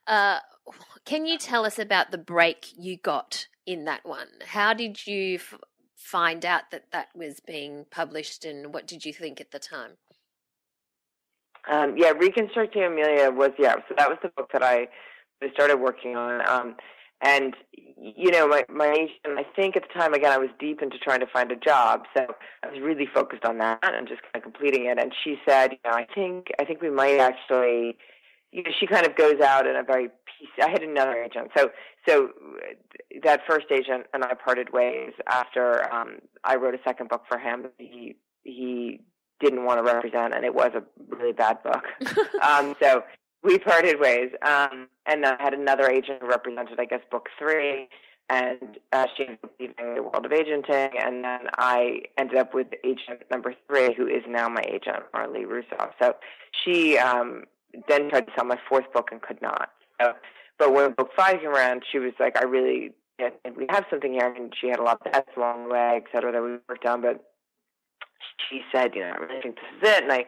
Uh, 0.06 0.40
can 1.06 1.24
you 1.24 1.38
tell 1.38 1.64
us 1.64 1.78
about 1.78 2.10
the 2.10 2.18
break 2.18 2.66
you 2.76 2.98
got 2.98 3.46
in 3.64 3.86
that 3.86 4.04
one? 4.04 4.28
How 4.48 4.74
did 4.74 5.06
you 5.06 5.36
f- 5.36 5.54
find 5.96 6.44
out 6.44 6.70
that 6.70 6.90
that 6.92 7.08
was 7.14 7.40
being 7.40 7.86
published, 7.90 8.44
and 8.44 8.74
what 8.74 8.86
did 8.86 9.06
you 9.06 9.14
think 9.14 9.40
at 9.40 9.52
the 9.52 9.58
time? 9.58 9.92
Um, 11.70 11.94
yeah, 11.96 12.10
Reconstructing 12.10 12.82
Amelia 12.82 13.30
was 13.30 13.50
yeah. 13.58 13.74
So 13.88 13.94
that 13.98 14.08
was 14.08 14.18
the 14.22 14.28
book 14.28 14.50
that 14.52 14.62
I 14.62 14.88
started 15.52 15.76
working 15.76 16.16
on. 16.16 16.46
Um, 16.48 16.76
and 17.22 17.54
you 18.00 18.30
know, 18.30 18.48
my 18.48 18.64
my 18.68 18.90
agent, 18.92 19.38
I 19.38 19.44
think 19.54 19.76
at 19.76 19.82
the 19.82 19.98
time 19.98 20.14
again 20.14 20.32
I 20.32 20.38
was 20.38 20.48
deep 20.58 20.80
into 20.82 20.98
trying 20.98 21.20
to 21.20 21.26
find 21.26 21.52
a 21.52 21.56
job, 21.56 22.04
so 22.16 22.26
I 22.62 22.68
was 22.68 22.80
really 22.80 23.06
focused 23.06 23.44
on 23.44 23.58
that 23.58 23.78
and 23.82 24.08
just 24.08 24.22
kind 24.22 24.36
of 24.36 24.42
completing 24.42 24.86
it. 24.86 24.98
And 24.98 25.12
she 25.22 25.36
said, 25.46 25.72
you 25.72 25.78
know, 25.84 25.96
I 25.96 26.06
think 26.14 26.48
I 26.58 26.64
think 26.64 26.80
we 26.80 26.90
might 26.90 27.18
actually, 27.18 27.96
you 28.52 28.62
know, 28.62 28.70
she 28.78 28.86
kind 28.86 29.06
of 29.06 29.16
goes 29.16 29.40
out 29.40 29.66
in 29.66 29.76
a 29.76 29.82
very. 29.82 30.08
I 30.62 30.70
had 30.70 30.82
another 30.82 31.22
agent, 31.22 31.50
so 31.54 31.70
so 32.08 32.30
that 33.22 33.40
first 33.46 33.66
agent 33.70 34.06
and 34.14 34.24
I 34.24 34.32
parted 34.32 34.72
ways 34.72 35.12
after 35.28 35.92
um, 35.92 36.20
I 36.44 36.56
wrote 36.56 36.74
a 36.74 36.80
second 36.82 37.10
book 37.10 37.24
for 37.28 37.38
him. 37.38 37.66
He 37.76 38.16
he 38.44 39.00
didn't 39.40 39.64
want 39.64 39.84
to 39.84 39.92
represent, 39.92 40.34
and 40.34 40.44
it 40.44 40.54
was 40.54 40.72
a 40.74 40.82
really 41.14 41.32
bad 41.32 41.62
book. 41.62 41.84
um, 42.42 42.74
so 42.80 43.02
we 43.42 43.58
parted 43.58 44.00
ways. 44.00 44.30
Um, 44.42 44.88
and 45.06 45.24
I 45.24 45.36
had 45.40 45.54
another 45.54 45.88
agent 45.88 46.18
who 46.20 46.28
represented, 46.28 46.78
I 46.78 46.84
guess, 46.84 47.00
book 47.10 47.28
three, 47.38 47.88
and 48.28 48.78
uh, 48.92 49.06
she 49.16 49.24
ended 49.24 49.38
up 49.42 49.50
leaving 49.58 49.94
the 49.96 50.02
world 50.02 50.24
of 50.24 50.32
agenting. 50.32 50.90
And 51.02 51.24
then 51.24 51.40
I 51.58 52.02
ended 52.16 52.38
up 52.38 52.54
with 52.54 52.68
agent 52.84 53.22
number 53.30 53.54
three, 53.66 53.94
who 53.94 54.06
is 54.06 54.22
now 54.28 54.48
my 54.48 54.62
agent, 54.68 55.04
Marly 55.12 55.44
Rusoff. 55.44 55.90
So 56.00 56.14
she 56.64 56.98
um, 56.98 57.44
then 57.88 58.10
tried 58.10 58.26
to 58.26 58.32
sell 58.36 58.44
my 58.44 58.58
fourth 58.68 58.92
book 58.92 59.08
and 59.10 59.20
could 59.20 59.42
not. 59.42 59.70
So, 60.00 60.12
but 60.58 60.72
when 60.72 60.92
book 60.92 61.10
five 61.16 61.40
came 61.40 61.48
around, 61.48 61.82
she 61.90 61.98
was 61.98 62.12
like, 62.20 62.38
I 62.38 62.44
really, 62.44 62.92
and 63.18 63.56
we 63.56 63.66
have 63.70 63.84
something 63.90 64.12
here. 64.12 64.32
And 64.32 64.54
she 64.58 64.68
had 64.68 64.78
a 64.78 64.82
lot 64.82 65.00
of 65.04 65.12
debts 65.12 65.30
along 65.36 65.64
the 65.64 65.74
way, 65.74 65.92
et 65.96 66.04
cetera, 66.12 66.32
that 66.32 66.42
we 66.42 66.58
worked 66.68 66.86
on. 66.86 67.02
But 67.02 67.29
she 68.48 68.62
said, 68.72 68.94
you 68.94 69.02
know, 69.02 69.12
I 69.14 69.16
really 69.16 69.40
think 69.42 69.56
this 69.56 69.64
is 69.82 69.88
it. 69.88 70.02
And 70.04 70.12
I, 70.12 70.24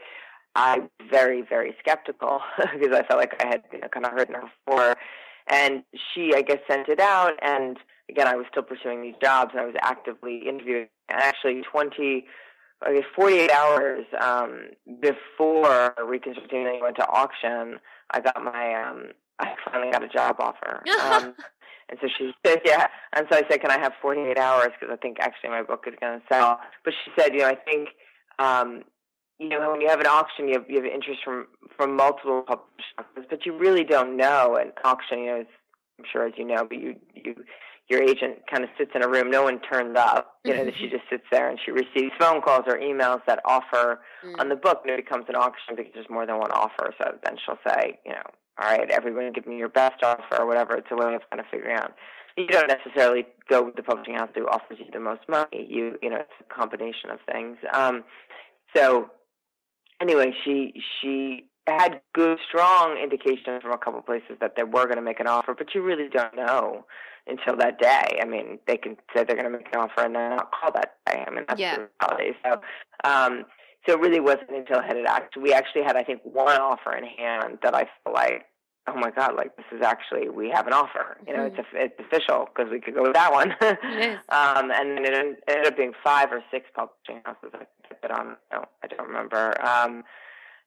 I 0.54 0.78
was 0.78 0.90
very, 1.10 1.42
very 1.42 1.74
skeptical 1.78 2.40
because 2.58 2.96
I 2.96 3.02
felt 3.06 3.20
like 3.20 3.42
I 3.42 3.46
had 3.46 3.62
you 3.72 3.80
know, 3.80 3.88
kind 3.88 4.06
of 4.06 4.12
heard 4.12 4.28
her 4.28 4.42
before. 4.66 4.96
And 5.48 5.82
she, 5.94 6.34
I 6.34 6.42
guess, 6.42 6.58
sent 6.68 6.88
it 6.88 7.00
out. 7.00 7.32
And 7.42 7.78
again, 8.08 8.28
I 8.28 8.36
was 8.36 8.46
still 8.50 8.62
pursuing 8.62 9.02
these 9.02 9.14
jobs 9.20 9.50
and 9.52 9.60
I 9.60 9.66
was 9.66 9.74
actively 9.82 10.42
interviewing. 10.48 10.88
And 11.08 11.20
actually, 11.20 11.62
20, 11.62 12.26
I 12.82 12.94
guess, 12.94 13.04
48 13.14 13.50
hours 13.50 14.04
um, 14.20 14.68
before 15.00 15.94
Reconstructing 16.04 16.80
went 16.80 16.96
to 16.96 17.08
auction, 17.08 17.78
I 18.10 18.20
got 18.20 18.42
my, 18.42 18.74
um, 18.74 19.12
I 19.38 19.54
finally 19.64 19.90
got 19.90 20.04
a 20.04 20.08
job 20.08 20.36
offer. 20.38 20.82
Um, 21.02 21.34
and 21.88 21.98
so 22.00 22.08
she 22.18 22.32
said, 22.46 22.60
yeah. 22.64 22.86
And 23.14 23.26
so 23.30 23.38
I 23.38 23.42
said, 23.48 23.60
can 23.60 23.70
I 23.70 23.78
have 23.78 23.92
48 24.00 24.38
hours? 24.38 24.68
Because 24.78 24.92
I 24.92 24.96
think 24.96 25.18
actually 25.20 25.50
my 25.50 25.62
book 25.62 25.84
is 25.86 25.94
going 26.00 26.20
to 26.20 26.26
sell. 26.32 26.60
But 26.84 26.94
she 27.04 27.10
said, 27.18 27.34
you 27.34 27.40
know, 27.40 27.48
I 27.48 27.56
think 27.56 27.88
um, 28.38 28.84
you 29.38 29.48
know, 29.48 29.70
when 29.70 29.80
you 29.80 29.88
have 29.88 30.00
an 30.00 30.06
auction, 30.06 30.48
you 30.48 30.54
have, 30.54 30.68
you 30.68 30.76
have 30.76 30.84
interest 30.84 31.20
from 31.24 31.46
from 31.76 31.96
multiple 31.96 32.42
publishers, 32.42 33.26
but 33.28 33.44
you 33.44 33.56
really 33.56 33.84
don't 33.84 34.16
know 34.16 34.56
an 34.56 34.72
auction. 34.84 35.18
You 35.20 35.26
know, 35.26 35.40
as 35.40 35.46
I'm 35.98 36.04
sure 36.10 36.26
as 36.26 36.34
you 36.36 36.46
know, 36.46 36.64
but 36.68 36.78
you 36.78 36.96
you 37.14 37.34
your 37.88 38.02
agent 38.02 38.38
kind 38.50 38.62
of 38.62 38.70
sits 38.78 38.92
in 38.94 39.02
a 39.02 39.08
room. 39.08 39.30
No 39.30 39.42
one 39.42 39.60
turns 39.60 39.96
up. 39.98 40.38
You 40.44 40.54
know, 40.54 40.64
that 40.64 40.74
she 40.78 40.88
just 40.88 41.04
sits 41.10 41.24
there 41.32 41.50
and 41.50 41.58
she 41.64 41.72
receives 41.72 42.12
phone 42.18 42.40
calls 42.40 42.64
or 42.66 42.78
emails 42.78 43.20
that 43.26 43.40
offer 43.44 44.00
mm. 44.24 44.38
on 44.38 44.48
the 44.48 44.56
book, 44.56 44.82
and 44.84 44.92
it 44.92 45.04
becomes 45.04 45.24
an 45.28 45.34
auction 45.34 45.74
because 45.76 45.92
there's 45.94 46.10
more 46.10 46.24
than 46.24 46.38
one 46.38 46.52
offer. 46.52 46.94
So 46.98 47.18
then 47.24 47.36
she'll 47.44 47.58
say, 47.66 47.98
you 48.06 48.12
know, 48.12 48.22
all 48.60 48.70
right, 48.70 48.90
everyone, 48.90 49.32
give 49.32 49.46
me 49.46 49.56
your 49.56 49.68
best 49.68 50.02
offer 50.02 50.38
or 50.38 50.46
whatever. 50.46 50.76
It's 50.76 50.88
a 50.90 50.96
way 50.96 51.14
of 51.14 51.22
kind 51.30 51.40
of 51.40 51.46
figuring 51.50 51.76
out. 51.76 51.94
You 52.36 52.46
don't 52.46 52.68
necessarily 52.68 53.26
go 53.48 53.62
with 53.62 53.76
the 53.76 53.82
publishing 53.82 54.14
house 54.14 54.30
who 54.34 54.46
offers 54.48 54.78
you 54.78 54.86
the 54.92 55.00
most 55.00 55.20
money. 55.28 55.66
You 55.68 55.98
you 56.02 56.10
know, 56.10 56.16
it's 56.16 56.32
a 56.40 56.54
combination 56.54 57.10
of 57.10 57.18
things. 57.30 57.58
Um, 57.72 58.04
so 58.74 59.10
anyway, 60.00 60.32
she 60.44 60.72
she 61.00 61.44
had 61.66 62.00
good, 62.14 62.38
strong 62.48 62.98
indications 63.02 63.62
from 63.62 63.72
a 63.72 63.78
couple 63.78 64.00
of 64.00 64.06
places 64.06 64.36
that 64.40 64.56
they 64.56 64.64
were 64.64 64.84
going 64.84 64.96
to 64.96 65.02
make 65.02 65.20
an 65.20 65.26
offer, 65.26 65.54
but 65.54 65.74
you 65.74 65.82
really 65.82 66.08
don't 66.08 66.34
know 66.34 66.84
until 67.26 67.56
that 67.56 67.78
day. 67.78 68.18
I 68.20 68.24
mean, 68.24 68.58
they 68.66 68.76
can 68.76 68.96
say 69.14 69.24
they're 69.24 69.36
going 69.36 69.44
to 69.44 69.50
make 69.50 69.68
an 69.72 69.78
offer 69.80 70.04
and 70.04 70.14
then 70.14 70.30
not 70.30 70.50
call 70.50 70.72
that 70.72 70.96
day. 71.06 71.24
I 71.26 71.30
mean, 71.30 71.44
that's 71.46 71.60
yeah. 71.60 71.76
the 71.76 71.88
reality. 72.00 72.38
So, 72.44 72.60
um, 73.04 73.44
so 73.86 73.94
it 73.94 74.00
really 74.00 74.20
wasn't 74.20 74.50
until 74.50 74.78
I 74.78 74.86
had 74.86 74.96
act. 75.06 75.36
We 75.36 75.52
actually 75.52 75.82
had, 75.82 75.96
I 75.96 76.04
think, 76.04 76.20
one 76.24 76.60
offer 76.60 76.94
in 76.94 77.04
hand 77.04 77.58
that 77.62 77.74
I 77.74 77.88
felt 78.04 78.14
like, 78.14 78.46
oh 78.88 78.94
my 78.94 79.10
god, 79.10 79.34
like 79.36 79.56
this 79.56 79.66
is 79.72 79.82
actually 79.82 80.28
we 80.28 80.50
have 80.50 80.66
an 80.66 80.72
offer. 80.72 81.18
You 81.26 81.36
know, 81.36 81.50
mm-hmm. 81.50 81.60
it's 81.60 81.68
a, 81.74 81.84
it's 81.84 82.00
official 82.00 82.48
because 82.54 82.70
we 82.70 82.80
could 82.80 82.94
go 82.94 83.02
with 83.02 83.14
that 83.14 83.32
one. 83.32 83.54
yes. 83.60 84.22
um, 84.28 84.70
and 84.70 84.98
then 84.98 85.14
it 85.14 85.42
ended 85.48 85.66
up 85.66 85.76
being 85.76 85.92
five 86.02 86.30
or 86.30 86.42
six 86.50 86.66
publishing 86.74 87.22
houses. 87.24 87.50
I 87.54 87.66
put 87.88 87.98
it 88.04 88.10
on. 88.10 88.36
No, 88.52 88.64
I 88.82 88.86
don't 88.86 89.06
remember. 89.06 89.54
Um, 89.64 90.04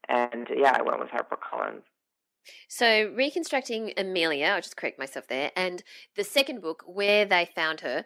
and 0.08 0.48
yeah, 0.56 0.76
I 0.78 0.82
went 0.82 1.00
with 1.00 1.10
HarperCollins. 1.10 1.82
So, 2.68 3.12
reconstructing 3.16 3.94
Amelia, 3.98 4.48
I'll 4.48 4.62
just 4.62 4.78
correct 4.78 5.00
myself 5.00 5.28
there, 5.28 5.52
and 5.56 5.82
the 6.16 6.24
second 6.24 6.62
book, 6.62 6.84
Where 6.86 7.26
They 7.26 7.50
Found 7.56 7.82
Her, 7.82 8.06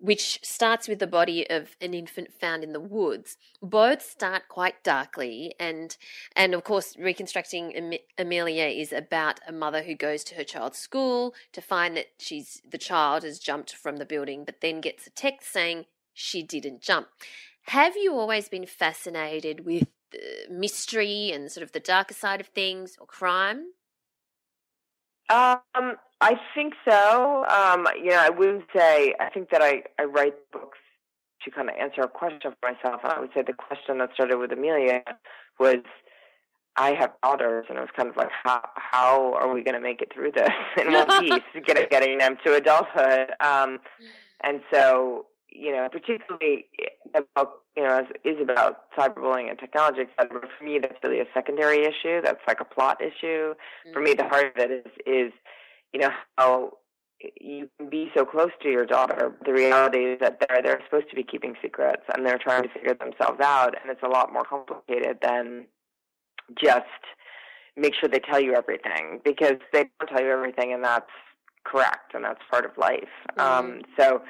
which 0.00 0.40
starts 0.42 0.88
with 0.88 0.98
the 0.98 1.06
body 1.06 1.48
of 1.48 1.76
an 1.80 1.92
infant 1.92 2.32
found 2.32 2.64
in 2.64 2.72
the 2.72 2.80
woods. 2.80 3.36
Both 3.62 4.02
start 4.02 4.48
quite 4.48 4.82
darkly, 4.82 5.54
and 5.60 5.96
and 6.34 6.54
of 6.54 6.64
course, 6.64 6.96
reconstructing 6.96 7.98
Amelia 8.18 8.64
is 8.64 8.92
about 8.92 9.40
a 9.46 9.52
mother 9.52 9.82
who 9.82 9.94
goes 9.94 10.24
to 10.24 10.34
her 10.36 10.44
child's 10.44 10.78
school 10.78 11.34
to 11.52 11.60
find 11.60 11.96
that 11.96 12.06
she's 12.18 12.62
the 12.68 12.78
child 12.78 13.22
has 13.22 13.38
jumped 13.38 13.74
from 13.74 13.98
the 13.98 14.06
building, 14.06 14.44
but 14.44 14.60
then 14.60 14.80
gets 14.80 15.06
a 15.06 15.10
text 15.10 15.52
saying 15.52 15.84
she 16.14 16.42
didn't 16.42 16.80
jump. 16.80 17.08
Have 17.64 17.96
you 17.96 18.14
always 18.14 18.48
been 18.48 18.66
fascinated 18.66 19.64
with 19.66 19.86
mystery 20.50 21.30
and 21.32 21.52
sort 21.52 21.62
of 21.62 21.72
the 21.72 21.80
darker 21.80 22.14
side 22.14 22.40
of 22.40 22.48
things 22.48 22.96
or 22.98 23.06
crime? 23.06 23.72
Um, 25.28 25.96
I 26.20 26.34
think 26.54 26.74
so. 26.88 27.44
Um, 27.48 27.86
you 27.96 28.10
know, 28.10 28.20
I 28.20 28.30
wouldn't 28.30 28.64
say. 28.76 29.14
I 29.20 29.30
think 29.30 29.50
that 29.50 29.62
I 29.62 29.82
I 29.98 30.04
write 30.04 30.34
books 30.52 30.78
to 31.44 31.50
kind 31.50 31.70
of 31.70 31.76
answer 31.76 32.02
a 32.02 32.08
question 32.08 32.52
for 32.60 32.72
myself, 32.72 33.00
and 33.02 33.12
I 33.12 33.20
would 33.20 33.30
say 33.34 33.42
the 33.46 33.54
question 33.54 33.98
that 33.98 34.10
started 34.14 34.38
with 34.38 34.52
Amelia 34.52 35.02
was. 35.58 35.78
I 36.76 36.94
have 36.94 37.10
daughters, 37.22 37.66
and 37.68 37.76
it 37.76 37.80
was 37.80 37.90
kind 37.96 38.08
of 38.08 38.16
like, 38.16 38.30
how 38.44 38.62
how 38.76 39.34
are 39.34 39.52
we 39.52 39.62
going 39.62 39.74
to 39.74 39.80
make 39.80 40.00
it 40.00 40.12
through 40.14 40.30
this 40.32 40.48
in 40.80 40.92
one 40.92 41.08
piece, 41.20 41.64
getting 41.66 41.86
getting 41.90 42.18
them 42.18 42.36
to 42.46 42.54
adulthood? 42.54 43.32
Um, 43.40 43.80
and 44.42 44.60
so 44.72 45.26
you 45.52 45.72
know, 45.72 45.88
particularly 45.90 46.66
the 47.12 47.24
book, 47.34 47.62
you 47.76 47.82
know, 47.82 48.06
is, 48.24 48.36
about 48.40 48.90
cyberbullying 48.96 49.50
and 49.50 49.58
technology, 49.58 50.02
etc. 50.02 50.48
For 50.58 50.64
me, 50.64 50.78
that's 50.78 50.94
really 51.02 51.20
a 51.20 51.26
secondary 51.34 51.84
issue. 51.84 52.20
That's 52.22 52.40
like 52.46 52.60
a 52.60 52.64
plot 52.64 53.00
issue. 53.00 53.54
Mm-hmm. 53.54 53.92
For 53.92 54.00
me, 54.00 54.14
the 54.14 54.28
heart 54.28 54.56
of 54.56 54.62
it 54.62 54.70
is, 54.70 54.92
is, 55.06 55.32
you 55.92 56.00
know, 56.00 56.10
how 56.36 56.72
you 57.40 57.68
can 57.78 57.90
be 57.90 58.10
so 58.16 58.24
close 58.24 58.50
to 58.62 58.70
your 58.70 58.86
daughter. 58.86 59.32
The 59.44 59.52
reality 59.52 59.98
is 59.98 60.20
that 60.20 60.40
they're 60.40 60.62
they're 60.62 60.80
supposed 60.84 61.10
to 61.10 61.16
be 61.16 61.22
keeping 61.22 61.54
secrets 61.60 62.02
and 62.14 62.24
they're 62.24 62.38
trying 62.38 62.62
to 62.62 62.68
figure 62.70 62.94
themselves 62.94 63.40
out, 63.40 63.74
and 63.80 63.90
it's 63.90 64.02
a 64.02 64.08
lot 64.08 64.32
more 64.32 64.44
complicated 64.44 65.18
than 65.22 65.66
just 66.62 66.84
make 67.76 67.94
sure 67.94 68.08
they 68.08 68.20
tell 68.20 68.40
you 68.40 68.54
everything 68.54 69.20
because 69.24 69.56
they 69.72 69.88
don't 69.98 70.08
tell 70.08 70.22
you 70.22 70.30
everything, 70.30 70.72
and 70.72 70.84
that's 70.84 71.10
correct 71.64 72.14
and 72.14 72.24
that's 72.24 72.40
part 72.50 72.64
of 72.64 72.70
life. 72.78 73.08
Mm-hmm. 73.36 73.40
Um, 73.40 73.82
so 73.98 74.22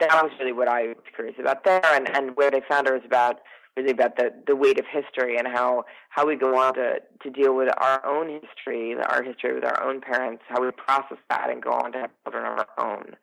that 0.00 0.22
was 0.22 0.32
really 0.38 0.52
what 0.52 0.68
I 0.68 0.88
was 0.88 1.04
curious 1.14 1.36
about 1.38 1.64
there, 1.64 1.84
and 1.84 2.08
and 2.14 2.36
where 2.36 2.50
they 2.50 2.60
found 2.68 2.88
her 2.88 2.96
is 2.96 3.04
about 3.04 3.40
really 3.76 3.90
about 3.90 4.16
the 4.16 4.32
the 4.46 4.56
weight 4.56 4.78
of 4.78 4.84
history 4.90 5.36
and 5.36 5.48
how 5.48 5.84
how 6.10 6.26
we 6.26 6.36
go 6.36 6.58
on 6.58 6.74
to 6.74 7.00
to 7.22 7.30
deal 7.30 7.54
with 7.54 7.68
our 7.78 8.04
own 8.06 8.40
history, 8.40 8.94
our 8.94 9.22
history 9.22 9.54
with 9.54 9.64
our 9.64 9.82
own 9.82 10.00
parents, 10.00 10.42
how 10.48 10.60
we 10.62 10.70
process 10.72 11.18
that 11.30 11.50
and 11.50 11.62
go 11.62 11.70
on 11.70 11.92
to 11.92 11.98
have 11.98 12.10
children 12.24 12.44
of 12.46 12.58
our 12.58 12.92
own. 12.92 13.16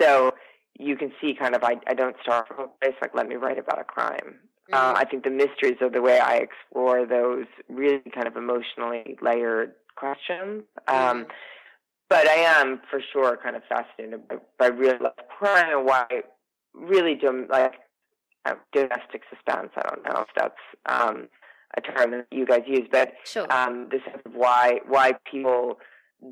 So 0.00 0.34
you 0.78 0.96
can 0.96 1.12
see 1.20 1.34
kind 1.34 1.54
of 1.54 1.62
I 1.62 1.76
I 1.86 1.94
don't 1.94 2.16
start 2.22 2.48
from 2.48 2.60
a 2.60 2.68
place 2.80 2.94
like 3.00 3.14
let 3.14 3.28
me 3.28 3.36
write 3.36 3.58
about 3.58 3.80
a 3.80 3.84
crime. 3.84 4.36
Mm-hmm. 4.70 4.74
Uh, 4.74 4.94
I 4.96 5.04
think 5.04 5.24
the 5.24 5.30
mysteries 5.30 5.76
are 5.80 5.90
the 5.90 6.00
way 6.00 6.18
I 6.18 6.36
explore 6.36 7.06
those 7.06 7.46
really 7.68 8.02
kind 8.14 8.26
of 8.26 8.36
emotionally 8.36 9.16
layered 9.20 9.72
questions. 9.96 10.64
Um, 10.88 10.96
mm-hmm 10.96 11.30
but 12.14 12.28
I 12.28 12.34
am 12.34 12.80
for 12.90 13.00
sure 13.12 13.38
kind 13.42 13.56
of 13.56 13.62
fascinated 13.68 14.28
by, 14.28 14.36
by 14.58 14.66
real 14.68 14.98
life 15.00 15.14
crime 15.38 15.78
and 15.78 15.86
why 15.86 16.06
really 16.74 17.14
do 17.14 17.46
like 17.48 17.74
uh, 18.44 18.54
domestic 18.72 19.22
suspense. 19.30 19.70
I 19.76 19.82
don't 19.88 20.04
know 20.04 20.20
if 20.20 20.28
that's 20.36 20.54
um, 20.86 21.28
a 21.76 21.80
term 21.80 22.12
that 22.12 22.26
you 22.30 22.46
guys 22.46 22.62
use, 22.66 22.88
but 22.90 23.12
sure. 23.24 23.50
um, 23.52 23.88
the 23.90 23.98
sense 24.04 24.22
of 24.24 24.34
why 24.34 24.80
why 24.86 25.12
people 25.30 25.78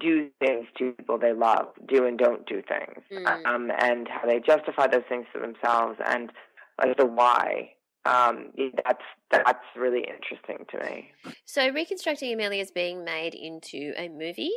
do 0.00 0.28
things 0.40 0.66
to 0.78 0.92
people 0.92 1.18
they 1.18 1.32
love, 1.32 1.66
do 1.86 2.06
and 2.06 2.18
don't 2.18 2.46
do 2.46 2.62
things, 2.62 3.04
mm. 3.12 3.46
um, 3.46 3.70
and 3.78 4.08
how 4.08 4.26
they 4.26 4.40
justify 4.40 4.86
those 4.86 5.02
things 5.08 5.26
to 5.34 5.40
themselves, 5.40 5.98
and 6.06 6.32
like 6.78 6.96
the 6.96 7.06
why 7.06 7.72
um, 8.04 8.50
that's 8.84 9.02
that's 9.30 9.64
really 9.76 10.00
interesting 10.00 10.66
to 10.70 10.78
me. 10.84 11.12
So, 11.44 11.68
reconstructing 11.70 12.32
Amelia 12.32 12.60
is 12.60 12.70
being 12.70 13.04
made 13.04 13.34
into 13.34 13.92
a 13.96 14.08
movie, 14.08 14.52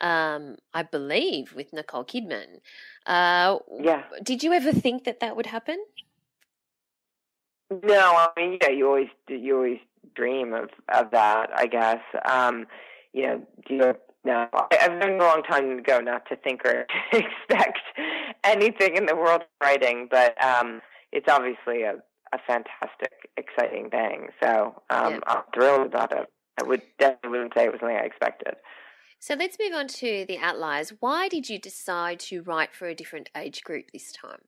um, 0.00 0.56
I 0.72 0.82
believe, 0.82 1.54
with 1.54 1.72
Nicole 1.72 2.04
Kidman. 2.04 2.60
Uh, 3.04 3.58
yeah. 3.80 4.04
Did 4.22 4.42
you 4.42 4.52
ever 4.52 4.72
think 4.72 5.04
that 5.04 5.20
that 5.20 5.36
would 5.36 5.46
happen? 5.46 5.78
No, 7.70 8.00
I 8.00 8.28
mean, 8.36 8.58
yeah, 8.62 8.70
you 8.70 8.86
always 8.86 9.08
you 9.28 9.56
always 9.56 9.78
dream 10.14 10.52
of 10.52 10.70
of 10.92 11.10
that. 11.12 11.50
I 11.54 11.66
guess. 11.66 12.00
Um, 12.28 12.66
you 13.12 13.22
know, 13.22 13.46
do 13.66 13.74
you 13.74 13.94
no, 14.26 14.48
I've 14.52 14.90
learned 14.90 15.22
a 15.22 15.24
long 15.24 15.42
time 15.44 15.78
ago 15.78 16.00
not 16.00 16.28
to 16.28 16.36
think 16.36 16.64
or 16.64 16.84
to 17.12 17.18
expect 17.18 17.78
anything 18.42 18.96
in 18.96 19.06
the 19.06 19.14
world 19.14 19.42
of 19.42 19.46
writing, 19.62 20.08
but 20.10 20.42
um, 20.44 20.82
it's 21.12 21.28
obviously 21.28 21.82
a, 21.82 21.94
a 22.32 22.38
fantastic, 22.44 23.30
exciting 23.36 23.88
thing. 23.88 24.28
So 24.42 24.82
um, 24.90 25.14
yeah. 25.14 25.18
I'm 25.28 25.42
thrilled 25.54 25.86
about 25.86 26.10
it. 26.10 26.26
I 26.60 26.64
would 26.64 26.82
definitely 26.98 27.30
wouldn't 27.30 27.54
say 27.54 27.66
it 27.66 27.72
was 27.72 27.80
something 27.80 27.96
I 27.96 28.04
expected. 28.04 28.56
So 29.20 29.34
let's 29.34 29.56
move 29.60 29.74
on 29.74 29.86
to 29.88 30.24
the 30.26 30.38
outliers. 30.38 30.92
Why 30.98 31.28
did 31.28 31.48
you 31.48 31.58
decide 31.58 32.18
to 32.20 32.42
write 32.42 32.74
for 32.74 32.88
a 32.88 32.94
different 32.94 33.30
age 33.36 33.62
group 33.62 33.92
this 33.92 34.10
time? 34.12 34.42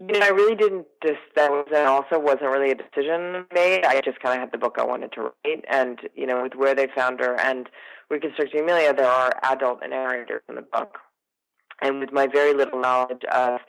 You 0.00 0.18
know, 0.18 0.26
I 0.26 0.28
really 0.28 0.54
didn't 0.54 0.86
just, 1.04 1.18
that 1.34 1.50
was, 1.50 1.66
and 1.74 1.88
also 1.88 2.20
wasn't 2.20 2.50
really 2.50 2.70
a 2.70 2.74
decision 2.74 3.46
made. 3.52 3.84
I 3.84 4.00
just 4.00 4.20
kind 4.20 4.34
of 4.34 4.40
had 4.40 4.52
the 4.52 4.58
book 4.58 4.76
I 4.78 4.84
wanted 4.84 5.12
to 5.12 5.22
write. 5.22 5.64
And, 5.68 5.98
you 6.14 6.26
know, 6.26 6.42
with 6.42 6.54
Where 6.54 6.74
They 6.74 6.86
Found 6.94 7.18
Her 7.20 7.38
and 7.40 7.68
Reconstructing 8.08 8.60
Amelia, 8.60 8.94
there 8.94 9.08
are 9.08 9.32
adult 9.42 9.80
narrators 9.88 10.42
in 10.48 10.54
the 10.54 10.62
book. 10.62 10.98
And 11.80 12.00
with 12.00 12.12
my 12.12 12.26
very 12.26 12.54
little 12.54 12.80
knowledge 12.80 13.24
of 13.32 13.60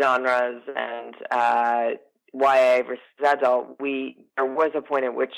genres 0.00 0.62
and 0.74 1.14
uh, 1.30 1.90
YA 2.32 2.82
versus 2.82 3.02
adult, 3.24 3.76
we 3.80 4.16
there 4.36 4.46
was 4.46 4.70
a 4.74 4.82
point 4.82 5.04
at 5.04 5.14
which 5.14 5.34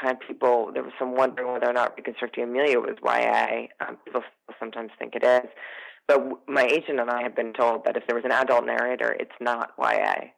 kind 0.00 0.16
of 0.16 0.26
people 0.26 0.70
there 0.72 0.82
was 0.82 0.92
some 0.98 1.14
wondering 1.14 1.52
whether 1.52 1.68
or 1.68 1.72
not 1.72 1.96
Reconstructing 1.96 2.44
Amelia 2.44 2.78
was 2.78 2.96
YA. 3.02 3.66
Um, 3.86 3.98
people 4.04 4.22
sometimes 4.58 4.90
think 4.98 5.14
it 5.14 5.24
is. 5.24 5.50
But 6.10 6.48
my 6.48 6.64
agent 6.64 6.98
and 6.98 7.08
I 7.08 7.22
have 7.22 7.36
been 7.36 7.52
told 7.52 7.84
that 7.84 7.96
if 7.96 8.04
there 8.08 8.16
was 8.16 8.24
an 8.24 8.32
adult 8.32 8.66
narrator, 8.66 9.12
it's 9.12 9.30
not 9.40 9.70
YA. 9.78 10.30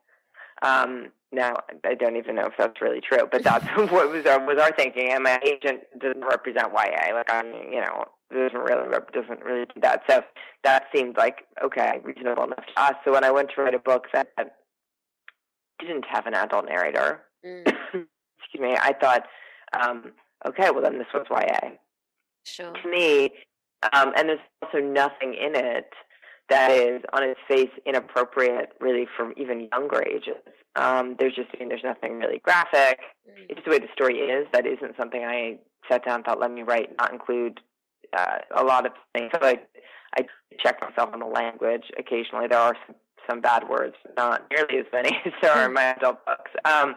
Um, 0.61 1.09
now 1.33 1.57
I 1.87 1.95
don't 1.95 2.17
even 2.17 2.37
know 2.37 2.45
if 2.45 2.53
that's 2.59 2.79
really 2.83 3.01
true, 3.01 3.27
but 3.31 3.43
that's 3.43 3.65
what 3.91 4.11
was 4.11 4.27
our 4.27 4.45
was 4.45 4.61
our 4.61 4.71
thinking. 4.77 5.11
And 5.11 5.25
my 5.25 5.41
agent 5.43 5.81
doesn't 5.99 6.23
represent 6.23 6.75
YA. 6.75 7.15
Like 7.15 7.33
I'm, 7.33 7.47
you 7.73 7.81
know, 7.81 8.05
doesn't 8.31 8.59
really 8.59 8.87
doesn't 9.15 9.43
really 9.43 9.65
do 9.75 9.81
that. 9.81 10.03
So 10.11 10.23
that 10.63 10.85
seemed 10.95 11.17
like 11.17 11.47
okay, 11.65 12.01
reasonable 12.05 12.45
enough 12.45 12.67
to 12.67 12.83
us. 12.83 12.95
So 13.03 13.13
when 13.13 13.25
I 13.25 13.31
went 13.31 13.49
to 13.57 13.63
write 13.63 13.75
a 13.75 13.79
book 13.79 14.09
that 14.13 14.29
didn't 15.79 16.05
have 16.11 16.27
an 16.27 16.35
adult 16.35 16.67
narrator, 16.67 17.23
mm. 17.43 17.67
excuse 17.67 18.61
me, 18.61 18.77
I 18.79 18.93
thought, 19.01 19.25
um, 19.73 20.13
okay, 20.47 20.71
well 20.71 20.83
then 20.83 20.99
this 20.99 21.09
was 21.15 21.25
YA. 21.31 21.71
Sure. 22.45 22.73
To 22.75 22.89
me, 22.91 23.31
um, 23.93 24.13
and 24.17 24.29
there's 24.29 24.41
also 24.63 24.79
nothing 24.79 25.35
in 25.35 25.55
it 25.55 25.91
that 26.49 26.71
is 26.71 27.03
on 27.13 27.23
its 27.23 27.41
face 27.49 27.71
inappropriate, 27.87 28.73
really, 28.81 29.07
for 29.17 29.33
even 29.33 29.69
younger 29.73 30.03
ages. 30.03 30.43
Um, 30.77 31.17
there's 31.19 31.35
just, 31.35 31.49
I 31.55 31.59
mean, 31.59 31.69
there's 31.69 31.85
nothing 31.85 32.19
really 32.19 32.39
graphic. 32.39 33.01
It's 33.49 33.55
just 33.55 33.65
the 33.65 33.71
way 33.71 33.79
the 33.79 33.89
story 33.93 34.19
is. 34.19 34.47
That 34.53 34.67
isn't 34.67 34.97
something 34.97 35.25
I 35.25 35.59
sat 35.91 36.05
down 36.05 36.17
and 36.17 36.25
thought, 36.25 36.41
let 36.41 36.51
me 36.51 36.63
write, 36.63 36.91
not 36.99 37.13
include 37.13 37.61
uh, 38.17 38.39
a 38.57 38.65
lot 38.65 38.87
of 38.87 38.93
things. 39.15 39.31
So 39.35 39.41
I, 39.47 39.61
I 40.17 40.27
check 40.59 40.81
myself 40.81 41.11
on 41.13 41.21
the 41.21 41.27
language 41.27 41.85
occasionally. 41.99 42.47
There 42.49 42.59
are 42.59 42.77
some, 42.87 42.97
some 43.29 43.41
bad 43.41 43.69
words, 43.69 43.95
not 44.17 44.43
nearly 44.51 44.79
as 44.79 44.87
many 44.93 45.11
as 45.25 45.33
there 45.41 45.53
are 45.53 45.67
in 45.67 45.73
my 45.73 45.95
adult 45.95 46.25
books. 46.27 46.51
Um, 46.65 46.95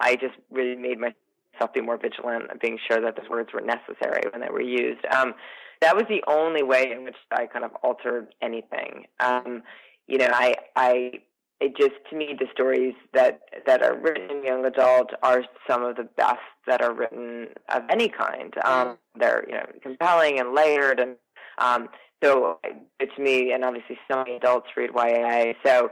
I 0.00 0.16
just 0.16 0.34
really 0.50 0.76
made 0.76 0.98
myself 0.98 1.72
be 1.74 1.80
more 1.80 1.98
vigilant, 1.98 2.44
being 2.60 2.78
sure 2.90 3.00
that 3.00 3.16
those 3.16 3.30
words 3.30 3.50
were 3.52 3.60
necessary 3.60 4.22
when 4.32 4.40
they 4.40 4.50
were 4.50 4.60
used. 4.60 5.04
Um, 5.14 5.34
that 5.80 5.96
was 5.96 6.04
the 6.08 6.22
only 6.26 6.62
way 6.62 6.90
in 6.90 7.04
which 7.04 7.16
I 7.30 7.46
kind 7.46 7.64
of 7.64 7.72
altered 7.82 8.34
anything. 8.42 9.04
Um, 9.20 9.62
you 10.06 10.18
know, 10.18 10.30
I, 10.32 10.54
I, 10.74 11.12
it 11.60 11.76
just 11.76 11.94
to 12.10 12.16
me 12.16 12.36
the 12.38 12.46
stories 12.52 12.94
that 13.14 13.40
that 13.66 13.82
are 13.82 13.96
written 13.98 14.30
in 14.30 14.44
young 14.44 14.64
adult 14.66 15.10
are 15.22 15.44
some 15.68 15.82
of 15.82 15.96
the 15.96 16.04
best 16.04 16.38
that 16.66 16.82
are 16.82 16.92
written 16.92 17.48
of 17.74 17.82
any 17.88 18.08
kind. 18.08 18.54
Um, 18.64 18.88
mm-hmm. 18.88 19.20
They're 19.20 19.44
you 19.48 19.54
know 19.54 19.66
compelling 19.82 20.38
and 20.38 20.54
layered, 20.54 21.00
and 21.00 21.16
um, 21.58 21.88
so 22.22 22.58
to 23.00 23.22
me, 23.22 23.52
and 23.52 23.64
obviously 23.64 23.98
so 24.10 24.18
many 24.18 24.36
adults 24.36 24.68
read 24.76 24.90
YA. 24.94 25.52
So, 25.64 25.90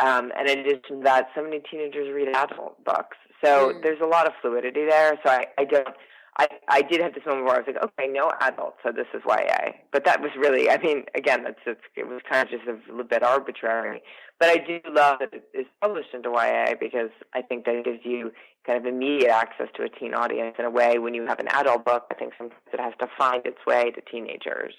um, 0.00 0.32
and 0.38 0.48
in 0.48 0.60
addition 0.60 0.82
to 0.88 1.00
that, 1.04 1.28
so 1.34 1.42
many 1.42 1.60
teenagers 1.70 2.14
read 2.14 2.28
adult 2.28 2.84
books. 2.84 3.16
So 3.44 3.72
mm. 3.72 3.82
there's 3.82 4.00
a 4.00 4.06
lot 4.06 4.26
of 4.26 4.32
fluidity 4.40 4.84
there. 4.88 5.18
So 5.24 5.30
I, 5.30 5.46
I 5.58 5.64
don't 5.64 5.88
I, 6.38 6.48
I 6.68 6.82
did 6.82 7.00
have 7.00 7.14
this 7.14 7.26
moment 7.26 7.46
where 7.46 7.56
I 7.56 7.58
was 7.58 7.66
like, 7.66 7.82
okay, 7.82 8.08
no 8.08 8.30
adult, 8.40 8.76
so 8.82 8.92
this 8.92 9.06
is 9.12 9.22
YA. 9.26 9.72
But 9.92 10.04
that 10.04 10.20
was 10.20 10.30
really, 10.38 10.70
I 10.70 10.78
mean, 10.78 11.04
again, 11.14 11.42
that's 11.42 11.58
it 11.96 12.06
was 12.06 12.20
kind 12.30 12.42
of 12.42 12.50
just 12.50 12.68
a 12.68 12.90
little 12.90 13.04
bit 13.04 13.22
arbitrary. 13.22 14.02
But 14.38 14.48
I 14.48 14.56
do 14.56 14.80
love 14.88 15.18
that 15.20 15.34
it 15.34 15.44
is 15.52 15.66
published 15.82 16.14
into 16.14 16.30
YA 16.30 16.74
because 16.80 17.10
I 17.34 17.42
think 17.42 17.64
that 17.66 17.74
it 17.74 17.84
gives 17.84 18.00
you 18.04 18.32
kind 18.66 18.78
of 18.78 18.86
immediate 18.86 19.30
access 19.30 19.68
to 19.76 19.82
a 19.82 19.88
teen 19.88 20.14
audience 20.14 20.56
in 20.58 20.64
a 20.64 20.70
way 20.70 20.98
when 20.98 21.14
you 21.14 21.26
have 21.26 21.40
an 21.40 21.48
adult 21.48 21.84
book. 21.84 22.04
I 22.10 22.14
think 22.14 22.32
sometimes 22.38 22.60
it 22.72 22.80
has 22.80 22.94
to 23.00 23.08
find 23.18 23.44
its 23.44 23.58
way 23.66 23.90
to 23.90 24.00
teenagers 24.00 24.74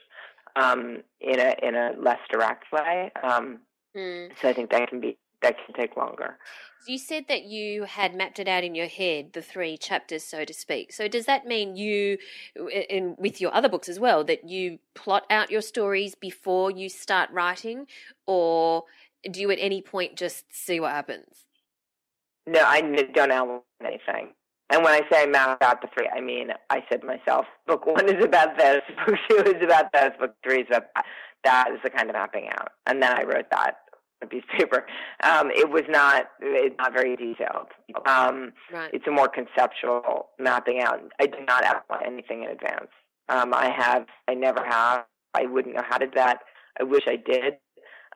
um, 0.56 1.04
in 1.20 1.40
a 1.40 1.56
in 1.62 1.76
a 1.76 1.92
less 2.00 2.20
direct 2.32 2.72
way. 2.72 3.12
Um, 3.24 3.60
mm. 3.96 4.30
So 4.42 4.50
I 4.50 4.54
think 4.54 4.72
that 4.72 4.90
can 4.90 5.00
be 5.00 5.18
that 5.42 5.56
can 5.66 5.74
take 5.76 5.98
longer. 5.98 6.38
You 6.88 6.98
said 6.98 7.26
that 7.28 7.44
you 7.44 7.84
had 7.84 8.16
mapped 8.16 8.40
it 8.40 8.48
out 8.48 8.64
in 8.64 8.74
your 8.74 8.88
head, 8.88 9.34
the 9.34 9.42
three 9.42 9.78
chapters, 9.78 10.24
so 10.24 10.46
to 10.46 10.54
speak. 10.54 10.92
So 10.92 11.08
does 11.08 11.26
that 11.26 11.46
mean 11.46 11.76
you, 11.76 12.18
in 12.90 13.16
with 13.20 13.40
your 13.40 13.54
other 13.54 13.70
books 13.70 13.88
as 13.88 14.00
well, 14.00 14.24
that 14.24 14.50
you 14.50 14.80
plot 14.96 15.26
out 15.30 15.52
your 15.52 15.62
stories 15.62 16.16
before 16.16 16.72
you 16.72 16.90
start 16.90 17.30
writing, 17.32 17.86
or 18.26 18.86
do 19.30 19.40
you 19.42 19.52
at 19.52 19.60
any 19.60 19.82
point 19.82 20.16
just 20.16 20.46
see 20.50 20.80
what 20.80 20.92
happens? 20.92 21.46
No, 22.48 22.64
I 22.66 22.82
don't 22.82 23.32
outline 23.32 23.62
anything. 23.86 24.34
And 24.72 24.84
when 24.84 24.94
I 24.94 25.02
say 25.12 25.24
I 25.24 25.26
map 25.28 25.62
out 25.62 25.82
the 25.82 25.90
three, 25.94 26.10
I 26.16 26.22
mean 26.22 26.50
I 26.70 26.84
said 26.90 27.04
myself, 27.04 27.46
book 27.68 27.86
one 27.86 28.10
is 28.10 28.24
about 28.24 28.58
this, 28.58 28.82
book 29.06 29.18
two 29.30 29.38
is 29.38 29.64
about 29.64 29.92
this, 29.94 30.12
book 30.20 30.34
three 30.44 30.62
is 30.62 30.68
about 30.70 30.88
that. 30.96 31.06
That 31.44 31.72
is 31.74 31.80
the 31.84 31.90
kind 31.90 32.10
of 32.10 32.14
mapping 32.14 32.50
out. 32.50 32.70
And 32.86 33.02
then 33.02 33.12
I 33.18 33.24
wrote 33.24 33.50
that 33.50 33.78
a 34.22 34.28
piece 34.28 34.44
of 34.52 34.60
paper. 34.60 34.86
Um, 35.24 35.50
it 35.52 35.70
was 35.70 35.84
not 35.90 36.28
it's 36.42 36.76
not 36.78 36.94
very 36.94 37.16
detailed. 37.16 37.68
Um, 38.06 38.54
right. 38.72 38.90
It's 38.94 39.08
a 39.08 39.12
more 39.12 39.28
conceptual 39.28 40.30
mapping 40.40 40.82
out. 40.82 41.02
I 41.20 41.26
do 41.28 41.38
not 41.48 41.64
outline 41.64 42.04
anything 42.06 42.44
in 42.44 42.50
advance. 42.50 42.90
Um, 43.30 43.54
I 43.54 43.70
have. 43.70 44.06
I 44.28 44.34
never 44.34 44.64
have. 44.66 45.06
I 45.34 45.46
wouldn't 45.46 45.76
know 45.76 45.84
how 45.88 45.98
to 45.98 46.06
do 46.06 46.12
that. 46.16 46.40
I 46.80 46.84
wish 46.84 47.04
I 47.08 47.16
did. 47.16 47.56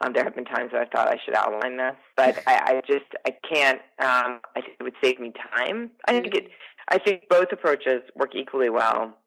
Um, 0.01 0.11
there 0.13 0.25
have 0.25 0.35
been 0.35 0.45
times 0.45 0.71
that 0.73 0.81
I 0.81 0.85
thought 0.85 1.07
I 1.07 1.17
should 1.23 1.35
outline 1.35 1.77
this, 1.77 1.95
but 2.17 2.43
I, 2.47 2.55
I 2.65 2.81
just 2.85 3.05
I 3.25 3.31
can't. 3.49 3.79
Um, 3.99 4.41
I 4.55 4.61
think 4.61 4.73
it 4.79 4.83
would 4.83 4.95
save 5.03 5.19
me 5.19 5.31
time. 5.55 5.91
I 6.07 6.19
think 6.19 6.35
it. 6.35 6.49
I 6.89 6.99
think 6.99 7.23
both 7.29 7.47
approaches 7.51 8.01
work 8.15 8.35
equally 8.35 8.69
well. 8.69 9.17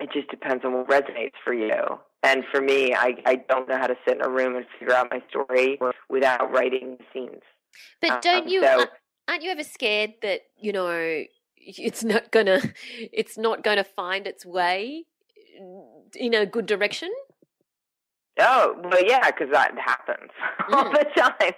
It 0.00 0.10
just 0.12 0.28
depends 0.30 0.64
on 0.64 0.74
what 0.74 0.88
resonates 0.88 1.32
for 1.44 1.52
you. 1.52 1.98
And 2.28 2.44
for 2.52 2.60
me, 2.60 2.92
I, 2.94 3.14
I 3.24 3.36
don't 3.48 3.66
know 3.66 3.78
how 3.78 3.86
to 3.86 3.96
sit 4.06 4.16
in 4.16 4.22
a 4.22 4.28
room 4.28 4.54
and 4.54 4.66
figure 4.78 4.94
out 4.94 5.08
my 5.10 5.22
story 5.30 5.78
without 6.10 6.52
writing 6.52 6.98
scenes. 7.10 7.40
But 8.02 8.20
don't 8.20 8.42
um, 8.42 8.48
you? 8.48 8.62
So, 8.62 8.84
aren't 9.28 9.42
you 9.42 9.50
ever 9.50 9.64
scared 9.64 10.12
that 10.20 10.42
you 10.58 10.72
know 10.72 11.24
it's 11.56 12.04
not 12.04 12.30
gonna 12.30 12.60
it's 12.96 13.38
not 13.38 13.64
gonna 13.64 13.84
find 13.84 14.26
its 14.26 14.44
way 14.44 15.04
in 16.14 16.34
a 16.34 16.44
good 16.44 16.66
direction? 16.66 17.10
Oh 18.38 18.76
well, 18.84 19.02
yeah, 19.06 19.30
because 19.30 19.48
that 19.52 19.72
happens 19.78 20.30
mm. 20.68 20.74
all 20.74 20.90
the 20.90 21.06
time. 21.16 21.52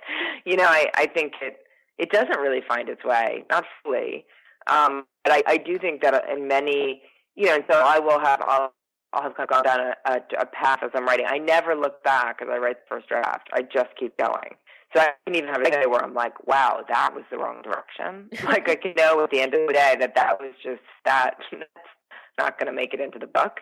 You 0.44 0.56
know, 0.56 0.66
I 0.66 0.86
I 0.94 1.06
think 1.06 1.32
it 1.42 1.56
it 1.98 2.10
doesn't 2.10 2.38
really 2.38 2.62
find 2.68 2.88
its 2.88 3.04
way, 3.04 3.44
not 3.50 3.64
fully. 3.82 4.24
Um, 4.68 5.04
but 5.24 5.32
I, 5.32 5.42
I 5.46 5.56
do 5.56 5.78
think 5.80 6.02
that 6.02 6.28
in 6.30 6.46
many, 6.46 7.02
you 7.34 7.46
know, 7.46 7.56
and 7.56 7.64
so 7.68 7.82
I 7.84 7.98
will 7.98 8.20
have 8.20 8.40
I'll 8.42 8.72
I'll 9.12 9.22
have 9.22 9.48
gone 9.48 9.64
down 9.64 9.80
a, 9.80 9.94
a, 10.10 10.20
a 10.40 10.46
path 10.46 10.80
as 10.82 10.90
I'm 10.94 11.04
writing. 11.04 11.26
I 11.28 11.38
never 11.38 11.74
look 11.74 12.02
back 12.04 12.40
as 12.40 12.48
I 12.50 12.58
write 12.58 12.76
the 12.76 12.94
first 12.94 13.08
draft. 13.08 13.48
I 13.52 13.62
just 13.62 13.90
keep 13.98 14.16
going. 14.16 14.54
So 14.94 15.00
I 15.00 15.10
can 15.26 15.36
even 15.36 15.48
have 15.48 15.62
a 15.62 15.70
day 15.70 15.86
where 15.86 16.02
I'm 16.02 16.14
like, 16.14 16.46
wow, 16.46 16.84
that 16.88 17.14
was 17.14 17.24
the 17.30 17.38
wrong 17.38 17.62
direction. 17.62 18.28
like 18.44 18.68
I 18.68 18.76
can 18.76 18.94
know 18.96 19.22
at 19.22 19.30
the 19.30 19.40
end 19.40 19.54
of 19.54 19.66
the 19.66 19.72
day 19.72 19.96
that 20.00 20.14
that 20.14 20.40
was 20.40 20.52
just 20.62 20.82
that 21.04 21.36
not 22.38 22.58
going 22.58 22.66
to 22.66 22.72
make 22.72 22.94
it 22.94 23.00
into 23.00 23.18
the 23.18 23.26
book. 23.26 23.60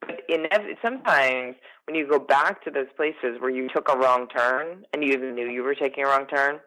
But 0.00 0.22
in 0.28 0.46
sometimes 0.82 1.56
when 1.86 1.94
you 1.94 2.08
go 2.08 2.18
back 2.18 2.64
to 2.64 2.70
those 2.70 2.86
places 2.96 3.40
where 3.40 3.50
you 3.50 3.68
took 3.68 3.90
a 3.90 3.98
wrong 3.98 4.28
turn 4.28 4.84
and 4.92 5.04
you 5.04 5.12
even 5.12 5.34
knew 5.34 5.48
you 5.48 5.62
were 5.62 5.74
taking 5.74 6.04
a 6.04 6.06
wrong 6.06 6.26
turn, 6.26 6.60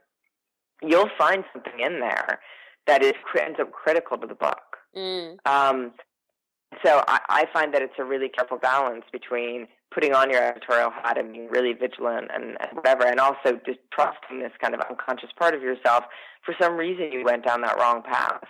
you'll 0.83 1.09
find 1.17 1.43
something 1.51 1.79
in 1.79 1.99
there 1.99 2.39
that 2.85 3.03
is 3.03 3.13
ends 3.39 3.59
up 3.59 3.71
critical 3.71 4.17
to 4.17 4.27
the 4.27 4.35
book. 4.35 4.77
Mm. 4.95 5.37
Um, 5.47 5.93
so 6.83 7.03
I, 7.07 7.19
I 7.29 7.45
find 7.53 7.73
that 7.73 7.81
it's 7.81 7.93
a 7.97 8.03
really 8.03 8.29
careful 8.29 8.57
balance 8.57 9.05
between 9.11 9.67
putting 9.93 10.13
on 10.13 10.29
your 10.29 10.41
editorial 10.41 10.91
hat 10.91 11.17
and 11.17 11.31
being 11.33 11.47
really 11.49 11.73
vigilant 11.73 12.29
and, 12.33 12.57
and 12.59 12.69
whatever, 12.73 13.05
and 13.05 13.19
also 13.19 13.59
just 13.65 13.79
trusting 13.91 14.39
this 14.39 14.51
kind 14.61 14.73
of 14.73 14.81
unconscious 14.89 15.29
part 15.37 15.53
of 15.53 15.61
yourself. 15.61 16.05
For 16.45 16.55
some 16.59 16.75
reason, 16.75 17.11
you 17.11 17.23
went 17.23 17.45
down 17.45 17.61
that 17.61 17.77
wrong 17.77 18.01
path 18.01 18.43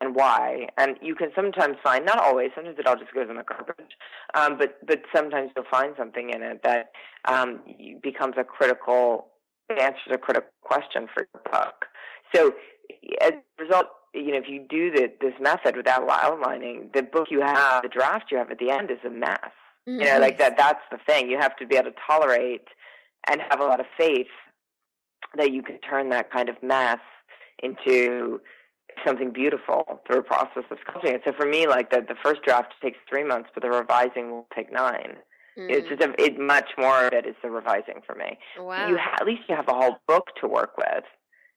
and 0.00 0.14
why. 0.14 0.66
And 0.78 0.96
you 1.02 1.14
can 1.14 1.30
sometimes 1.34 1.76
find, 1.82 2.04
not 2.04 2.18
always, 2.18 2.50
sometimes 2.54 2.78
it 2.78 2.86
all 2.86 2.96
just 2.96 3.12
goes 3.14 3.28
in 3.28 3.36
the 3.36 3.44
garbage, 3.44 3.92
um, 4.34 4.58
but 4.58 4.78
but 4.86 5.02
sometimes 5.14 5.50
you'll 5.54 5.66
find 5.70 5.94
something 5.98 6.30
in 6.30 6.42
it 6.42 6.62
that 6.64 6.90
um, 7.26 7.60
becomes 8.02 8.34
a 8.38 8.44
critical 8.44 9.28
answers 9.70 10.12
a 10.12 10.18
critical 10.18 10.50
question 10.62 11.06
for 11.14 11.26
your 11.32 11.42
book. 11.50 11.84
So 12.34 12.54
as 13.20 13.32
a 13.32 13.62
result, 13.62 13.86
you 14.12 14.32
know, 14.32 14.38
if 14.38 14.48
you 14.48 14.66
do 14.68 14.90
the, 14.90 15.12
this 15.20 15.34
method 15.40 15.76
without 15.76 16.08
outlining, 16.08 16.90
the 16.94 17.02
book 17.02 17.28
you 17.30 17.40
have, 17.40 17.82
the 17.82 17.88
draft 17.88 18.26
you 18.30 18.38
have 18.38 18.50
at 18.50 18.58
the 18.58 18.70
end 18.70 18.90
is 18.90 18.98
a 19.06 19.10
mess. 19.10 19.38
Mm-hmm. 19.88 20.00
You 20.00 20.06
know, 20.06 20.18
like 20.18 20.38
that. 20.38 20.56
That's 20.56 20.82
the 20.90 20.98
thing. 21.06 21.30
You 21.30 21.38
have 21.38 21.56
to 21.56 21.66
be 21.66 21.76
able 21.76 21.90
to 21.90 21.96
tolerate 22.06 22.68
and 23.28 23.40
have 23.50 23.60
a 23.60 23.64
lot 23.64 23.80
of 23.80 23.86
faith 23.96 24.26
that 25.36 25.52
you 25.52 25.62
can 25.62 25.78
turn 25.80 26.10
that 26.10 26.30
kind 26.32 26.48
of 26.48 26.56
mess 26.62 26.98
into 27.62 28.40
something 29.06 29.32
beautiful 29.32 30.00
through 30.06 30.18
a 30.18 30.22
process 30.22 30.64
of 30.70 30.78
sculpting 30.78 31.14
it. 31.14 31.22
So 31.24 31.32
for 31.32 31.46
me, 31.46 31.66
like 31.66 31.90
the 31.90 32.00
the 32.00 32.16
first 32.22 32.42
draft 32.42 32.74
takes 32.82 32.98
three 33.08 33.24
months, 33.24 33.50
but 33.54 33.62
the 33.62 33.70
revising 33.70 34.30
will 34.30 34.46
take 34.54 34.72
nine. 34.72 35.16
Mm. 35.58 35.70
It's 35.70 35.88
just 35.88 36.02
a, 36.02 36.14
it 36.22 36.38
much 36.38 36.70
more 36.78 37.06
of 37.06 37.12
it 37.12 37.26
is 37.26 37.36
the 37.42 37.50
revising 37.50 38.00
for 38.06 38.14
me. 38.14 38.38
Wow. 38.58 38.88
You 38.88 38.98
ha- 38.98 39.16
at 39.20 39.26
least 39.26 39.42
you 39.48 39.56
have 39.56 39.68
a 39.68 39.74
whole 39.74 39.96
book 40.06 40.28
to 40.40 40.48
work 40.48 40.76
with. 40.76 41.04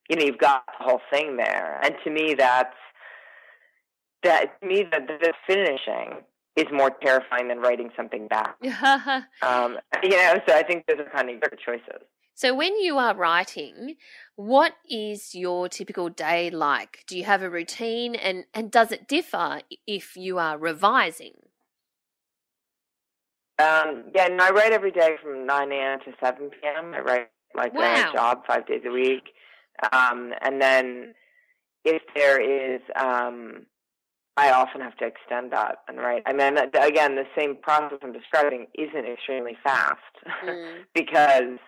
You 0.10 0.18
know, 0.18 0.26
you've 0.26 0.38
got 0.38 0.66
the 0.78 0.84
whole 0.84 1.02
thing 1.12 1.38
there, 1.38 1.80
and 1.84 1.96
to 2.04 2.10
me, 2.10 2.34
that's 2.34 2.76
that. 4.24 4.60
To 4.62 4.68
me, 4.68 4.84
the, 4.84 5.00
the 5.00 5.34
finishing 5.48 6.24
is 6.56 6.66
more 6.72 6.92
terrifying 7.02 7.48
than 7.48 7.60
writing 7.60 7.90
something 7.96 8.28
back. 8.28 8.56
um, 9.42 9.78
you 10.04 10.10
know, 10.10 10.40
so 10.48 10.56
I 10.56 10.64
think 10.64 10.86
those 10.88 11.00
are 11.00 11.10
kind 11.10 11.30
of 11.30 11.42
good 11.42 11.58
choices. 11.64 12.04
So, 12.36 12.54
when 12.54 12.76
you 12.80 12.98
are 12.98 13.16
writing, 13.16 13.96
what 14.36 14.74
is 14.90 15.36
your 15.36 15.70
typical 15.70 16.10
day 16.10 16.50
like? 16.50 17.04
Do 17.08 17.18
you 17.18 17.26
have 17.26 17.44
a 17.44 17.50
routine, 17.50 18.16
and 18.16 18.46
and 18.54 18.72
does 18.72 18.92
it 18.92 19.08
differ 19.08 19.62
if 19.86 20.18
you 20.18 20.40
are 20.40 20.58
revising? 20.58 21.34
Um, 23.60 24.06
yeah, 24.16 24.28
no, 24.30 24.46
I 24.46 24.50
write 24.50 24.74
every 24.74 24.92
day 24.92 25.16
from 25.22 25.46
nine 25.46 25.72
a.m. 25.72 26.00
to 26.06 26.14
seven 26.20 26.50
p.m. 26.50 26.94
I 26.96 27.00
write 27.02 27.30
like 27.56 27.74
wow. 27.74 28.10
a 28.10 28.14
job 28.14 28.42
five 28.48 28.66
days 28.66 28.82
a 28.86 28.92
week, 28.92 29.26
um, 29.92 30.34
and 30.42 30.62
then 30.62 31.14
if 31.86 32.02
there 32.16 32.40
is 32.40 32.82
um, 32.96 33.66
I 34.36 34.52
often 34.52 34.82
have 34.82 34.98
to 34.98 35.06
extend 35.06 35.52
that 35.52 35.80
and 35.88 35.98
write. 36.00 36.24
I 36.26 36.34
mean, 36.34 36.58
again, 36.58 37.16
the 37.16 37.26
same 37.38 37.56
process 37.56 38.00
I'm 38.02 38.14
describing 38.14 38.68
isn't 38.74 39.06
extremely 39.06 39.56
fast 39.64 40.00
mm. 40.44 40.80
because 40.96 41.60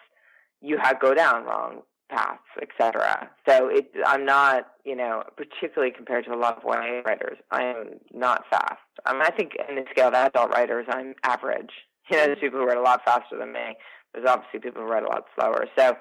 you 0.62 0.78
have 0.82 1.00
go 1.00 1.14
down 1.14 1.46
wrong 1.46 1.82
paths, 2.10 2.42
etc. 2.62 3.30
So 3.48 3.68
it, 3.68 3.92
I'm 4.06 4.26
not, 4.26 4.68
you 4.84 4.96
know, 4.96 5.24
particularly 5.38 5.94
compared 5.96 6.26
to 6.26 6.34
a 6.34 6.38
lot 6.38 6.58
of 6.58 6.64
YA 6.64 7.02
writers, 7.06 7.38
I 7.52 7.64
am 7.64 8.00
not 8.14 8.46
fast. 8.50 8.80
I 9.06 9.14
mean, 9.14 9.22
I 9.22 9.32
think 9.32 9.54
in 9.70 9.76
the 9.76 9.86
scale 9.92 10.08
of 10.08 10.14
adult 10.14 10.50
writers, 10.52 10.86
I'm 10.90 11.14
average. 11.24 11.72
You 12.10 12.18
know, 12.18 12.26
there's 12.28 12.40
people 12.40 12.60
who 12.60 12.68
write 12.68 12.78
a 12.78 12.82
lot 12.82 13.04
faster 13.04 13.38
than 13.38 13.52
me. 13.52 13.76
There's 14.14 14.28
obviously 14.28 14.60
people 14.60 14.84
who 14.84 14.88
write 14.88 15.04
a 15.04 15.08
lot 15.08 15.26
slower. 15.36 15.66
So, 15.76 15.98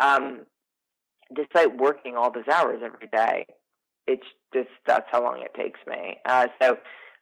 um, 0.00 0.40
despite 1.34 1.76
working 1.76 2.16
all 2.16 2.30
those 2.30 2.48
hours 2.48 2.80
every 2.84 3.08
day, 3.08 3.46
it's 4.06 4.26
just 4.54 4.68
that's 4.86 5.06
how 5.10 5.22
long 5.22 5.40
it 5.42 5.54
takes 5.54 5.80
me. 5.86 6.18
Uh, 6.24 6.48
so 6.60 6.78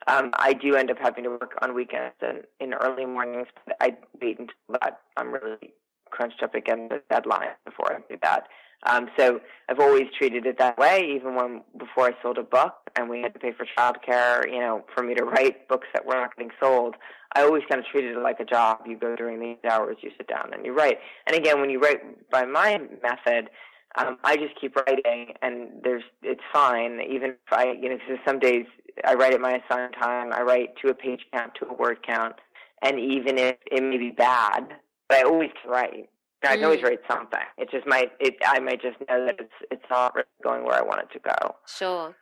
um, 0.07 0.30
I 0.34 0.52
do 0.52 0.74
end 0.74 0.90
up 0.90 0.98
having 1.00 1.24
to 1.24 1.30
work 1.30 1.57
on 1.62 1.74
weekends 1.74 2.14
and 2.20 2.42
in 2.61 2.74
early 2.74 3.07
mornings, 3.07 3.48
but 3.66 3.76
I 3.80 3.96
wait 4.20 4.38
until 4.38 4.55
that 4.80 5.00
I'm 5.16 5.32
really 5.32 5.72
crunched 6.11 6.42
up 6.42 6.55
against 6.55 6.90
the 6.90 7.02
deadline 7.11 7.48
before 7.64 7.92
I 7.92 7.98
do 8.09 8.18
that. 8.22 8.46
Um, 8.86 9.09
so 9.18 9.40
I've 9.68 9.80
always 9.80 10.05
treated 10.16 10.44
it 10.44 10.59
that 10.59 10.76
way, 10.76 11.11
even 11.16 11.34
when 11.34 11.62
before 11.78 12.07
I 12.07 12.12
sold 12.22 12.36
a 12.36 12.42
book 12.42 12.74
and 12.96 13.09
we 13.09 13.22
had 13.22 13.32
to 13.32 13.40
pay 13.40 13.52
for 13.52 13.66
childcare, 13.78 14.46
you 14.46 14.61
know, 14.61 14.84
for 14.94 15.02
me 15.02 15.14
to 15.14 15.24
write 15.24 15.68
books 15.68 15.88
that 15.94 16.05
were 16.05 16.14
not 16.14 16.36
getting 16.36 16.52
sold. 16.61 16.96
I 17.34 17.42
always 17.42 17.62
kind 17.68 17.80
of 17.80 17.86
treated 17.86 18.16
it 18.16 18.20
like 18.20 18.40
a 18.40 18.44
job. 18.44 18.80
You 18.86 18.96
go 18.96 19.16
during 19.16 19.40
these 19.40 19.57
hours, 19.68 19.96
you 20.02 20.11
sit 20.16 20.28
down 20.28 20.52
and 20.52 20.66
you 20.66 20.74
write. 20.74 20.98
And 21.26 21.34
again, 21.34 21.61
when 21.61 21.70
you 21.70 21.80
write 21.80 22.30
by 22.30 22.44
my 22.44 22.78
method, 23.02 23.48
um, 23.97 24.18
I 24.24 24.36
just 24.36 24.59
keep 24.61 24.74
writing, 24.76 25.34
and 25.42 25.68
there's 25.82 26.03
it's 26.22 26.42
fine. 26.53 27.01
Even 27.09 27.30
if 27.30 27.53
I, 27.53 27.72
you 27.72 27.88
know, 27.88 27.97
because 27.97 28.18
some 28.26 28.38
days 28.38 28.66
I 29.05 29.14
write 29.14 29.34
at 29.34 29.40
my 29.40 29.61
assigned 29.64 29.95
time, 30.01 30.32
I 30.32 30.42
write 30.42 30.76
to 30.82 30.88
a 30.88 30.95
page 30.95 31.20
count, 31.32 31.53
to 31.61 31.68
a 31.68 31.74
word 31.74 31.99
count, 32.07 32.34
and 32.82 32.99
even 32.99 33.38
if 33.38 33.57
it 33.70 33.82
may 33.82 33.99
be 33.99 34.11
bad, 34.11 34.74
but 35.09 35.18
I 35.18 35.22
always 35.22 35.51
can 35.61 35.70
write. 35.70 36.09
I 36.42 36.57
can 36.57 36.64
always 36.64 36.80
mm. 36.80 36.84
write 36.84 37.01
something. 37.09 37.40
It 37.57 37.70
just 37.70 37.86
might. 37.86 38.12
It 38.20 38.34
I 38.45 38.59
might 38.59 38.82
just 38.82 38.99
know 39.09 39.24
that 39.26 39.36
it's 39.38 39.55
it's 39.70 39.84
not 39.88 40.14
really 40.14 40.26
going 40.42 40.64
where 40.64 40.74
I 40.74 40.82
want 40.82 41.01
it 41.01 41.12
to 41.12 41.18
go. 41.18 41.55
Sure. 41.66 42.16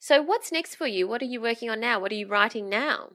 So 0.00 0.20
what's 0.22 0.50
next 0.50 0.74
for 0.74 0.86
you? 0.86 1.06
What 1.06 1.22
are 1.22 1.26
you 1.26 1.40
working 1.40 1.70
on 1.70 1.78
now? 1.78 2.00
What 2.00 2.10
are 2.10 2.16
you 2.16 2.26
writing 2.26 2.68
now? 2.68 3.10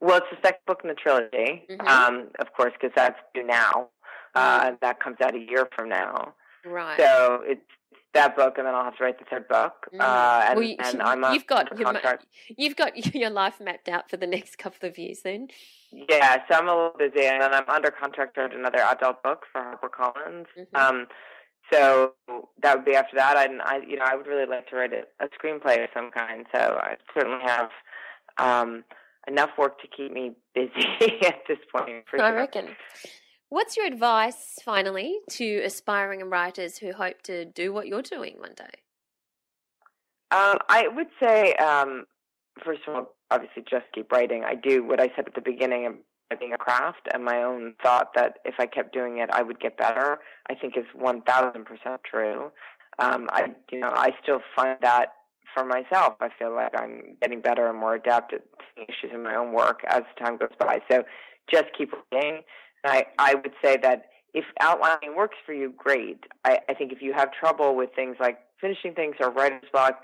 Well, 0.00 0.18
it's 0.18 0.26
the 0.30 0.36
second 0.42 0.60
book 0.66 0.80
in 0.84 0.88
the 0.88 0.94
trilogy, 0.94 1.64
mm-hmm. 1.70 1.86
um, 1.86 2.28
of 2.38 2.52
course, 2.52 2.72
because 2.78 2.92
that's 2.94 3.18
due 3.34 3.46
now. 3.46 3.88
Uh, 4.34 4.72
mm. 4.72 4.80
that 4.80 5.00
comes 5.00 5.16
out 5.22 5.34
a 5.34 5.38
year 5.38 5.66
from 5.74 5.88
now. 5.88 6.34
Right. 6.66 6.98
So 6.98 7.42
it's 7.44 7.62
that 8.16 8.36
book, 8.36 8.58
and 8.58 8.66
then 8.66 8.74
I'll 8.74 8.84
have 8.84 8.96
to 8.96 9.04
write 9.04 9.18
the 9.18 9.24
third 9.24 9.46
book. 9.48 9.88
Mm. 9.94 10.00
Uh, 10.00 10.44
and, 10.48 10.58
well, 10.58 10.68
you, 10.68 10.76
and 10.78 11.02
I'm 11.02 11.34
you've 11.34 11.46
got 11.46 11.78
your, 11.78 12.18
you've 12.56 12.76
got 12.76 13.14
your 13.14 13.30
life 13.30 13.60
mapped 13.60 13.88
out 13.88 14.10
for 14.10 14.16
the 14.16 14.26
next 14.26 14.58
couple 14.58 14.88
of 14.88 14.98
years, 14.98 15.20
then. 15.22 15.48
Yeah, 15.92 16.42
so 16.48 16.56
I'm 16.56 16.68
a 16.68 16.74
little 16.74 16.94
busy, 16.98 17.26
and 17.26 17.40
then 17.40 17.54
I'm 17.54 17.68
under 17.68 17.90
contract 17.90 18.34
to 18.34 18.44
another 18.44 18.78
adult 18.78 19.22
book 19.22 19.44
for 19.52 19.60
HarperCollins. 19.60 20.46
Mm-hmm. 20.58 20.76
Um, 20.76 21.06
so 21.72 22.12
that 22.62 22.76
would 22.76 22.84
be 22.84 22.94
after 22.94 23.16
that. 23.16 23.36
I, 23.36 23.48
I, 23.64 23.80
you 23.86 23.96
know, 23.96 24.04
I 24.04 24.14
would 24.14 24.26
really 24.26 24.46
like 24.46 24.68
to 24.68 24.76
write 24.76 24.92
a, 24.92 25.02
a 25.24 25.28
screenplay 25.28 25.82
of 25.82 25.90
some 25.94 26.10
kind. 26.10 26.46
So 26.54 26.58
I 26.60 26.96
certainly 27.14 27.44
have 27.44 27.70
um, 28.38 28.84
enough 29.26 29.50
work 29.58 29.80
to 29.80 29.88
keep 29.88 30.12
me 30.12 30.32
busy 30.54 30.70
at 31.26 31.42
this 31.48 31.58
point. 31.72 32.04
I 32.14 32.16
sure. 32.16 32.34
reckon. 32.34 32.68
What's 33.48 33.76
your 33.76 33.86
advice, 33.86 34.58
finally, 34.64 35.18
to 35.30 35.60
aspiring 35.64 36.28
writers 36.28 36.78
who 36.78 36.92
hope 36.92 37.22
to 37.22 37.44
do 37.44 37.72
what 37.72 37.86
you're 37.86 38.02
doing 38.02 38.36
one 38.38 38.54
day? 38.56 38.64
Um, 40.32 40.58
I 40.68 40.88
would 40.88 41.06
say, 41.22 41.54
um, 41.54 42.06
first 42.64 42.80
of 42.88 42.94
all, 42.94 43.14
obviously, 43.30 43.62
just 43.70 43.84
keep 43.94 44.10
writing. 44.10 44.42
I 44.44 44.56
do 44.56 44.84
what 44.84 45.00
I 45.00 45.12
said 45.14 45.28
at 45.28 45.34
the 45.36 45.40
beginning 45.40 45.86
of 45.86 46.40
being 46.40 46.54
a 46.54 46.58
craft, 46.58 47.06
and 47.14 47.24
my 47.24 47.44
own 47.44 47.74
thought 47.80 48.08
that 48.16 48.38
if 48.44 48.56
I 48.58 48.66
kept 48.66 48.92
doing 48.92 49.18
it, 49.18 49.30
I 49.32 49.42
would 49.42 49.60
get 49.60 49.78
better. 49.78 50.18
I 50.50 50.56
think 50.56 50.76
is 50.76 50.84
one 50.92 51.22
thousand 51.22 51.66
percent 51.66 52.00
true. 52.04 52.50
Um, 52.98 53.28
I, 53.30 53.54
you 53.70 53.78
know, 53.78 53.92
I 53.94 54.10
still 54.24 54.40
find 54.56 54.76
that 54.82 55.12
for 55.54 55.64
myself. 55.64 56.14
I 56.20 56.30
feel 56.36 56.52
like 56.52 56.72
I'm 56.76 57.16
getting 57.22 57.40
better 57.40 57.68
and 57.68 57.78
more 57.78 57.94
adept 57.94 58.32
at 58.32 58.42
issues 58.76 59.12
in 59.14 59.22
my 59.22 59.36
own 59.36 59.52
work 59.52 59.82
as 59.88 60.02
time 60.18 60.36
goes 60.36 60.50
by. 60.58 60.80
So 60.90 61.04
just 61.48 61.66
keep 61.78 61.92
writing. 62.12 62.42
I, 62.86 63.06
I 63.18 63.34
would 63.34 63.52
say 63.62 63.76
that 63.82 64.06
if 64.34 64.44
outlining 64.60 65.16
works 65.16 65.36
for 65.44 65.52
you, 65.52 65.72
great. 65.76 66.24
I, 66.44 66.58
I 66.68 66.74
think 66.74 66.92
if 66.92 67.00
you 67.00 67.12
have 67.14 67.30
trouble 67.32 67.74
with 67.74 67.90
things 67.94 68.16
like 68.20 68.38
finishing 68.60 68.94
things 68.94 69.16
or 69.20 69.30
writer's 69.30 69.68
block, 69.72 70.02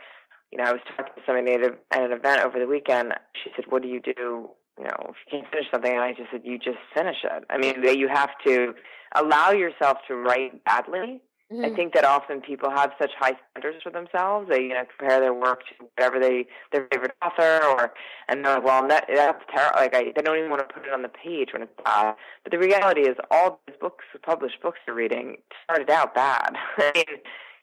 you 0.50 0.58
know, 0.58 0.64
I 0.64 0.72
was 0.72 0.80
talking 0.96 1.12
to 1.14 1.22
somebody 1.26 1.52
at, 1.54 1.62
at 1.90 2.02
an 2.02 2.12
event 2.12 2.42
over 2.42 2.58
the 2.58 2.66
weekend. 2.66 3.14
She 3.42 3.50
said, 3.56 3.66
"What 3.68 3.82
do 3.82 3.88
you 3.88 4.00
do? 4.00 4.50
You 4.78 4.84
know, 4.84 5.10
if 5.10 5.16
you 5.26 5.38
can't 5.38 5.50
finish 5.50 5.66
something?" 5.70 5.90
And 5.90 6.00
I 6.00 6.12
just 6.12 6.30
said, 6.30 6.42
"You 6.44 6.58
just 6.58 6.78
finish 6.94 7.18
it." 7.24 7.44
I 7.50 7.58
mean, 7.58 7.82
you 7.98 8.08
have 8.08 8.30
to 8.46 8.74
allow 9.14 9.50
yourself 9.50 9.98
to 10.08 10.14
write 10.14 10.64
badly 10.64 11.20
Mm-hmm. 11.52 11.64
I 11.66 11.76
think 11.76 11.92
that 11.92 12.04
often 12.04 12.40
people 12.40 12.70
have 12.70 12.92
such 12.98 13.10
high 13.18 13.34
standards 13.50 13.82
for 13.82 13.90
themselves. 13.90 14.48
They, 14.48 14.62
you 14.62 14.70
know, 14.70 14.84
compare 14.96 15.20
their 15.20 15.34
work 15.34 15.60
to 15.66 15.84
whatever 15.96 16.18
they 16.18 16.46
their 16.72 16.88
favorite 16.90 17.12
author, 17.22 17.62
or 17.66 17.92
and 18.28 18.42
they're 18.42 18.54
like, 18.54 18.64
well, 18.64 18.88
that, 18.88 19.06
that's 19.14 19.44
terrible. 19.54 19.78
Like, 19.78 19.94
I, 19.94 20.04
they 20.16 20.22
don't 20.22 20.38
even 20.38 20.48
want 20.48 20.66
to 20.66 20.74
put 20.74 20.86
it 20.86 20.92
on 20.92 21.02
the 21.02 21.10
page 21.10 21.50
when 21.52 21.62
it's 21.62 21.72
bad. 21.84 22.14
But 22.42 22.52
the 22.52 22.58
reality 22.58 23.02
is, 23.02 23.16
all 23.30 23.60
these 23.66 23.76
books, 23.78 24.04
published 24.22 24.62
books 24.62 24.78
you're 24.86 24.96
reading, 24.96 25.36
started 25.64 25.90
out 25.90 26.14
bad. 26.14 26.56
I 26.78 26.92
mean, 26.94 27.04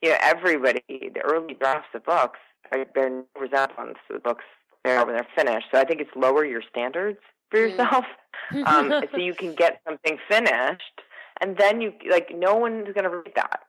you 0.02 0.10
know, 0.10 0.16
everybody, 0.20 0.82
the 0.88 1.20
early 1.24 1.54
drafts 1.54 1.88
of 1.92 2.04
books, 2.04 2.38
are, 2.70 2.84
bear 2.84 3.10
no 3.10 3.24
resemblance 3.40 3.98
to 4.06 4.14
the 4.14 4.20
books 4.20 4.44
there 4.84 5.04
when 5.04 5.16
they're 5.16 5.26
finished. 5.34 5.66
So 5.74 5.80
I 5.80 5.84
think 5.84 6.00
it's 6.00 6.10
lower 6.14 6.44
your 6.44 6.62
standards 6.70 7.18
for 7.50 7.58
mm-hmm. 7.58 7.70
yourself, 7.70 8.04
um, 8.66 9.02
so 9.10 9.18
you 9.18 9.34
can 9.34 9.56
get 9.56 9.80
something 9.84 10.16
finished, 10.28 11.00
and 11.40 11.56
then 11.56 11.80
you 11.80 11.92
like 12.08 12.30
no 12.32 12.54
one's 12.54 12.84
going 12.94 13.02
to 13.02 13.10
read 13.10 13.32
that 13.34 13.62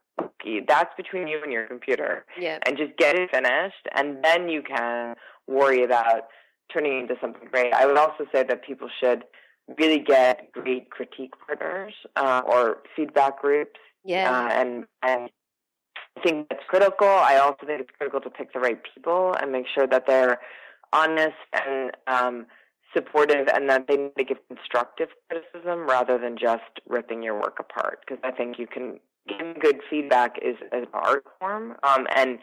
that's 0.68 0.94
between 0.98 1.28
you 1.28 1.42
and 1.44 1.52
your 1.52 1.68
computer. 1.68 2.26
Yeah. 2.40 2.60
And 2.66 2.78
just 2.78 2.98
get 2.98 3.16
it 3.16 3.30
finished, 3.32 3.88
and 3.96 4.24
then 4.24 4.50
you 4.50 4.62
can 4.62 5.16
worry 5.48 5.84
about 5.84 6.28
turning 6.74 7.02
into 7.02 7.16
something 7.22 7.48
great. 7.52 7.74
I 7.74 7.86
would 7.86 7.98
also 7.98 8.26
say 8.34 8.44
that 8.44 8.64
people 8.64 8.90
should 9.00 9.24
really 9.80 10.00
get 10.00 10.52
great 10.52 10.90
critique 10.90 11.34
partners 11.46 11.94
uh, 12.16 12.42
or 12.46 12.78
feedback 12.96 13.42
groups. 13.42 13.80
Yeah. 14.04 14.32
Uh, 14.32 14.50
and 14.52 14.86
and 15.04 15.30
I 16.18 16.22
think 16.22 16.50
that's 16.50 16.64
critical. 16.68 17.08
I 17.08 17.38
also 17.38 17.66
think 17.66 17.82
it's 17.82 17.92
critical 17.98 18.20
to 18.22 18.30
pick 18.30 18.54
the 18.54 18.60
right 18.60 18.80
people 18.94 19.36
and 19.40 19.52
make 19.52 19.66
sure 19.74 19.88
that 19.88 20.06
they're 20.08 20.40
honest 20.94 21.38
and 21.54 21.92
um, 22.08 22.46
supportive 22.94 23.48
and 23.48 23.70
that 23.70 23.88
they 23.88 23.96
need 23.96 24.16
to 24.18 24.24
give 24.24 24.38
constructive 24.48 25.10
criticism 25.30 25.88
rather 25.88 26.18
than 26.18 26.38
just 26.38 26.82
ripping 26.88 27.24
your 27.24 27.36
work 27.36 27.58
apart. 27.60 28.00
Because 28.02 28.22
I 28.24 28.32
think 28.32 28.60
you 28.60 28.68
can 28.68 29.00
giving 29.28 29.54
good 29.60 29.80
feedback 29.90 30.38
is 30.42 30.56
an 30.72 30.86
art 30.94 31.24
form, 31.40 31.76
um, 31.84 32.08
and 32.16 32.40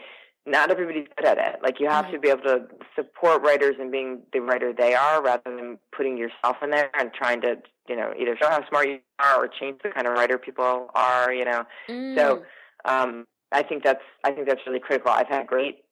not 0.47 0.71
everybody's 0.71 1.07
good 1.17 1.27
at 1.27 1.39
it. 1.39 1.57
Like 1.63 1.81
you 1.81 1.89
have 1.89 2.07
mm-hmm. 2.07 2.15
to 2.15 2.21
be 2.21 2.29
able 2.29 2.43
to 2.43 2.67
support 2.97 3.43
writers 3.43 3.77
in 3.81 3.91
being 3.91 4.23
the 4.33 4.41
writer 4.41 4.73
they 4.73 4.95
are, 4.95 5.23
rather 5.23 5.43
than 5.45 5.79
putting 5.95 6.17
yourself 6.17 6.57
in 6.63 6.71
there 6.71 6.91
and 6.99 7.13
trying 7.13 7.41
to, 7.43 7.57
you 7.89 7.97
know, 7.97 8.13
either 8.19 8.37
show 8.41 8.49
how 8.49 8.67
smart 8.69 8.89
you 8.89 8.99
are 9.19 9.45
or 9.45 9.49
change 9.49 9.81
the 9.83 9.91
kind 9.91 10.07
of 10.07 10.15
writer 10.15 10.39
people 10.39 10.91
are. 10.95 11.33
You 11.33 11.45
know, 11.45 11.65
mm. 11.89 12.17
so 12.17 12.43
um, 12.85 13.27
I 13.53 13.63
think 13.63 13.85
that's 13.85 14.03
I 14.25 14.33
think 14.33 14.49
that's 14.49 14.61
really 14.67 14.81
critical. 14.81 15.11
I've 15.11 15.29
had 15.29 15.47
great 15.47 15.85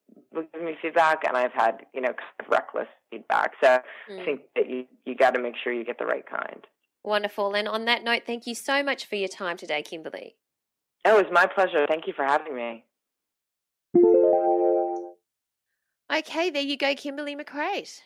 giving 0.53 0.67
me 0.67 0.77
feedback, 0.81 1.23
and 1.27 1.37
I've 1.37 1.53
had 1.53 1.85
you 1.93 2.01
know 2.01 2.09
kind 2.09 2.39
of 2.39 2.47
reckless 2.49 2.87
feedback. 3.11 3.51
So 3.63 3.79
Mm. 4.09 4.21
I 4.21 4.25
think 4.25 4.41
that 4.55 4.69
you 4.69 4.85
you 5.05 5.15
got 5.15 5.33
to 5.33 5.41
make 5.41 5.55
sure 5.61 5.73
you 5.73 5.83
get 5.83 5.97
the 5.99 6.05
right 6.05 6.25
kind. 6.25 6.65
Wonderful. 7.03 7.55
And 7.55 7.67
on 7.67 7.85
that 7.85 8.03
note, 8.03 8.23
thank 8.25 8.47
you 8.47 8.55
so 8.55 8.83
much 8.83 9.05
for 9.05 9.15
your 9.15 9.29
time 9.29 9.57
today, 9.57 9.81
Kimberly. 9.81 10.35
Oh, 11.05 11.19
it 11.19 11.23
was 11.23 11.31
my 11.33 11.45
pleasure. 11.45 11.85
Thank 11.87 12.07
you 12.07 12.13
for 12.13 12.25
having 12.25 12.55
me. 12.55 12.83
Okay, 16.13 16.49
there 16.49 16.61
you 16.61 16.77
go, 16.77 16.95
Kimberly 16.95 17.35
McCreight. 17.35 17.99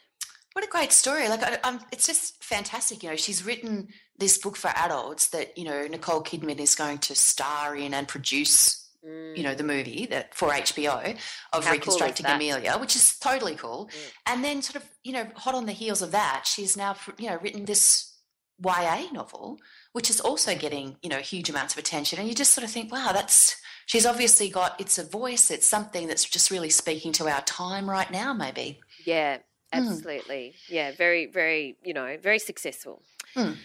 What 0.54 0.66
a 0.66 0.68
great 0.68 0.92
story! 0.92 1.30
Like, 1.30 1.44
I, 1.44 1.60
I'm, 1.64 1.80
it's 1.92 2.06
just 2.06 2.44
fantastic. 2.44 3.04
You 3.04 3.12
know, 3.12 3.16
she's 3.16 3.46
written 3.46 3.88
this 4.18 4.38
book 4.38 4.58
for 4.58 4.70
adults 4.76 5.30
that 5.30 5.58
you 5.58 5.64
know 5.64 5.88
Nicole 5.88 6.22
Kidman 6.22 6.60
is 6.60 6.76
going 6.76 6.98
to 7.00 7.16
star 7.16 7.76
in 7.76 7.94
and 7.94 8.08
produce. 8.08 8.78
You 9.04 9.42
know, 9.42 9.56
the 9.56 9.64
movie 9.64 10.06
that 10.12 10.36
for 10.36 10.50
HBO 10.50 11.18
of 11.54 11.64
Mm. 11.64 11.66
How 11.66 11.72
reconstructing 11.72 12.24
that? 12.24 12.36
Amelia, 12.36 12.78
which 12.78 12.96
is 12.96 13.18
totally 13.18 13.56
cool. 13.56 13.90
Mm. 13.92 14.12
And 14.28 14.44
then, 14.44 14.62
sort 14.62 14.76
of, 14.76 14.88
you 15.04 15.12
know, 15.12 15.26
hot 15.36 15.56
on 15.56 15.66
the 15.66 15.72
heels 15.72 16.04
of 16.04 16.12
that, 16.12 16.44
she's 16.46 16.78
now 16.78 16.96
you 17.18 17.28
know 17.28 17.40
written 17.42 17.66
this 17.66 18.14
YA 18.64 19.06
novel, 19.12 19.58
which 19.94 20.10
is 20.10 20.20
also 20.22 20.56
getting 20.56 20.96
you 21.02 21.10
know 21.10 21.20
huge 21.20 21.50
amounts 21.50 21.74
of 21.74 21.80
attention. 21.80 22.20
And 22.20 22.28
you 22.28 22.36
just 22.36 22.54
sort 22.54 22.66
of 22.66 22.72
think, 22.72 22.92
wow, 22.92 23.12
that's 23.14 23.56
she's 23.86 24.06
obviously 24.06 24.50
got 24.50 24.80
it's 24.80 24.98
a 24.98 25.04
voice, 25.04 25.52
it's 25.52 25.68
something 25.68 26.08
that's 26.08 26.26
just 26.26 26.52
really 26.52 26.70
speaking 26.70 27.12
to 27.14 27.28
our 27.28 27.42
time 27.42 27.90
right 27.90 28.10
now, 28.12 28.34
maybe. 28.34 28.80
Yeah, 29.06 29.40
Mm. 29.74 29.88
absolutely. 29.88 30.54
Yeah, 30.68 30.92
very, 30.92 31.28
very, 31.28 31.78
you 31.82 31.94
know, 31.94 32.18
very 32.22 32.40
successful. 32.40 33.04
Mm. 33.38 33.56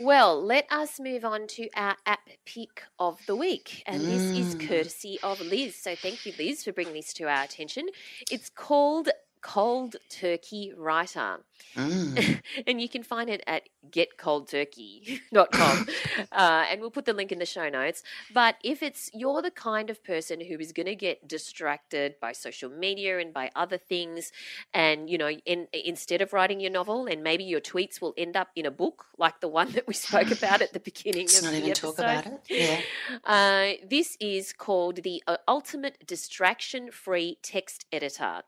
Well, 0.00 0.42
let 0.42 0.66
us 0.72 0.98
move 0.98 1.24
on 1.24 1.46
to 1.56 1.68
our 1.76 1.96
app 2.06 2.28
pick 2.44 2.82
of 2.98 3.24
the 3.26 3.36
week. 3.36 3.84
And 3.86 4.02
this 4.02 4.24
is 4.34 4.56
Mm. 4.56 4.66
courtesy 4.68 5.20
of 5.22 5.40
Liz. 5.40 5.76
So 5.76 5.94
thank 5.94 6.26
you, 6.26 6.32
Liz, 6.36 6.64
for 6.64 6.72
bringing 6.72 6.94
this 6.94 7.12
to 7.14 7.28
our 7.28 7.44
attention. 7.44 7.86
It's 8.30 8.50
called 8.50 9.10
Cold 9.44 9.96
Turkey 10.08 10.72
Writer. 10.74 11.40
Mm. 11.76 12.40
and 12.66 12.80
you 12.80 12.88
can 12.88 13.02
find 13.02 13.28
it 13.28 13.42
at 13.46 13.68
getcoldturkey.com. 13.90 15.86
uh, 16.32 16.64
and 16.70 16.80
we'll 16.80 16.90
put 16.90 17.04
the 17.04 17.12
link 17.12 17.30
in 17.30 17.38
the 17.38 17.46
show 17.46 17.68
notes. 17.68 18.02
But 18.32 18.56
if 18.64 18.82
it's 18.82 19.10
you're 19.12 19.42
the 19.42 19.50
kind 19.50 19.90
of 19.90 20.02
person 20.02 20.40
who 20.40 20.58
is 20.58 20.72
going 20.72 20.86
to 20.86 20.94
get 20.94 21.28
distracted 21.28 22.14
by 22.20 22.32
social 22.32 22.70
media 22.70 23.18
and 23.18 23.34
by 23.34 23.50
other 23.54 23.76
things, 23.76 24.32
and 24.72 25.10
you 25.10 25.18
know, 25.18 25.30
in, 25.30 25.68
instead 25.72 26.22
of 26.22 26.32
writing 26.32 26.58
your 26.58 26.70
novel, 26.70 27.06
and 27.06 27.22
maybe 27.22 27.44
your 27.44 27.60
tweets 27.60 28.00
will 28.00 28.14
end 28.16 28.36
up 28.36 28.48
in 28.56 28.64
a 28.64 28.70
book 28.70 29.04
like 29.18 29.40
the 29.40 29.48
one 29.48 29.72
that 29.72 29.86
we 29.86 29.92
spoke 29.92 30.30
about 30.30 30.62
at 30.62 30.72
the 30.72 30.80
beginning 30.80 31.26
Let's 31.26 31.42
not 31.42 31.52
even 31.52 31.70
episode. 31.70 31.96
talk 31.96 31.98
about 31.98 32.26
it. 32.26 32.40
Yeah. 32.48 32.80
Uh, 33.24 33.72
this 33.86 34.16
is 34.20 34.54
called 34.54 35.02
the 35.02 35.22
uh, 35.26 35.36
Ultimate 35.46 36.06
Distraction 36.06 36.90
Free 36.90 37.36
Text 37.42 37.84
Editor. 37.92 38.42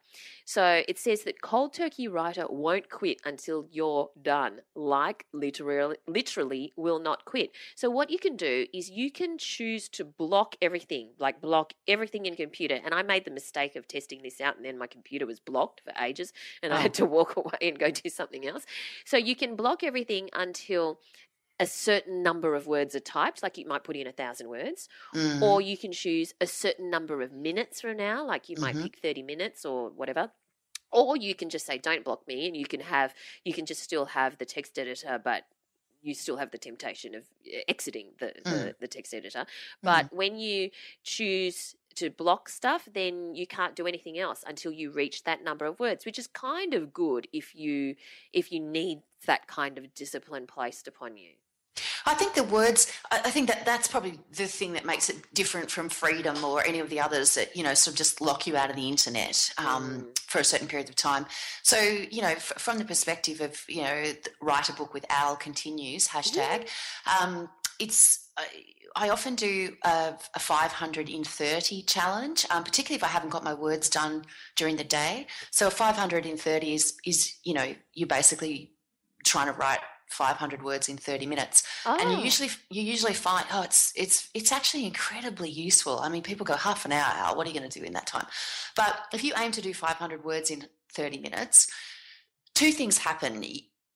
So 0.46 0.84
it 0.88 0.98
says 0.98 1.22
that 1.24 1.42
Cold 1.42 1.72
Turkey 1.74 2.08
Writer 2.08 2.46
won't 2.48 2.88
quit 2.90 3.18
until 3.24 3.66
you're 3.70 4.10
done, 4.20 4.60
like 4.74 5.26
literally, 5.32 5.96
literally 6.06 6.72
will 6.76 6.98
not 6.98 7.24
quit. 7.24 7.50
So 7.74 7.90
what 7.90 8.10
you 8.10 8.18
can 8.18 8.36
do 8.36 8.66
is 8.72 8.90
you 8.90 9.10
can 9.10 9.38
choose 9.38 9.88
to 9.90 10.04
block 10.04 10.56
everything, 10.62 11.10
like 11.18 11.40
block 11.40 11.72
everything 11.88 12.26
in 12.26 12.36
computer. 12.36 12.78
And 12.84 12.94
I 12.94 13.02
made 13.02 13.24
the 13.24 13.30
mistake 13.30 13.76
of 13.76 13.88
testing 13.88 14.22
this 14.22 14.40
out, 14.40 14.56
and 14.56 14.64
then 14.64 14.78
my 14.78 14.86
computer 14.86 15.26
was 15.26 15.40
blocked 15.40 15.82
for 15.82 15.92
ages, 16.02 16.32
and 16.62 16.72
I 16.72 16.76
Oh. 16.76 16.80
had 16.80 16.94
to 16.94 17.04
walk 17.16 17.36
away 17.36 17.58
and 17.62 17.78
go 17.78 17.90
do 17.90 18.08
something 18.08 18.46
else. 18.46 18.64
So 19.04 19.16
you 19.16 19.36
can 19.36 19.56
block 19.56 19.82
everything 19.82 20.30
until 20.32 21.00
a 21.58 21.66
certain 21.66 22.22
number 22.22 22.54
of 22.54 22.66
words 22.66 22.94
are 22.94 23.00
typed, 23.00 23.42
like 23.42 23.56
you 23.56 23.66
might 23.66 23.82
put 23.82 23.96
in 23.96 24.06
a 24.06 24.12
thousand 24.12 24.48
words, 24.48 24.88
Mm. 25.14 25.40
or 25.42 25.60
you 25.62 25.78
can 25.78 25.90
choose 25.92 26.34
a 26.40 26.46
certain 26.46 26.90
number 26.90 27.22
of 27.22 27.32
minutes 27.32 27.80
from 27.80 27.96
now, 27.96 28.26
like 28.26 28.48
you 28.50 28.56
might 28.58 28.74
Mhm. 28.76 28.82
pick 28.82 28.98
30 28.98 29.22
minutes 29.22 29.64
or 29.64 29.88
whatever. 29.90 30.32
Or 30.96 31.16
you 31.16 31.34
can 31.34 31.50
just 31.50 31.66
say, 31.66 31.76
don't 31.78 32.04
block 32.04 32.26
me, 32.26 32.46
and 32.46 32.56
you 32.56 32.66
can 32.66 32.80
have, 32.80 33.14
you 33.44 33.52
can 33.52 33.66
just 33.66 33.82
still 33.82 34.06
have 34.06 34.38
the 34.38 34.46
text 34.46 34.78
editor, 34.78 35.20
but 35.22 35.44
you 36.02 36.14
still 36.14 36.36
have 36.36 36.50
the 36.52 36.58
temptation 36.58 37.14
of 37.14 37.24
uh, 37.46 37.58
exiting 37.68 38.06
the, 38.20 38.32
the, 38.44 38.50
Mm. 38.50 38.78
the 38.78 38.88
text 38.88 39.12
editor. 39.12 39.44
But 39.82 40.12
when 40.12 40.38
you 40.38 40.70
choose 41.02 41.74
to 41.96 42.10
block 42.10 42.48
stuff, 42.48 42.88
then 42.92 43.34
you 43.34 43.46
can't 43.46 43.74
do 43.74 43.86
anything 43.86 44.18
else 44.18 44.44
until 44.46 44.72
you 44.72 44.90
reach 44.90 45.24
that 45.24 45.42
number 45.42 45.64
of 45.66 45.80
words, 45.80 46.06
which 46.06 46.18
is 46.18 46.26
kind 46.28 46.74
of 46.74 46.92
good 46.92 47.26
if 47.32 47.54
you 47.54 47.96
if 48.32 48.52
you 48.52 48.60
need 48.60 49.00
that 49.26 49.46
kind 49.46 49.78
of 49.78 49.94
discipline 49.94 50.46
placed 50.46 50.86
upon 50.86 51.16
you. 51.16 51.30
I 52.06 52.14
think 52.14 52.34
the 52.34 52.44
words, 52.44 52.92
I 53.10 53.30
think 53.30 53.48
that 53.48 53.66
that's 53.66 53.88
probably 53.88 54.20
the 54.32 54.46
thing 54.46 54.74
that 54.74 54.84
makes 54.84 55.10
it 55.10 55.16
different 55.34 55.72
from 55.72 55.88
freedom 55.88 56.44
or 56.44 56.64
any 56.64 56.78
of 56.78 56.88
the 56.88 57.00
others 57.00 57.34
that, 57.34 57.56
you 57.56 57.64
know, 57.64 57.74
sort 57.74 57.94
of 57.94 57.98
just 57.98 58.20
lock 58.20 58.46
you 58.46 58.56
out 58.56 58.70
of 58.70 58.76
the 58.76 58.88
internet 58.88 59.52
um, 59.58 60.06
for 60.28 60.38
a 60.38 60.44
certain 60.44 60.68
period 60.68 60.88
of 60.88 60.94
time. 60.94 61.26
So, 61.64 61.78
you 61.78 62.22
know, 62.22 62.28
f- 62.28 62.52
from 62.58 62.78
the 62.78 62.84
perspective 62.84 63.40
of, 63.40 63.60
you 63.68 63.82
know, 63.82 64.12
write 64.40 64.68
a 64.68 64.72
book 64.72 64.94
with 64.94 65.04
Al 65.10 65.34
continues, 65.34 66.06
hashtag, 66.06 66.68
um, 67.20 67.48
it's, 67.80 68.28
I, 68.36 68.46
I 68.94 69.08
often 69.10 69.34
do 69.34 69.74
a, 69.84 70.14
a 70.34 70.38
500 70.38 71.08
in 71.08 71.24
30 71.24 71.82
challenge, 71.82 72.46
um, 72.50 72.62
particularly 72.62 72.96
if 72.96 73.04
I 73.04 73.08
haven't 73.08 73.30
got 73.30 73.42
my 73.42 73.52
words 73.52 73.90
done 73.90 74.22
during 74.54 74.76
the 74.76 74.84
day. 74.84 75.26
So 75.50 75.66
a 75.66 75.70
500 75.70 76.24
in 76.24 76.36
30 76.36 76.72
is, 76.72 76.94
is 77.04 77.34
you 77.42 77.52
know, 77.52 77.74
you're 77.94 78.06
basically 78.06 78.70
trying 79.24 79.52
to 79.52 79.52
write 79.52 79.80
500 80.08 80.62
words 80.62 80.88
in 80.88 80.96
30 80.96 81.26
minutes 81.26 81.62
and 81.84 82.00
Oh. 82.00 82.10
you 82.10 82.24
usually 82.24 82.50
you 82.70 82.82
usually 82.82 83.12
find 83.12 83.44
oh 83.52 83.62
it's 83.62 83.92
it's 83.96 84.28
it's 84.34 84.52
actually 84.52 84.86
incredibly 84.86 85.50
useful 85.50 85.98
i 86.00 86.08
mean 86.08 86.22
people 86.22 86.46
go 86.46 86.54
half 86.54 86.84
an 86.84 86.92
hour 86.92 87.34
what 87.36 87.46
are 87.46 87.50
you 87.50 87.58
going 87.58 87.68
to 87.68 87.78
do 87.80 87.84
in 87.84 87.92
that 87.94 88.06
time 88.06 88.26
but 88.76 89.00
if 89.12 89.24
you 89.24 89.32
aim 89.36 89.52
to 89.52 89.60
do 89.60 89.74
500 89.74 90.24
words 90.24 90.50
in 90.50 90.66
30 90.92 91.18
minutes 91.18 91.68
two 92.54 92.70
things 92.72 92.98
happen 92.98 93.44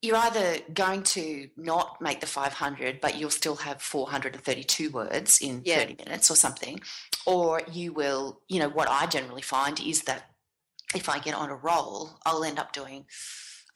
you're 0.03 0.17
either 0.17 0.59
going 0.73 1.03
to 1.03 1.49
not 1.57 2.01
make 2.01 2.21
the 2.21 2.27
500 2.27 3.01
but 3.01 3.17
you'll 3.17 3.31
still 3.31 3.57
have 3.57 3.81
432 3.81 4.91
words 4.91 5.41
in 5.41 5.63
Yeah. 5.65 5.79
30 5.81 5.97
minutes 6.05 6.31
or 6.31 6.35
something 6.37 6.81
or 7.27 7.63
you 7.71 7.93
will 7.93 8.41
you 8.49 8.59
know 8.59 8.69
what 8.69 8.89
i 8.89 9.07
generally 9.07 9.43
find 9.43 9.79
is 9.81 10.03
that 10.03 10.31
if 10.95 11.09
i 11.09 11.19
get 11.19 11.35
on 11.35 11.51
a 11.51 11.55
roll 11.55 12.19
i'll 12.27 12.43
end 12.45 12.59
up 12.59 12.73
doing 12.73 13.07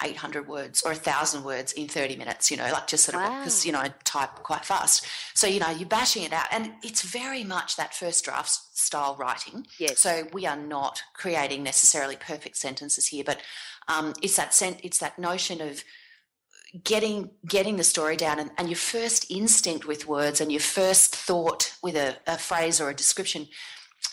800 0.03 0.49
words 0.49 0.83
or 0.83 0.91
1000 0.93 1.45
words 1.45 1.73
in 1.73 1.87
30 1.89 2.17
minutes 2.17 2.51
you 2.51 2.57
know 2.57 2.69
like 2.73 2.87
just 2.89 3.05
sort 3.05 3.15
of 3.23 3.31
because 3.39 3.65
Wow. 3.65 3.67
you 3.67 3.73
know 3.73 3.79
i 3.81 3.95
type 4.05 4.43
quite 4.43 4.65
fast 4.65 5.07
so 5.35 5.47
you 5.47 5.61
know 5.61 5.71
you're 5.71 5.89
bashing 5.89 6.25
it 6.25 6.33
out 6.33 6.47
and 6.51 6.73
it's 6.83 7.03
very 7.03 7.45
much 7.45 7.77
that 7.77 7.95
first 7.95 8.25
draft 8.25 8.51
style 8.51 9.15
writing 9.19 9.67
Yes. 9.79 10.01
so 10.01 10.27
we 10.33 10.47
are 10.47 10.57
not 10.57 11.03
creating 11.15 11.63
necessarily 11.63 12.17
perfect 12.17 12.57
sentences 12.57 13.07
here 13.07 13.25
but 13.25 13.39
um, 13.89 14.15
it's 14.23 14.37
that 14.37 14.53
sen- 14.53 14.79
it's 14.83 14.99
that 14.99 15.19
notion 15.19 15.61
of 15.61 15.85
getting 16.83 17.31
getting 17.47 17.77
the 17.77 17.85
story 17.85 18.17
down 18.17 18.39
and, 18.41 18.51
and 18.59 18.69
your 18.69 18.77
first 18.77 19.31
instinct 19.31 19.87
with 19.87 20.09
words 20.09 20.41
and 20.41 20.51
your 20.51 20.61
first 20.61 21.15
thought 21.15 21.77
with 21.83 21.95
a, 21.95 22.17
a 22.27 22.37
phrase 22.37 22.81
or 22.81 22.91
a 22.91 22.95
description 22.95 23.47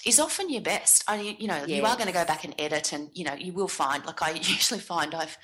is 0.06 0.20
often 0.20 0.50
your 0.50 0.62
best. 0.62 1.04
I 1.08 1.36
you 1.40 1.48
know, 1.48 1.66
you 1.66 1.84
are 1.86 1.96
going 1.96 2.08
to 2.08 2.14
go 2.14 2.26
back 2.26 2.44
and 2.44 2.56
edit, 2.58 2.94
and 2.94 3.10
you 3.14 3.24
know, 3.26 3.34
you 3.34 3.52
will 3.54 3.68
find. 3.68 4.06
Like 4.06 4.22
I 4.22 4.32
usually 4.36 4.80
find, 4.80 5.14
I've 5.14 5.38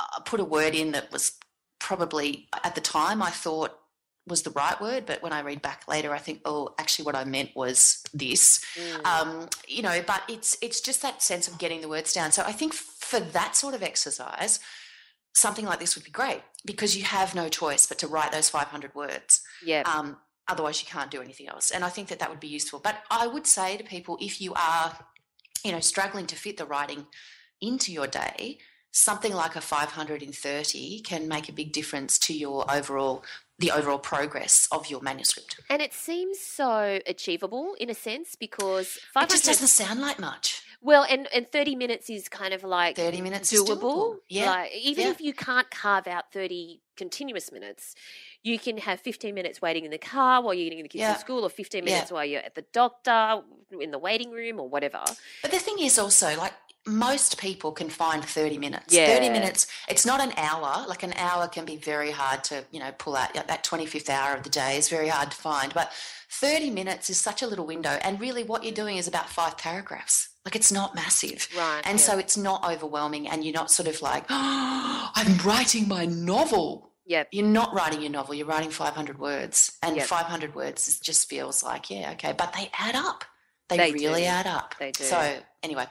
uh, 0.00 0.20
put 0.20 0.40
a 0.40 0.44
word 0.44 0.74
in 0.74 0.92
that 0.92 1.12
was 1.12 1.32
probably 1.78 2.48
at 2.64 2.74
the 2.74 2.80
time 2.80 3.22
I 3.22 3.30
thought 3.30 3.76
was 4.26 4.42
the 4.42 4.50
right 4.50 4.80
word, 4.80 5.06
but 5.06 5.22
when 5.22 5.32
I 5.32 5.40
read 5.40 5.62
back 5.62 5.88
later, 5.88 6.12
I 6.14 6.18
think, 6.18 6.40
oh, 6.44 6.74
actually, 6.78 7.06
what 7.06 7.16
I 7.16 7.24
meant 7.24 7.50
was 7.56 8.02
this. 8.14 8.64
Mm. 8.76 9.06
Um, 9.06 9.48
you 9.66 9.82
know, 9.82 10.02
but 10.06 10.22
it's 10.28 10.56
it's 10.62 10.80
just 10.80 11.02
that 11.02 11.22
sense 11.22 11.48
of 11.48 11.58
getting 11.58 11.80
the 11.80 11.88
words 11.88 12.12
down. 12.12 12.32
So 12.32 12.42
I 12.46 12.52
think 12.52 12.72
for 12.74 13.20
that 13.20 13.56
sort 13.56 13.74
of 13.74 13.82
exercise, 13.82 14.60
something 15.34 15.64
like 15.64 15.80
this 15.80 15.94
would 15.94 16.04
be 16.04 16.10
great 16.10 16.42
because 16.64 16.96
you 16.96 17.04
have 17.04 17.34
no 17.34 17.48
choice 17.48 17.86
but 17.86 17.98
to 17.98 18.06
write 18.06 18.32
those 18.32 18.48
500 18.48 18.94
words. 18.94 19.42
yeah. 19.64 19.82
Um, 19.84 20.18
otherwise, 20.48 20.82
you 20.82 20.88
can't 20.88 21.10
do 21.10 21.22
anything 21.22 21.48
else. 21.48 21.70
And 21.70 21.84
I 21.84 21.88
think 21.88 22.08
that 22.08 22.18
that 22.18 22.28
would 22.30 22.40
be 22.40 22.48
useful. 22.48 22.80
But 22.80 22.96
I 23.10 23.26
would 23.26 23.46
say 23.46 23.76
to 23.76 23.84
people, 23.84 24.18
if 24.20 24.40
you 24.40 24.52
are, 24.54 24.98
you 25.64 25.72
know, 25.72 25.80
struggling 25.80 26.26
to 26.26 26.36
fit 26.36 26.56
the 26.56 26.66
writing 26.66 27.06
into 27.60 27.92
your 27.92 28.06
day, 28.06 28.58
something 28.92 29.32
like 29.34 29.54
a 29.56 29.60
530 29.60 31.00
can 31.00 31.28
make 31.28 31.48
a 31.48 31.52
big 31.52 31.72
difference 31.72 32.18
to 32.18 32.32
your 32.34 32.70
overall 32.70 33.24
the 33.58 33.70
overall 33.70 33.98
progress 33.98 34.66
of 34.72 34.88
your 34.88 35.02
manuscript. 35.02 35.60
and 35.68 35.82
it 35.82 35.92
seems 35.92 36.40
so 36.40 36.98
achievable 37.06 37.74
in 37.78 37.90
a 37.90 37.94
sense 37.94 38.34
because 38.34 38.96
It 38.96 39.02
500 39.12 39.30
just 39.30 39.44
doesn't 39.44 39.66
sound 39.68 40.00
like 40.00 40.18
much. 40.18 40.62
Well, 40.80 41.04
and, 41.10 41.28
and 41.34 41.46
30 41.52 41.76
minutes 41.76 42.08
is 42.08 42.30
kind 42.30 42.54
of 42.54 42.64
like 42.64 42.96
30 42.96 43.20
minutes 43.20 43.52
doable. 43.52 43.78
doable. 43.82 44.16
Yeah, 44.30 44.50
Like, 44.50 44.72
even 44.74 45.04
yeah. 45.04 45.10
if 45.10 45.20
you 45.20 45.34
can't 45.34 45.70
carve 45.70 46.06
out 46.06 46.32
30 46.32 46.80
continuous 46.96 47.52
minutes, 47.52 47.94
you 48.42 48.58
can 48.58 48.78
have 48.78 48.98
15 49.00 49.34
minutes 49.34 49.60
waiting 49.60 49.84
in 49.84 49.90
the 49.90 49.98
car 49.98 50.40
while 50.40 50.54
you're 50.54 50.64
getting 50.70 50.82
the 50.82 50.88
kids 50.88 51.00
Yeah. 51.02 51.12
to 51.12 51.20
school, 51.20 51.44
or 51.44 51.50
15 51.50 51.84
Yeah. 51.86 51.92
minutes 51.92 52.10
while 52.10 52.24
you're 52.24 52.40
at 52.40 52.54
the 52.54 52.64
doctor, 52.72 53.42
in 53.78 53.90
the 53.90 53.98
waiting 53.98 54.30
room, 54.30 54.58
or 54.58 54.70
whatever. 54.70 55.04
But 55.42 55.50
the 55.50 55.58
thing 55.58 55.80
is 55.80 55.98
also 55.98 56.34
like 56.38 56.54
most 56.86 57.38
people 57.38 57.72
can 57.72 57.88
find 57.90 58.24
30 58.24 58.58
minutes. 58.58 58.94
Yeah. 58.94 59.06
30 59.06 59.28
minutes, 59.30 59.66
it's 59.88 60.06
not 60.06 60.20
an 60.20 60.32
hour. 60.36 60.86
Like 60.88 61.02
an 61.02 61.12
hour 61.14 61.46
can 61.48 61.64
be 61.64 61.76
very 61.76 62.10
hard 62.10 62.42
to, 62.44 62.64
you 62.70 62.80
know, 62.80 62.90
pull 62.98 63.16
out. 63.16 63.34
That 63.34 63.64
25th 63.64 64.08
hour 64.08 64.34
of 64.34 64.42
the 64.42 64.50
day 64.50 64.76
is 64.78 64.88
very 64.88 65.08
hard 65.08 65.30
to 65.30 65.36
find. 65.36 65.74
But 65.74 65.92
30 66.30 66.70
minutes 66.70 67.10
is 67.10 67.18
such 67.20 67.42
a 67.42 67.46
little 67.46 67.66
window. 67.66 67.98
And 68.02 68.20
really, 68.20 68.44
what 68.44 68.64
you're 68.64 68.72
doing 68.72 68.96
is 68.96 69.06
about 69.06 69.28
five 69.28 69.58
paragraphs. 69.58 70.28
Like 70.44 70.56
it's 70.56 70.72
not 70.72 70.94
massive. 70.94 71.48
Right. 71.56 71.82
And 71.84 71.98
yeah. 71.98 72.04
so 72.04 72.18
it's 72.18 72.36
not 72.36 72.64
overwhelming. 72.68 73.28
And 73.28 73.44
you're 73.44 73.54
not 73.54 73.70
sort 73.70 73.88
of 73.88 74.00
like, 74.00 74.24
oh, 74.30 75.10
I'm 75.14 75.36
writing 75.46 75.86
my 75.86 76.06
novel. 76.06 76.92
Yep. 77.06 77.28
You're 77.32 77.46
not 77.46 77.74
writing 77.74 78.00
your 78.02 78.10
novel, 78.10 78.34
you're 78.34 78.46
writing 78.46 78.70
500 78.70 79.18
words. 79.18 79.76
And 79.82 79.96
Yep. 79.96 80.06
500 80.06 80.54
words 80.54 81.00
just 81.00 81.28
feels 81.28 81.62
like, 81.62 81.90
yeah, 81.90 82.12
okay. 82.12 82.32
But 82.32 82.52
they 82.56 82.70
add 82.78 82.94
up. 82.94 83.24
They, 83.68 83.76
They 83.76 83.92
really 83.92 84.20
do. 84.22 84.26
add 84.26 84.46
up. 84.46 84.76
They 84.78 84.92
do. 84.92 85.04
So, 85.04 85.38
anyway, 85.62 85.86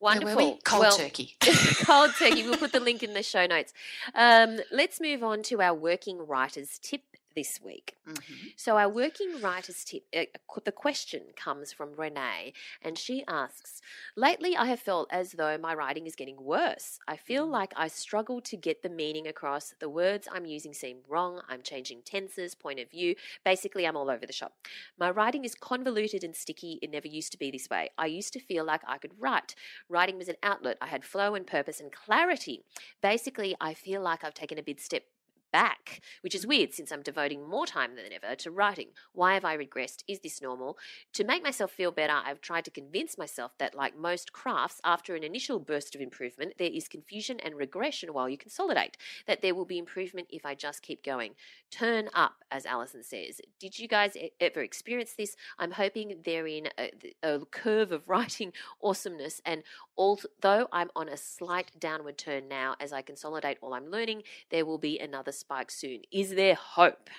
Wonderful. 0.00 0.52
we? 0.52 0.58
Cold 0.64 0.80
well, 0.80 0.96
turkey. 0.96 1.36
cold 1.84 2.12
turkey. 2.18 2.44
We'll 2.44 2.56
put 2.56 2.72
the 2.72 2.80
link 2.80 3.02
in 3.02 3.14
the 3.14 3.22
show 3.22 3.46
notes. 3.46 3.72
Um, 4.14 4.58
let's 4.70 5.00
move 5.00 5.24
on 5.24 5.42
to 5.44 5.60
our 5.60 5.74
working 5.74 6.24
writers 6.24 6.78
tip 6.80 7.02
this 7.38 7.60
week. 7.62 7.88
Mhm. 8.04 8.52
So, 8.56 8.76
our 8.76 8.88
working 8.88 9.40
writers 9.40 9.84
tip, 9.84 10.02
uh, 10.12 10.24
the 10.64 10.72
question 10.72 11.22
comes 11.36 11.72
from 11.72 11.94
Renee, 11.94 12.52
and 12.82 12.98
she 12.98 13.16
asks 13.28 13.80
Lately, 14.16 14.56
I 14.56 14.66
have 14.66 14.80
felt 14.80 15.08
as 15.12 15.32
though 15.32 15.56
my 15.56 15.72
writing 15.80 16.06
is 16.08 16.16
getting 16.16 16.42
worse. 16.42 16.98
I 17.06 17.16
feel 17.16 17.46
like 17.46 17.72
I 17.76 17.86
struggle 17.86 18.40
to 18.40 18.56
get 18.56 18.82
the 18.82 18.88
meaning 18.88 19.28
across. 19.28 19.74
The 19.78 19.88
words 19.88 20.26
I'm 20.32 20.46
using 20.46 20.74
seem 20.74 20.98
wrong. 21.06 21.42
I'm 21.48 21.62
changing 21.62 22.02
tenses, 22.02 22.56
point 22.56 22.80
of 22.80 22.90
view. 22.90 23.14
Basically, 23.44 23.86
I'm 23.86 23.96
all 23.96 24.10
over 24.10 24.26
the 24.26 24.32
shop. 24.32 24.52
My 24.98 25.10
writing 25.10 25.44
is 25.44 25.54
convoluted 25.54 26.24
and 26.24 26.34
sticky. 26.34 26.80
It 26.82 26.90
never 26.90 27.06
used 27.06 27.30
to 27.32 27.38
be 27.38 27.52
this 27.52 27.70
way. 27.70 27.90
I 27.96 28.06
used 28.06 28.32
to 28.32 28.40
feel 28.40 28.64
like 28.64 28.82
I 28.86 28.98
could 28.98 29.12
write. 29.16 29.54
Writing 29.88 30.18
was 30.18 30.28
an 30.28 30.40
outlet. 30.42 30.78
I 30.80 30.88
had 30.88 31.04
flow 31.04 31.36
and 31.36 31.46
purpose 31.46 31.78
and 31.78 31.92
clarity. 31.92 32.64
Basically, 33.00 33.54
I 33.60 33.74
feel 33.74 34.02
like 34.02 34.24
I've 34.24 34.34
taken 34.34 34.58
a 34.58 34.62
big 34.62 34.80
step 34.80 35.04
back, 35.52 36.00
which 36.20 36.34
is 36.34 36.46
weird 36.46 36.74
since 36.74 36.92
I'm 36.92 37.02
devoting 37.02 37.48
more 37.48 37.66
time 37.66 37.96
than 37.96 38.12
ever 38.12 38.34
to 38.36 38.50
writing. 38.50 38.88
Why 39.12 39.34
have 39.34 39.44
I 39.44 39.56
regressed? 39.56 40.02
Is 40.08 40.20
this 40.20 40.42
normal? 40.42 40.78
To 41.14 41.24
make 41.24 41.42
myself 41.42 41.70
feel 41.70 41.90
better, 41.90 42.14
I've 42.24 42.40
tried 42.40 42.64
to 42.66 42.70
convince 42.70 43.18
myself 43.18 43.52
that, 43.58 43.74
like 43.74 43.96
most 43.96 44.32
crafts, 44.32 44.80
after 44.84 45.14
an 45.14 45.24
initial 45.24 45.58
burst 45.58 45.94
of 45.94 46.00
improvement, 46.00 46.54
there 46.58 46.70
is 46.72 46.88
confusion 46.88 47.40
and 47.40 47.56
regression 47.56 48.12
while 48.12 48.28
you 48.28 48.38
consolidate. 48.38 48.96
That 49.26 49.42
there 49.42 49.54
will 49.54 49.64
be 49.64 49.78
improvement 49.78 50.28
if 50.30 50.44
I 50.44 50.54
just 50.54 50.82
keep 50.82 51.04
going. 51.04 51.34
Turn 51.70 52.08
up, 52.14 52.44
as 52.50 52.66
Allison 52.66 53.02
says. 53.02 53.40
Did 53.58 53.78
you 53.78 53.88
guys 53.88 54.16
ever 54.40 54.60
experience 54.60 55.14
this? 55.16 55.36
I'm 55.58 55.72
hoping 55.72 56.22
they're 56.24 56.46
in 56.46 56.68
a, 56.78 56.90
uh, 57.22 57.38
a 57.40 57.46
curve 57.46 57.92
of 57.92 58.08
writing 58.08 58.52
awesomeness, 58.82 59.40
and 59.44 59.62
although 59.96 60.68
I'm 60.72 60.90
on 60.94 61.08
a 61.08 61.16
slight 61.16 61.72
downward 61.78 62.18
turn 62.18 62.48
now 62.48 62.74
as 62.80 62.92
I 62.92 63.02
consolidate 63.02 63.58
all 63.60 63.74
I'm 63.74 63.90
learning, 63.90 64.22
there 64.50 64.64
will 64.64 64.78
be 64.78 64.98
another 64.98 65.32
spike 65.38 65.70
soon. 65.70 66.02
Is 66.12 66.34
there 66.34 66.54
hope? 66.54 67.10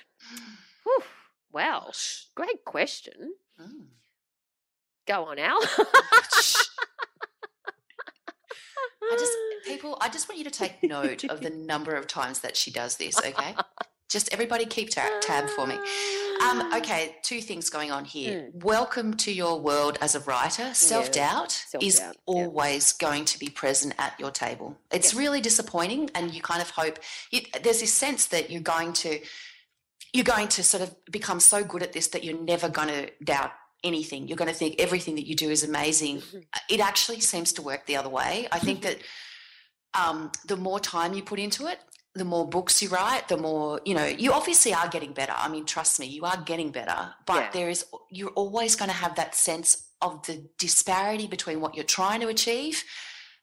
Whew, 0.84 1.04
wow, 1.52 1.92
great 2.36 2.66
question. 2.66 3.34
Mm. 3.60 3.88
Go 5.08 5.26
on, 5.26 5.40
Al. 5.40 5.60
I 9.12 9.16
just 9.18 9.34
people 9.66 9.98
I 10.02 10.10
just 10.10 10.30
want 10.30 10.38
you 10.38 10.44
to 10.44 10.52
take 10.52 10.84
note 10.84 11.24
of 11.26 11.42
the 11.42 11.50
number 11.50 11.96
of 11.96 12.06
times 12.08 12.42
that 12.42 12.56
she 12.56 12.70
does 12.72 12.98
this, 12.98 13.18
okay? 13.18 13.56
just 14.10 14.34
everybody 14.34 14.66
keep 14.66 14.90
ta- 14.90 15.20
tab 15.22 15.48
for 15.50 15.68
me. 15.68 15.78
Um, 16.42 16.74
okay, 16.74 17.18
two 17.22 17.42
things 17.42 17.70
going 17.70 17.92
on 17.92 18.06
here. 18.06 18.50
Welcome 18.54 19.14
to 19.18 19.32
your 19.32 19.60
world 19.60 19.98
as 20.02 20.16
a 20.16 20.20
writer. 20.22 20.74
Self 20.74 21.12
doubt 21.12 21.64
is 21.82 22.00
yeah. 22.00 22.12
always 22.26 22.94
going 22.94 23.26
to 23.26 23.40
be 23.40 23.50
present 23.50 23.94
at 24.00 24.20
your 24.20 24.32
table. 24.32 24.78
It's 24.92 25.14
really 25.14 25.42
disappointing, 25.42 26.10
and 26.16 26.34
you 26.34 26.42
kind 26.42 26.62
of 26.62 26.72
hope 26.72 27.00
you, 27.30 27.42
there's 27.64 27.82
this 27.82 27.94
sense 27.94 28.28
that 28.28 28.50
you're 28.50 28.62
going 28.62 28.94
to 28.94 29.20
you're 30.12 30.26
going 30.26 30.48
to 30.48 30.64
sort 30.64 30.82
of 30.82 30.96
become 31.12 31.40
so 31.40 31.64
good 31.64 31.84
at 31.84 31.94
this 31.94 32.08
that 32.08 32.24
you're 32.24 32.42
never 32.42 32.68
going 32.68 32.88
to 32.88 33.12
doubt 33.24 33.52
anything. 33.84 34.28
You're 34.28 34.38
going 34.38 34.50
to 34.50 34.58
think 34.58 34.76
everything 34.80 35.16
that 35.16 35.28
you 35.28 35.36
do 35.36 35.52
is 35.52 35.64
amazing. 35.64 36.24
It 36.68 36.80
actually 36.80 37.20
seems 37.20 37.54
to 37.54 37.62
work 37.62 37.86
the 37.86 37.98
other 37.98 38.10
way. 38.10 38.48
I 38.52 38.58
think 38.58 38.82
that 38.88 38.98
um, 39.94 40.32
the 40.46 40.58
more 40.58 40.80
time 40.80 41.14
you 41.14 41.24
put 41.24 41.40
into 41.40 41.68
it, 41.68 41.80
the 42.20 42.26
more 42.26 42.48
books 42.48 42.82
you 42.84 42.90
write, 42.90 43.28
the 43.30 43.38
more, 43.38 43.82
you 43.86 43.96
know, 43.96 44.06
you 44.06 44.32
obviously 44.34 44.74
are 44.74 44.88
getting 44.88 45.14
better. 45.14 45.34
I 45.36 45.48
mean, 45.50 45.66
trust 45.66 46.00
me, 46.00 46.06
you 46.06 46.24
are 46.26 46.38
getting 46.38 46.70
better, 46.72 47.14
but 47.26 47.36
Yeah. 47.42 47.52
there 47.52 47.70
is, 47.70 47.86
you're 48.12 48.36
always 48.42 48.76
going 48.76 48.92
to 48.92 48.96
have 49.04 49.16
that 49.16 49.34
sense 49.36 49.70
of 50.02 50.26
the 50.28 50.36
disparity 50.58 51.28
between 51.28 51.60
what 51.62 51.76
you're 51.76 51.94
trying 52.00 52.22
to 52.22 52.28
achieve 52.28 52.84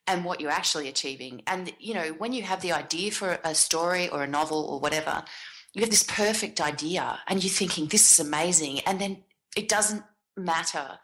and 0.07 0.25
what 0.25 0.41
you're 0.41 0.53
actually 0.63 0.89
achieving. 0.89 1.43
And, 1.47 1.73
you 1.79 1.95
know, 1.95 2.09
when 2.23 2.33
you 2.33 2.43
have 2.43 2.61
the 2.61 2.73
idea 2.73 3.11
for 3.11 3.39
a 3.43 3.55
story 3.55 4.09
or 4.09 4.23
a 4.23 4.27
novel 4.27 4.61
or 4.71 4.79
whatever, 4.79 5.25
you 5.75 5.81
have 5.83 5.91
this 5.91 6.05
perfect 6.05 6.61
idea 6.61 7.19
and 7.27 7.43
you're 7.43 7.53
thinking, 7.63 7.87
this 7.87 8.11
is 8.13 8.25
amazing. 8.25 8.81
And 8.81 9.01
then 9.01 9.25
it 9.57 9.69
doesn't 9.69 10.03
matter 10.37 10.99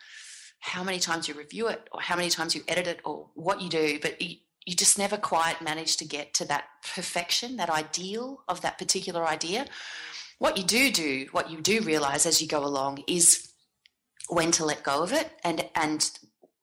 how 0.61 0.85
many 0.85 0.99
times 1.01 1.27
you 1.27 1.35
review 1.35 1.69
it 1.69 1.89
or 1.93 2.01
how 2.01 2.17
many 2.17 2.31
times 2.31 2.55
you 2.55 2.63
edit 2.69 2.87
it 2.87 3.01
or 3.05 3.31
what 3.35 3.61
you 3.61 3.69
do, 3.69 3.99
but 4.01 4.15
you, 4.67 4.75
just 4.75 4.99
never 4.99 5.17
quite 5.17 5.63
manage 5.63 5.97
to 5.99 6.05
get 6.05 6.35
to 6.35 6.45
that 6.47 6.65
perfection, 6.95 7.57
that 7.57 7.71
ideal 7.71 8.43
of 8.49 8.61
that 8.63 8.79
particular 8.79 9.27
idea. 9.27 9.67
What 10.39 10.57
you 10.57 10.65
do 10.65 10.91
do, 10.91 11.27
what 11.33 11.51
you 11.51 11.61
do 11.61 11.81
realize 11.83 12.27
as 12.27 12.43
you 12.43 12.49
go 12.49 12.65
along 12.65 13.05
is 13.07 13.53
when 14.29 14.51
to 14.53 14.65
let 14.65 14.83
go 14.83 15.03
of 15.03 15.13
it 15.13 15.31
and 15.45 15.69
and 15.75 16.11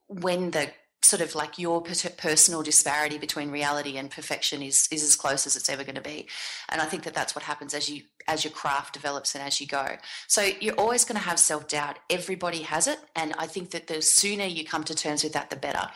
when 0.08 0.52
the 0.52 0.72
sort 1.02 1.22
of 1.22 1.34
like 1.34 1.58
your 1.58 1.82
personal 1.82 2.62
disparity 2.62 3.18
between 3.18 3.52
reality 3.52 3.98
and 3.98 4.12
perfection 4.12 4.62
is 4.62 4.88
is 4.92 5.02
as 5.04 5.16
close 5.16 5.48
as 5.48 5.56
it's 5.56 5.70
ever 5.70 5.84
going 5.84 5.96
to 5.96 6.02
be. 6.02 6.28
And 6.70 6.82
i 6.82 6.86
think 6.86 7.04
that 7.04 7.14
that's 7.14 7.36
what 7.36 7.44
happens 7.44 7.74
as 7.74 7.90
you 7.90 8.04
as 8.28 8.44
your 8.44 8.52
craft 8.52 8.94
develops 8.94 9.34
and 9.34 9.44
as 9.44 9.62
you 9.62 9.68
go. 9.68 9.86
So 10.28 10.42
you're 10.60 10.76
always 10.76 11.06
going 11.06 11.20
to 11.20 11.28
have 11.28 11.40
self-doubt. 11.40 12.00
Everybody 12.10 12.64
has 12.64 12.88
it 12.88 13.00
and 13.16 13.34
i 13.38 13.48
think 13.48 13.72
that 13.72 13.88
the 13.88 14.02
sooner 14.02 14.46
you 14.46 14.66
come 14.66 14.84
to 14.86 14.96
terms 14.96 15.24
with 15.24 15.34
that 15.34 15.50
the 15.50 15.56
better. 15.56 15.90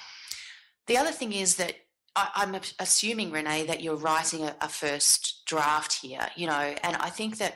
The 0.88 0.98
other 0.98 1.12
thing 1.12 1.34
is 1.34 1.56
that 1.58 1.74
I, 2.16 2.30
i'm 2.36 2.56
assuming 2.80 3.32
renee 3.32 3.66
that 3.66 3.82
you're 3.82 3.96
writing 3.96 4.44
a, 4.44 4.56
a 4.62 4.70
first 4.70 5.46
draft 5.46 5.94
here 5.94 6.28
you 6.36 6.48
know 6.48 6.76
and 6.84 6.96
i 6.98 7.10
think 7.10 7.38
that 7.38 7.56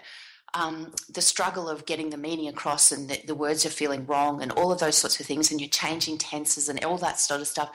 um, 0.54 0.94
the 1.10 1.22
struggle 1.22 1.68
of 1.68 1.86
getting 1.86 2.10
the 2.10 2.18
meaning 2.18 2.48
across 2.48 2.92
and 2.92 3.10
the, 3.10 3.20
the 3.28 3.36
words 3.36 3.66
are 3.66 3.70
feeling 3.70 4.06
wrong 4.06 4.42
and 4.42 4.52
all 4.54 4.72
of 4.72 4.80
those 4.80 4.98
sorts 4.98 5.20
of 5.20 5.26
things 5.26 5.52
and 5.52 5.60
you're 5.60 5.70
changing 5.70 6.18
tenses 6.18 6.70
and 6.70 6.84
all 6.86 6.98
that 6.98 7.20
sort 7.20 7.42
of 7.42 7.48
stuff 7.48 7.70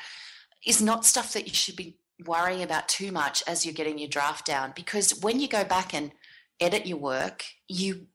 is 0.66 0.80
not 0.80 1.04
stuff 1.04 1.34
that 1.34 1.46
you 1.46 1.52
should 1.52 1.76
be 1.76 1.96
worrying 2.24 2.62
about 2.62 2.88
too 2.88 3.12
much 3.12 3.42
as 3.46 3.64
you're 3.64 3.74
getting 3.74 3.98
your 3.98 4.08
draft 4.08 4.46
down. 4.46 4.72
Because 4.74 5.20
when 5.20 5.38
you 5.38 5.48
go 5.48 5.64
back 5.64 5.92
and 5.92 6.12
edit 6.60 6.86
your 6.86 6.98
work 6.98 7.44
you 7.68 8.06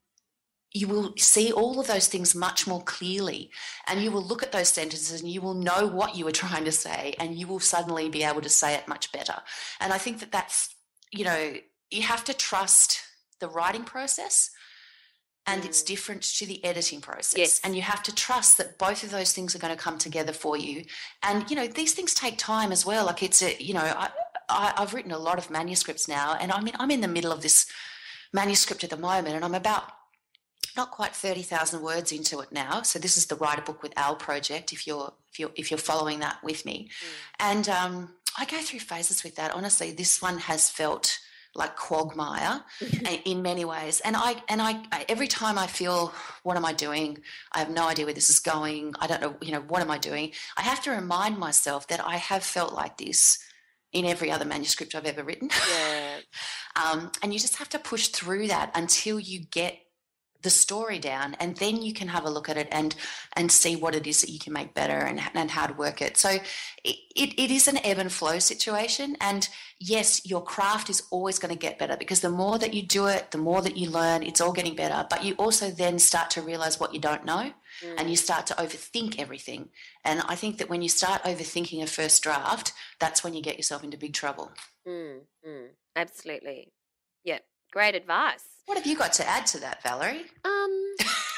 you 0.77 0.87
will 0.87 1.13
see 1.17 1.51
all 1.51 1.79
of 1.79 1.87
those 1.87 2.07
things 2.07 2.35
much 2.35 2.67
more 2.67 2.83
clearly 2.83 3.49
and 3.87 4.01
you 4.01 4.11
will 4.11 4.23
look 4.23 4.43
at 4.43 4.51
those 4.51 4.69
sentences 4.69 5.21
and 5.21 5.29
you 5.31 5.41
will 5.41 5.53
know 5.53 5.87
what 5.87 6.15
you 6.15 6.23
were 6.25 6.31
trying 6.31 6.65
to 6.65 6.71
say 6.71 7.15
and 7.19 7.37
you 7.39 7.47
will 7.47 7.59
suddenly 7.59 8.09
be 8.09 8.23
able 8.23 8.41
to 8.41 8.49
say 8.49 8.73
it 8.75 8.87
much 8.87 9.11
better. 9.11 9.37
And 9.79 9.91
i 9.91 9.97
think 9.97 10.19
that 10.19 10.31
that's 10.31 10.75
you 11.11 11.23
know 11.23 11.53
you 11.89 12.03
have 12.03 12.23
to 12.25 12.33
trust 12.33 13.01
the 13.39 13.47
writing 13.47 13.83
process 13.83 14.51
and 15.49 15.63
it's 15.63 15.81
mm. 15.81 15.87
different 15.87 16.21
to 16.21 16.45
the 16.45 16.63
editing 16.63 16.99
process. 16.99 17.37
Yes. 17.37 17.61
and 17.63 17.75
you 17.75 17.81
have 17.81 18.03
to 18.03 18.13
trust 18.13 18.57
that 18.57 18.77
both 18.77 19.03
of 19.03 19.11
those 19.11 19.31
things 19.31 19.55
are 19.55 19.59
going 19.59 19.75
to 19.75 19.81
come 19.81 19.97
together 19.97 20.33
for 20.33 20.57
you. 20.57 20.83
And 21.23 21.49
you 21.49 21.55
know 21.55 21.67
these 21.67 21.93
things 21.93 22.13
take 22.13 22.37
time 22.37 22.71
as 22.71 22.85
well. 22.85 23.05
Like 23.05 23.23
it's 23.23 23.41
a 23.41 23.55
you 23.61 23.73
know 23.73 23.87
I, 24.03 24.09
I 24.49 24.73
i've 24.77 24.93
written 24.93 25.11
a 25.11 25.17
lot 25.17 25.37
of 25.37 25.49
manuscripts 25.49 26.07
now 26.07 26.35
and 26.39 26.51
i 26.51 26.61
mean 26.61 26.73
i'm 26.79 26.91
in 26.91 27.01
the 27.01 27.07
middle 27.07 27.31
of 27.31 27.41
this 27.41 27.65
manuscript 28.33 28.83
at 28.83 28.89
the 28.89 28.97
moment 28.97 29.35
and 29.35 29.43
i'm 29.43 29.55
about 29.55 29.83
not 30.77 30.91
quite 30.91 31.15
30,000 31.15 31.81
words 31.81 32.11
into 32.11 32.39
it 32.39 32.51
now 32.51 32.83
so 32.83 32.99
this 32.99 33.17
is 33.17 33.25
the 33.25 33.35
write 33.35 33.59
a 33.59 33.61
book 33.61 33.83
with 33.83 33.97
al 33.97 34.15
project 34.15 34.71
if 34.71 34.87
you're 34.87 35.11
if 35.31 35.39
you're 35.39 35.51
if 35.55 35.71
you're 35.71 35.77
following 35.77 36.19
that 36.19 36.37
with 36.43 36.65
me. 36.65 36.89
And 37.39 37.67
um 37.67 38.13
i 38.37 38.45
go 38.45 38.59
through 38.59 38.79
phases 38.79 39.23
with 39.23 39.35
that. 39.35 39.51
Honestly 39.51 39.91
this 39.91 40.21
one 40.21 40.37
has 40.39 40.69
felt 40.69 41.19
like 41.55 41.75
quagmire 41.75 42.63
in 43.25 43.41
many 43.41 43.65
ways. 43.65 43.99
And 44.01 44.15
i 44.15 44.35
and 44.47 44.61
I, 44.61 44.83
I 44.91 45.05
every 45.09 45.27
time 45.27 45.57
i 45.57 45.67
feel 45.67 46.13
what 46.43 46.57
am 46.57 46.65
i 46.65 46.73
doing? 46.73 47.17
I 47.51 47.59
have 47.59 47.69
no 47.69 47.87
idea 47.87 48.05
where 48.05 48.13
this 48.13 48.29
is 48.29 48.39
going. 48.39 48.93
I 48.99 49.07
don't 49.07 49.21
know 49.21 49.35
you 49.41 49.51
know 49.51 49.61
what 49.61 49.81
am 49.81 49.91
i 49.91 49.97
doing? 49.97 50.31
I 50.55 50.61
have 50.61 50.81
to 50.83 50.91
remind 50.91 51.37
myself 51.37 51.87
that 51.87 52.01
i 52.03 52.17
have 52.17 52.43
felt 52.43 52.73
like 52.73 52.97
this 52.97 53.39
in 53.93 54.05
every 54.05 54.29
other 54.29 54.45
manuscript 54.45 54.95
i've 54.95 55.05
ever 55.05 55.23
written. 55.23 55.49
Yeah. 55.49 56.17
um, 56.83 57.11
and 57.21 57.33
you 57.33 57.39
just 57.39 57.57
have 57.57 57.69
to 57.69 57.79
push 57.79 58.07
through 58.09 58.47
that 58.47 58.71
until 58.75 59.19
you 59.19 59.39
get 59.39 59.79
the 60.41 60.49
story 60.49 60.99
down 60.99 61.35
and 61.39 61.57
then 61.57 61.81
you 61.81 61.93
can 61.93 62.07
have 62.07 62.25
a 62.25 62.29
look 62.29 62.49
at 62.49 62.57
it 62.57 62.67
and 62.71 62.95
and 63.35 63.51
see 63.51 63.75
what 63.75 63.95
it 63.95 64.05
is 64.05 64.21
that 64.21 64.29
you 64.29 64.39
can 64.39 64.53
make 64.53 64.73
better 64.73 64.97
and, 64.97 65.19
and 65.33 65.51
how 65.51 65.65
to 65.65 65.73
work 65.73 66.01
it 66.01 66.17
so 66.17 66.29
it, 66.83 66.95
it, 67.15 67.39
it 67.39 67.51
is 67.51 67.67
an 67.67 67.77
ebb 67.83 67.97
and 67.97 68.11
flow 68.11 68.39
situation 68.39 69.17
and 69.19 69.49
yes 69.79 70.25
your 70.25 70.43
craft 70.43 70.89
is 70.89 71.03
always 71.11 71.39
going 71.39 71.53
to 71.53 71.59
get 71.59 71.79
better 71.79 71.97
because 71.97 72.21
the 72.21 72.29
more 72.29 72.57
that 72.57 72.73
you 72.73 72.81
do 72.81 73.07
it 73.07 73.31
the 73.31 73.37
more 73.37 73.61
that 73.61 73.77
you 73.77 73.89
learn 73.89 74.23
it's 74.23 74.41
all 74.41 74.51
getting 74.51 74.75
better. 74.75 75.05
But 75.09 75.23
you 75.23 75.33
also 75.35 75.69
then 75.69 75.99
start 75.99 76.29
to 76.31 76.41
realize 76.41 76.79
what 76.79 76.93
you 76.93 76.99
don't 76.99 77.25
know 77.25 77.51
mm. 77.83 77.95
and 77.97 78.09
you 78.09 78.15
start 78.15 78.47
to 78.47 78.53
overthink 78.55 79.19
everything. 79.19 79.69
And 80.03 80.21
i 80.27 80.35
think 80.35 80.57
that 80.57 80.69
when 80.69 80.81
you 80.81 80.89
start 80.89 81.23
overthinking 81.23 81.81
a 81.81 81.87
first 81.87 82.23
draft 82.23 82.73
that's 82.99 83.23
when 83.23 83.33
you 83.33 83.41
get 83.41 83.57
yourself 83.57 83.83
into 83.83 83.97
big 83.97 84.13
trouble. 84.13 84.51
Mm, 84.87 85.21
mm, 85.47 85.67
absolutely. 85.95 86.71
Yeah 87.23 87.39
great 87.71 87.95
advice 87.95 88.57
what 88.67 88.77
have 88.77 88.85
you 88.85 88.97
got 88.97 89.13
to 89.13 89.27
add 89.27 89.47
to 89.47 89.59
that, 89.61 89.81
Valerie? 89.81 90.25
Um, 90.43 90.95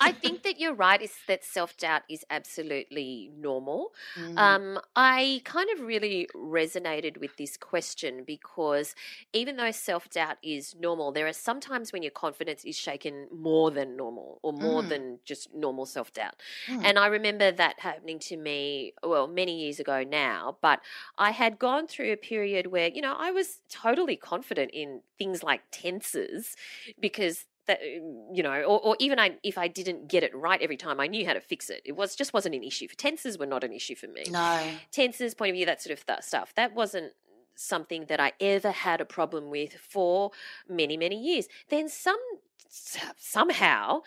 I 0.00 0.12
think 0.12 0.42
that 0.42 0.58
you're 0.58 0.74
right. 0.74 1.00
Is 1.00 1.12
that 1.28 1.44
self 1.44 1.76
doubt 1.76 2.02
is 2.08 2.24
absolutely 2.30 3.30
normal. 3.36 3.92
Mm. 4.18 4.38
Um, 4.38 4.80
I 4.94 5.40
kind 5.44 5.68
of 5.74 5.80
really 5.80 6.28
resonated 6.34 7.18
with 7.18 7.36
this 7.36 7.56
question 7.56 8.24
because 8.26 8.94
even 9.32 9.56
though 9.56 9.70
self 9.70 10.08
doubt 10.10 10.36
is 10.42 10.74
normal, 10.78 11.12
there 11.12 11.26
are 11.26 11.32
sometimes 11.32 11.92
when 11.92 12.02
your 12.02 12.10
confidence 12.10 12.64
is 12.64 12.76
shaken 12.76 13.28
more 13.32 13.70
than 13.70 13.96
normal 13.96 14.38
or 14.42 14.52
more 14.52 14.82
mm. 14.82 14.88
than 14.88 15.18
just 15.24 15.54
normal 15.54 15.86
self 15.86 16.12
doubt. 16.12 16.34
Mm. 16.68 16.84
And 16.84 16.98
I 16.98 17.06
remember 17.06 17.52
that 17.52 17.80
happening 17.80 18.18
to 18.20 18.36
me, 18.36 18.94
well, 19.02 19.26
many 19.26 19.64
years 19.64 19.80
ago 19.80 20.04
now. 20.04 20.56
But 20.60 20.80
I 21.18 21.30
had 21.30 21.58
gone 21.58 21.86
through 21.86 22.12
a 22.12 22.16
period 22.16 22.68
where 22.68 22.88
you 22.88 23.00
know 23.00 23.14
I 23.18 23.30
was 23.30 23.60
totally 23.68 24.16
confident 24.16 24.70
in 24.72 25.00
things 25.18 25.42
like 25.42 25.62
tenses 25.70 26.56
because 27.00 27.46
that 27.66 27.80
you 27.82 28.42
know 28.42 28.62
or, 28.62 28.80
or 28.80 28.96
even 28.98 29.18
I, 29.18 29.36
if 29.42 29.58
i 29.58 29.68
didn't 29.68 30.08
get 30.08 30.22
it 30.22 30.34
right 30.34 30.60
every 30.60 30.76
time 30.76 31.00
i 31.00 31.06
knew 31.06 31.26
how 31.26 31.34
to 31.34 31.40
fix 31.40 31.70
it. 31.70 31.82
It 31.84 31.96
was 31.96 32.16
just 32.16 32.32
wasn't 32.32 32.54
an 32.54 32.62
issue 32.62 32.88
for 32.88 32.96
tenses 32.96 33.38
were 33.38 33.46
not 33.46 33.64
an 33.64 33.72
issue 33.72 33.94
for 33.94 34.06
me. 34.06 34.24
No. 34.30 34.60
Tenses 34.90 35.34
point 35.34 35.50
of 35.50 35.54
view 35.54 35.66
that 35.66 35.82
sort 35.82 35.98
of 35.98 36.06
th- 36.06 36.22
stuff. 36.22 36.52
That 36.54 36.74
wasn't 36.74 37.12
something 37.58 38.04
that 38.06 38.20
i 38.20 38.32
ever 38.38 38.70
had 38.70 39.00
a 39.00 39.04
problem 39.04 39.48
with 39.48 39.72
for 39.74 40.30
many 40.68 40.96
many 40.96 41.16
years. 41.18 41.48
Then 41.70 41.88
some 41.88 42.20
somehow 43.16 44.02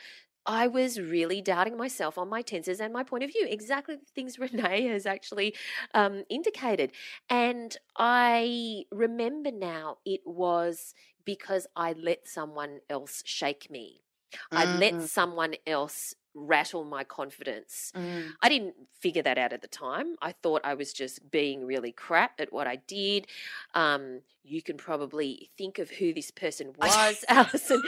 I 0.46 0.68
was 0.68 1.00
really 1.00 1.42
doubting 1.42 1.78
myself 1.78 2.18
on 2.18 2.30
my 2.30 2.42
tenses 2.42 2.80
and 2.80 2.92
my 2.94 3.04
point 3.04 3.24
of 3.24 3.32
view. 3.32 3.46
Exactly 3.48 3.96
the 3.96 4.06
things 4.16 4.40
Renee 4.40 4.88
has 4.88 5.06
actually 5.06 5.56
um, 5.94 6.24
indicated. 6.30 6.92
And 7.30 7.76
I 7.98 8.86
remember 8.92 9.52
now 9.52 9.98
it 10.06 10.22
was 10.26 10.94
because 11.30 11.68
I 11.76 11.94
let 11.94 12.28
someone 12.28 12.80
else 12.90 13.22
shake 13.24 13.70
me. 13.70 14.02
Mm-hmm. 14.34 14.58
I 14.58 14.78
let 14.78 14.94
mm. 14.96 15.08
someone 15.08 15.54
else 15.68 16.16
rattle 16.34 16.84
my 16.84 17.04
confidence. 17.04 17.92
Mm. 17.96 18.32
I 18.42 18.50
didn't 18.50 18.74
figure 19.00 19.22
that 19.22 19.38
out 19.38 19.54
at 19.54 19.62
the 19.62 19.68
time. 19.68 20.16
I 20.24 20.32
thought 20.32 20.62
I 20.64 20.74
was 20.74 20.92
just 20.92 21.30
being 21.30 21.68
really 21.68 21.92
crap 21.92 22.40
at 22.40 22.52
what 22.52 22.66
I 22.66 22.78
did. 22.78 23.28
Um, 23.76 24.22
you 24.44 24.64
can 24.64 24.76
probably 24.76 25.52
think 25.56 25.78
of 25.78 25.92
who 25.92 26.16
this 26.16 26.32
person 26.32 26.74
was, 26.82 27.24
Allison, 27.30 27.84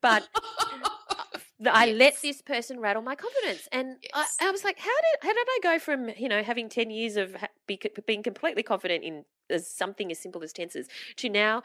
but 0.00 0.26
I 1.70 1.86
yes. 1.86 1.96
let 1.98 2.22
this 2.22 2.40
person 2.40 2.80
rattle 2.80 3.02
my 3.02 3.14
confidence, 3.14 3.68
and 3.72 3.96
yes. 4.02 4.36
I, 4.40 4.48
I, 4.48 4.50
was 4.50 4.64
like, 4.64 4.78
how 4.78 4.86
did 4.86 5.28
how 5.28 5.34
did 5.34 5.46
I 5.48 5.58
go 5.62 5.78
from 5.78 6.08
you 6.16 6.30
know 6.30 6.42
having 6.42 6.70
ten 6.70 6.90
years 6.90 7.16
of 7.16 7.36
be, 7.66 7.78
being 8.06 8.22
completely 8.22 8.62
confident 8.62 9.04
in 9.04 9.24
something 9.62 10.10
as 10.10 10.18
simple 10.18 10.42
as 10.42 10.52
tenses 10.52 10.88
to 11.16 11.28
now 11.28 11.62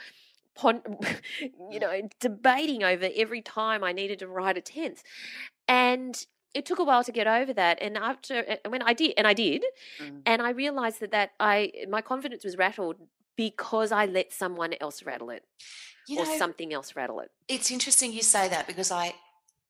you 1.71 1.79
know, 1.79 2.09
debating 2.19 2.83
over 2.83 3.09
every 3.15 3.41
time 3.41 3.83
I 3.83 3.91
needed 3.91 4.19
to 4.19 4.27
write 4.27 4.57
a 4.57 4.61
tense. 4.61 5.03
And 5.67 6.25
it 6.53 6.65
took 6.65 6.79
a 6.79 6.83
while 6.83 7.03
to 7.03 7.11
get 7.11 7.27
over 7.27 7.53
that 7.53 7.77
and 7.81 7.97
after 7.97 8.57
when 8.67 8.81
i 8.81 8.91
did 8.93 9.13
and 9.15 9.25
i 9.25 9.33
did 9.33 9.63
mm. 9.99 10.21
and 10.25 10.41
i 10.41 10.49
realized 10.49 10.99
that 10.99 11.11
that 11.11 11.31
i 11.39 11.71
my 11.89 12.01
confidence 12.01 12.43
was 12.43 12.57
rattled 12.57 12.97
because 13.37 13.91
i 13.91 14.05
let 14.05 14.33
someone 14.33 14.73
else 14.81 15.01
rattle 15.03 15.29
it 15.29 15.43
you 16.09 16.19
or 16.19 16.25
know, 16.25 16.37
something 16.37 16.73
else 16.73 16.93
rattle 16.93 17.21
it 17.21 17.31
it's 17.47 17.71
interesting 17.71 18.11
you 18.11 18.21
say 18.21 18.49
that 18.49 18.67
because 18.67 18.91
i 18.91 19.13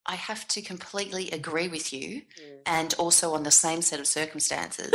I 0.06 0.16
have 0.16 0.48
to 0.50 0.62
completely 0.62 1.30
agree 1.30 1.68
with 1.68 1.94
you, 1.94 2.22
mm. 2.22 2.60
and 2.66 2.94
also 2.96 3.34
on 3.34 3.44
the 3.44 3.52
same 3.52 3.82
set 3.82 4.00
of 4.00 4.08
circumstances. 4.08 4.92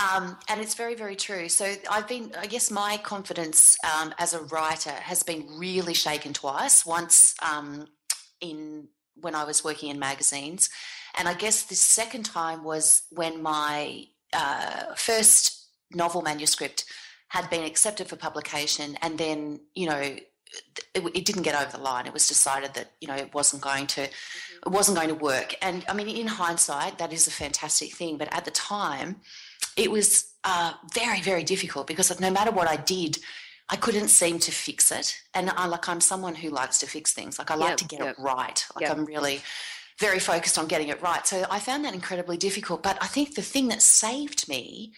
Um, 0.00 0.38
and 0.48 0.60
it's 0.60 0.74
very, 0.74 0.94
very 0.94 1.16
true. 1.16 1.48
So 1.48 1.74
I've 1.90 2.08
been, 2.08 2.32
I 2.38 2.46
guess, 2.46 2.70
my 2.70 2.96
confidence 2.98 3.76
um, 3.84 4.14
as 4.18 4.32
a 4.32 4.40
writer 4.44 4.90
has 4.90 5.22
been 5.22 5.46
really 5.58 5.94
shaken 5.94 6.32
twice. 6.32 6.86
Once 6.86 7.34
um, 7.42 7.86
in 8.40 8.88
when 9.20 9.34
I 9.34 9.44
was 9.44 9.62
working 9.62 9.90
in 9.90 9.98
magazines, 9.98 10.70
and 11.18 11.28
I 11.28 11.34
guess 11.34 11.64
the 11.64 11.74
second 11.74 12.24
time 12.24 12.64
was 12.64 13.02
when 13.10 13.42
my 13.42 14.04
uh, 14.32 14.94
first 14.96 15.68
novel 15.92 16.22
manuscript 16.22 16.84
had 17.28 17.50
been 17.50 17.64
accepted 17.64 18.08
for 18.08 18.16
publication, 18.16 18.96
and 19.02 19.18
then 19.18 19.60
you 19.74 19.86
know 19.86 19.98
it, 19.98 20.26
it, 20.94 21.24
didn't 21.26 21.42
get 21.42 21.60
over 21.60 21.76
the 21.76 21.82
line. 21.82 22.06
It 22.06 22.12
was 22.14 22.26
decided 22.26 22.72
that 22.74 22.92
you 23.00 23.08
know 23.08 23.16
it 23.16 23.34
wasn't 23.34 23.62
going 23.62 23.86
to 23.88 24.02
mm-hmm. 24.02 24.68
it 24.68 24.72
wasn't 24.72 24.96
going 24.96 25.08
to 25.08 25.14
work. 25.14 25.54
And 25.60 25.84
I 25.88 25.94
mean, 25.94 26.08
in 26.08 26.26
hindsight, 26.26 26.98
that 26.98 27.12
is 27.12 27.26
a 27.26 27.30
fantastic 27.30 27.92
thing. 27.92 28.16
But 28.16 28.34
at 28.34 28.46
the 28.46 28.50
time, 28.50 29.16
it 29.80 29.90
was 29.90 30.32
uh, 30.44 30.72
very 30.94 31.20
very 31.20 31.44
difficult 31.44 31.86
because 31.86 32.20
no 32.20 32.30
matter 32.30 32.50
what 32.50 32.68
I 32.68 32.76
did. 32.76 33.18
I 33.72 33.76
couldn't 33.76 34.08
seem 34.08 34.40
to 34.40 34.50
fix 34.50 34.90
it, 34.90 35.16
and 35.32 35.48
I 35.50 35.66
like 35.66 35.88
I'm 35.88 36.00
someone 36.00 36.34
who 36.34 36.50
likes 36.50 36.80
to 36.80 36.88
fix 36.88 37.12
things. 37.12 37.38
Like 37.38 37.52
I 37.52 37.54
like 37.54 37.68
yep, 37.68 37.78
to 37.78 37.84
get 37.84 38.00
yep. 38.00 38.08
it 38.08 38.20
right. 38.20 38.66
Like 38.74 38.82
yep. 38.82 38.96
I'm 38.96 39.04
really 39.04 39.42
very 40.00 40.18
focused 40.18 40.58
on 40.58 40.66
getting 40.66 40.88
it 40.88 41.00
right. 41.02 41.24
So 41.26 41.44
I 41.50 41.60
found 41.60 41.84
that 41.84 41.94
incredibly 41.94 42.38
difficult. 42.38 42.82
But 42.82 42.98
I 43.00 43.06
think 43.06 43.34
the 43.34 43.42
thing 43.42 43.68
that 43.68 43.82
saved 43.82 44.48
me 44.48 44.92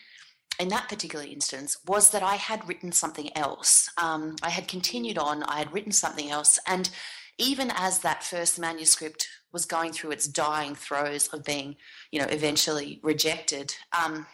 in 0.61 0.69
that 0.69 0.89
particular 0.89 1.25
instance 1.25 1.77
was 1.87 2.11
that 2.11 2.23
I 2.23 2.37
had 2.37 2.67
written 2.69 2.93
something 2.93 3.37
else. 3.37 3.91
Um, 3.99 4.37
I 4.43 4.51
had 4.51 4.69
continued 4.69 5.19
on, 5.19 5.43
I 5.43 5.59
had 5.59 5.73
written 5.73 5.93
something 5.93 6.31
else. 6.31 6.59
And 6.67 6.89
even 7.37 7.73
as 7.75 7.99
that 7.99 8.23
first 8.23 8.61
manuscript 8.61 9.29
was 9.53 9.67
going 9.67 9.93
through 9.93 10.13
its 10.13 10.29
dying 10.29 10.77
throes 10.77 11.29
of 11.29 11.45
being, 11.45 11.77
you 12.13 12.21
know, 12.21 12.29
eventually 12.29 13.01
rejected, 13.03 13.75
um, 13.99 14.27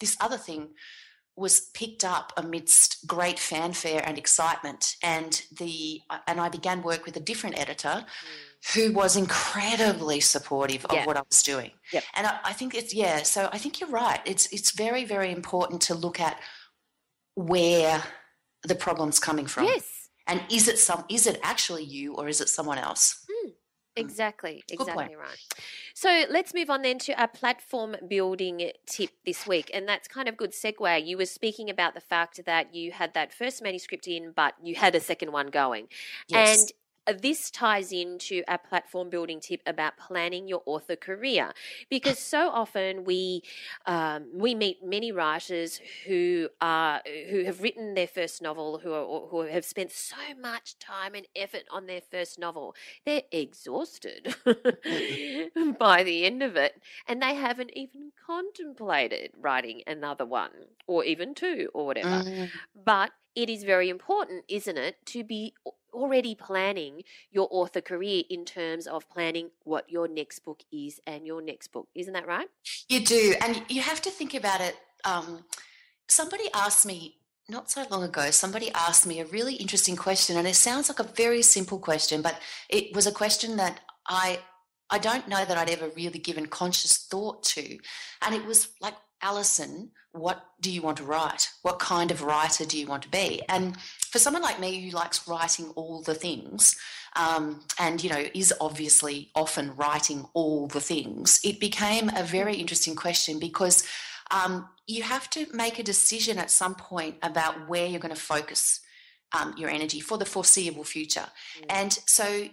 this 0.00 0.16
other 0.20 0.36
thing 0.36 0.70
was 1.36 1.60
picked 1.74 2.04
up 2.04 2.32
amidst 2.36 3.06
great 3.06 3.38
fanfare 3.38 4.02
and 4.04 4.16
excitement. 4.18 4.96
And 5.02 5.42
the 5.58 6.00
and 6.26 6.40
I 6.40 6.48
began 6.48 6.82
work 6.82 7.06
with 7.06 7.16
a 7.16 7.20
different 7.20 7.58
editor. 7.58 8.04
Mm 8.06 8.54
who 8.72 8.92
was 8.92 9.16
incredibly 9.16 10.20
supportive 10.20 10.84
of 10.86 10.92
yeah. 10.94 11.04
what 11.04 11.16
I 11.16 11.22
was 11.28 11.42
doing. 11.42 11.70
Yep. 11.92 12.04
And 12.14 12.26
I, 12.26 12.38
I, 12.44 12.52
think 12.52 12.74
it's 12.74 12.94
yeah, 12.94 13.22
so 13.22 13.48
I 13.52 13.58
think 13.58 13.80
you're 13.80 13.90
right. 13.90 14.20
It's 14.24 14.46
it's 14.52 14.70
very, 14.70 15.04
very 15.04 15.30
important 15.32 15.82
to 15.82 15.94
look 15.94 16.18
at 16.18 16.40
where 17.34 18.02
the 18.62 18.74
problem's 18.74 19.18
coming 19.18 19.46
from. 19.46 19.64
Yes. 19.64 20.08
And 20.26 20.40
is 20.50 20.68
it 20.68 20.78
some 20.78 21.04
is 21.10 21.26
it 21.26 21.38
actually 21.42 21.84
you 21.84 22.14
or 22.14 22.28
is 22.28 22.40
it 22.40 22.48
someone 22.48 22.78
else? 22.78 23.22
Mm. 23.96 24.00
Exactly, 24.02 24.64
exactly 24.68 25.14
right. 25.14 25.38
So 25.94 26.24
let's 26.28 26.52
move 26.52 26.68
on 26.68 26.82
then 26.82 26.98
to 27.00 27.12
our 27.20 27.28
platform 27.28 27.96
building 28.08 28.72
tip 28.86 29.10
this 29.24 29.46
week. 29.46 29.70
And 29.72 29.88
that's 29.88 30.08
kind 30.08 30.28
of 30.28 30.36
good 30.36 30.52
segue. 30.52 31.06
You 31.06 31.16
were 31.16 31.26
speaking 31.26 31.70
about 31.70 31.94
the 31.94 32.00
fact 32.00 32.44
that 32.44 32.74
you 32.74 32.92
had 32.92 33.14
that 33.14 33.32
first 33.32 33.62
manuscript 33.62 34.08
in, 34.08 34.32
but 34.34 34.54
you 34.62 34.74
had 34.74 34.94
a 34.94 35.00
second 35.00 35.32
one 35.32 35.48
going. 35.48 35.88
Yes. 36.28 36.60
And 36.60 36.72
this 37.12 37.50
ties 37.50 37.92
into 37.92 38.42
a 38.48 38.58
platform 38.58 39.10
building 39.10 39.40
tip 39.40 39.60
about 39.66 39.96
planning 39.96 40.48
your 40.48 40.62
author 40.66 40.96
career 40.96 41.52
because 41.90 42.18
so 42.18 42.48
often 42.48 43.04
we 43.04 43.42
um, 43.86 44.26
we 44.34 44.54
meet 44.54 44.84
many 44.84 45.12
writers 45.12 45.80
who 46.06 46.48
are 46.60 47.02
who 47.30 47.44
have 47.44 47.62
written 47.62 47.94
their 47.94 48.06
first 48.06 48.40
novel 48.40 48.78
who 48.78 48.92
are, 48.92 49.26
who 49.28 49.40
have 49.42 49.64
spent 49.64 49.90
so 49.92 50.16
much 50.40 50.78
time 50.78 51.14
and 51.14 51.26
effort 51.36 51.64
on 51.70 51.86
their 51.86 52.00
first 52.00 52.38
novel 52.38 52.74
they're 53.04 53.22
exhausted 53.30 54.34
by 55.78 56.02
the 56.02 56.24
end 56.24 56.42
of 56.42 56.56
it 56.56 56.80
and 57.06 57.20
they 57.20 57.34
haven't 57.34 57.70
even 57.74 58.12
contemplated 58.26 59.30
writing 59.38 59.82
another 59.86 60.24
one 60.24 60.50
or 60.86 61.04
even 61.04 61.34
two 61.34 61.68
or 61.74 61.86
whatever 61.86 62.08
mm. 62.08 62.48
but 62.84 63.10
it 63.34 63.50
is 63.50 63.64
very 63.64 63.88
important 63.88 64.44
isn't 64.48 64.78
it 64.78 64.96
to 65.04 65.24
be 65.24 65.52
already 65.94 66.34
planning 66.34 67.02
your 67.30 67.48
author 67.50 67.80
career 67.80 68.24
in 68.28 68.44
terms 68.44 68.86
of 68.86 69.08
planning 69.08 69.50
what 69.62 69.88
your 69.88 70.08
next 70.08 70.40
book 70.40 70.62
is 70.72 71.00
and 71.06 71.26
your 71.26 71.40
next 71.40 71.68
book. 71.68 71.88
Isn't 71.94 72.12
that 72.12 72.26
right? 72.26 72.48
You 72.88 73.00
do. 73.04 73.34
And 73.40 73.62
you 73.68 73.82
have 73.82 74.02
to 74.02 74.10
think 74.10 74.34
about 74.34 74.60
it. 74.60 74.76
Um, 75.04 75.44
somebody 76.08 76.44
asked 76.54 76.84
me 76.84 77.16
not 77.48 77.70
so 77.70 77.84
long 77.90 78.02
ago, 78.02 78.30
somebody 78.30 78.70
asked 78.72 79.06
me 79.06 79.20
a 79.20 79.26
really 79.26 79.54
interesting 79.54 79.96
question, 79.96 80.36
and 80.36 80.48
it 80.48 80.56
sounds 80.56 80.88
like 80.88 80.98
a 80.98 81.12
very 81.12 81.42
simple 81.42 81.78
question, 81.78 82.22
but 82.22 82.40
it 82.70 82.94
was 82.94 83.06
a 83.06 83.12
question 83.12 83.56
that 83.56 83.80
I 84.06 84.38
I 84.90 84.98
don't 84.98 85.28
know 85.28 85.44
that 85.44 85.56
I'd 85.56 85.70
ever 85.70 85.88
really 85.96 86.18
given 86.18 86.46
conscious 86.46 86.96
thought 86.96 87.42
to. 87.44 87.78
And 88.22 88.34
it 88.34 88.44
was 88.44 88.68
like, 88.80 88.94
Allison, 89.22 89.90
what 90.12 90.44
do 90.60 90.70
you 90.70 90.80
want 90.80 90.98
to 90.98 91.04
write? 91.04 91.50
What 91.62 91.80
kind 91.80 92.10
of 92.10 92.22
writer 92.22 92.64
do 92.64 92.78
you 92.78 92.86
want 92.86 93.02
to 93.02 93.08
be? 93.08 93.42
And 93.48 93.76
for 93.80 94.18
someone 94.18 94.42
like 94.42 94.60
me 94.60 94.80
who 94.80 94.96
likes 94.96 95.26
writing 95.26 95.72
all 95.74 96.02
the 96.02 96.14
things, 96.14 96.76
um, 97.16 97.62
and 97.78 98.02
you 98.02 98.10
know 98.10 98.24
is 98.34 98.54
obviously 98.60 99.30
often 99.34 99.74
writing 99.76 100.26
all 100.34 100.68
the 100.68 100.80
things, 100.80 101.40
it 101.42 101.58
became 101.58 102.10
a 102.14 102.22
very 102.22 102.54
interesting 102.56 102.94
question 102.94 103.40
because 103.40 103.84
um, 104.30 104.68
you 104.86 105.02
have 105.02 105.28
to 105.30 105.46
make 105.52 105.78
a 105.78 105.82
decision 105.82 106.38
at 106.38 106.50
some 106.50 106.74
point 106.74 107.16
about 107.22 107.68
where 107.68 107.86
you're 107.86 108.00
going 108.00 108.14
to 108.14 108.20
focus 108.20 108.80
um, 109.32 109.54
your 109.56 109.68
energy 109.70 110.00
for 110.00 110.16
the 110.16 110.24
foreseeable 110.24 110.84
future. 110.84 111.26
Mm. 111.58 111.64
And 111.70 111.92
so, 112.06 112.48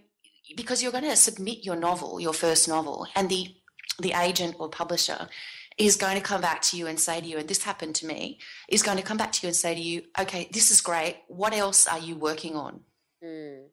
because 0.56 0.82
you're 0.82 0.92
going 0.92 1.04
to 1.04 1.16
submit 1.16 1.64
your 1.64 1.76
novel, 1.76 2.20
your 2.20 2.34
first 2.34 2.68
novel, 2.68 3.08
and 3.16 3.30
the 3.30 3.56
the 4.00 4.14
agent 4.14 4.56
or 4.58 4.68
publisher 4.68 5.28
is 5.78 5.96
going 5.96 6.16
to 6.16 6.22
come 6.22 6.42
back 6.42 6.62
to 6.62 6.78
you 6.78 6.88
and 6.88 7.00
say 7.00 7.22
to 7.22 7.28
you, 7.28 7.38
and 7.38 7.48
this 7.48 7.64
happened 7.64 7.96
to 7.96 8.06
me, 8.06 8.40
is 8.70 8.84
going 8.84 8.98
to 8.98 9.04
come 9.04 9.18
back 9.18 9.32
to 9.32 9.40
you 9.44 9.48
and 9.48 9.56
say 9.56 9.74
to 9.74 9.82
you, 9.82 10.04
okay, 10.20 10.50
this 10.52 10.72
is 10.72 10.82
great. 10.82 11.18
What 11.28 11.54
else 11.54 11.88
are 11.88 12.00
you 12.00 12.16
working 12.16 12.56
on? 12.56 12.82
Mm. 13.24 13.68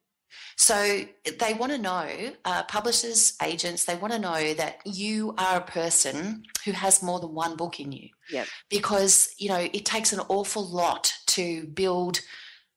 So 0.56 1.00
they 1.38 1.54
want 1.54 1.72
to 1.72 1.78
know, 1.78 2.06
uh, 2.44 2.62
publishers, 2.64 3.34
agents, 3.42 3.84
they 3.84 3.96
want 3.96 4.12
to 4.12 4.18
know 4.18 4.54
that 4.54 4.80
you 4.84 5.34
are 5.38 5.58
a 5.58 5.64
person 5.64 6.44
who 6.64 6.72
has 6.72 7.02
more 7.02 7.20
than 7.20 7.34
one 7.34 7.56
book 7.56 7.80
in 7.80 7.92
you. 7.92 8.08
Yep. 8.30 8.46
Because, 8.68 9.34
you 9.38 9.48
know, 9.48 9.68
it 9.72 9.84
takes 9.84 10.12
an 10.12 10.20
awful 10.28 10.66
lot 10.66 11.12
to 11.28 11.66
build 11.68 12.20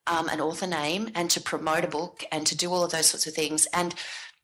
um, 0.07 0.29
an 0.29 0.39
author 0.39 0.67
name 0.67 1.09
and 1.15 1.29
to 1.31 1.41
promote 1.41 1.83
a 1.83 1.89
book 1.89 2.23
and 2.31 2.47
to 2.47 2.57
do 2.57 2.71
all 2.71 2.83
of 2.83 2.91
those 2.91 3.07
sorts 3.07 3.27
of 3.27 3.33
things. 3.33 3.67
And 3.73 3.93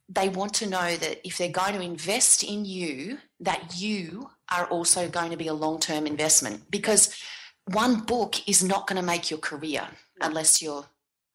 they 0.10 0.30
want 0.30 0.54
to 0.56 0.70
know 0.70 0.96
that 0.96 1.26
if 1.26 1.38
they're 1.38 1.50
going 1.50 1.74
to 1.74 1.82
invest 1.82 2.44
in 2.44 2.66
you, 2.66 3.20
that 3.40 3.76
you 3.78 4.30
are 4.52 4.66
also 4.68 5.10
going 5.10 5.32
to 5.32 5.38
be 5.38 5.48
a 5.48 5.54
long 5.54 5.80
term 5.80 6.08
investment 6.08 6.70
because 6.70 7.16
one 7.66 8.02
book 8.02 8.48
is 8.48 8.64
not 8.64 8.88
going 8.88 9.00
to 9.00 9.06
make 9.06 9.30
your 9.30 9.40
career 9.40 9.88
unless 10.22 10.62
you're 10.62 10.86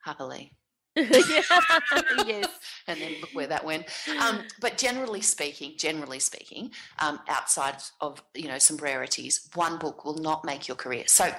happily. 0.04 0.52
yes. 0.96 2.48
and 2.86 3.00
then 3.00 3.12
look 3.20 3.30
where 3.32 3.46
that 3.46 3.64
went. 3.64 3.86
Um, 4.20 4.40
but 4.60 4.76
generally 4.76 5.22
speaking, 5.22 5.74
generally 5.78 6.18
speaking, 6.18 6.70
um, 6.98 7.20
outside 7.28 7.76
of 8.00 8.22
you 8.34 8.48
know 8.48 8.58
some 8.58 8.76
rarities, 8.76 9.48
one 9.54 9.78
book 9.78 10.04
will 10.04 10.18
not 10.18 10.44
make 10.44 10.68
your 10.68 10.76
career. 10.76 11.04
So 11.06 11.32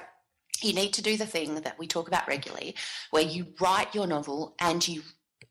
you 0.62 0.72
need 0.72 0.92
to 0.94 1.02
do 1.02 1.16
the 1.16 1.26
thing 1.26 1.56
that 1.56 1.78
we 1.78 1.86
talk 1.86 2.08
about 2.08 2.26
regularly, 2.26 2.74
where 3.10 3.22
you 3.22 3.46
write 3.60 3.94
your 3.94 4.06
novel 4.06 4.54
and 4.60 4.86
you 4.86 5.02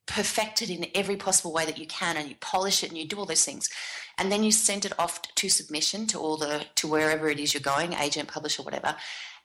perfect 0.05 0.61
it 0.61 0.69
in 0.69 0.87
every 0.93 1.15
possible 1.15 1.53
way 1.53 1.65
that 1.65 1.77
you 1.77 1.87
can, 1.87 2.17
and 2.17 2.29
you 2.29 2.35
polish 2.39 2.83
it 2.83 2.89
and 2.89 2.97
you 2.97 3.07
do 3.07 3.17
all 3.17 3.25
those 3.25 3.45
things, 3.45 3.69
and 4.17 4.31
then 4.31 4.43
you 4.43 4.51
send 4.51 4.85
it 4.85 4.97
off 4.99 5.21
to 5.21 5.49
submission 5.49 6.07
to 6.07 6.19
all 6.19 6.37
the 6.37 6.65
to 6.75 6.87
wherever 6.87 7.29
it 7.29 7.39
is 7.39 7.53
you're 7.53 7.61
going, 7.61 7.93
agent, 7.93 8.27
publisher, 8.27 8.63
whatever 8.63 8.95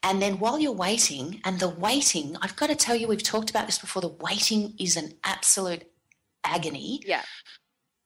and 0.02 0.22
then 0.22 0.38
while 0.38 0.58
you're 0.58 0.72
waiting, 0.72 1.40
and 1.44 1.58
the 1.58 1.68
waiting, 1.68 2.36
I've 2.40 2.56
got 2.56 2.68
to 2.68 2.76
tell 2.76 2.94
you, 2.94 3.08
we've 3.08 3.22
talked 3.22 3.50
about 3.50 3.66
this 3.66 3.78
before, 3.78 4.00
the 4.00 4.08
waiting 4.08 4.74
is 4.78 4.96
an 4.96 5.14
absolute 5.24 5.84
agony. 6.44 7.02
Yeah 7.04 7.22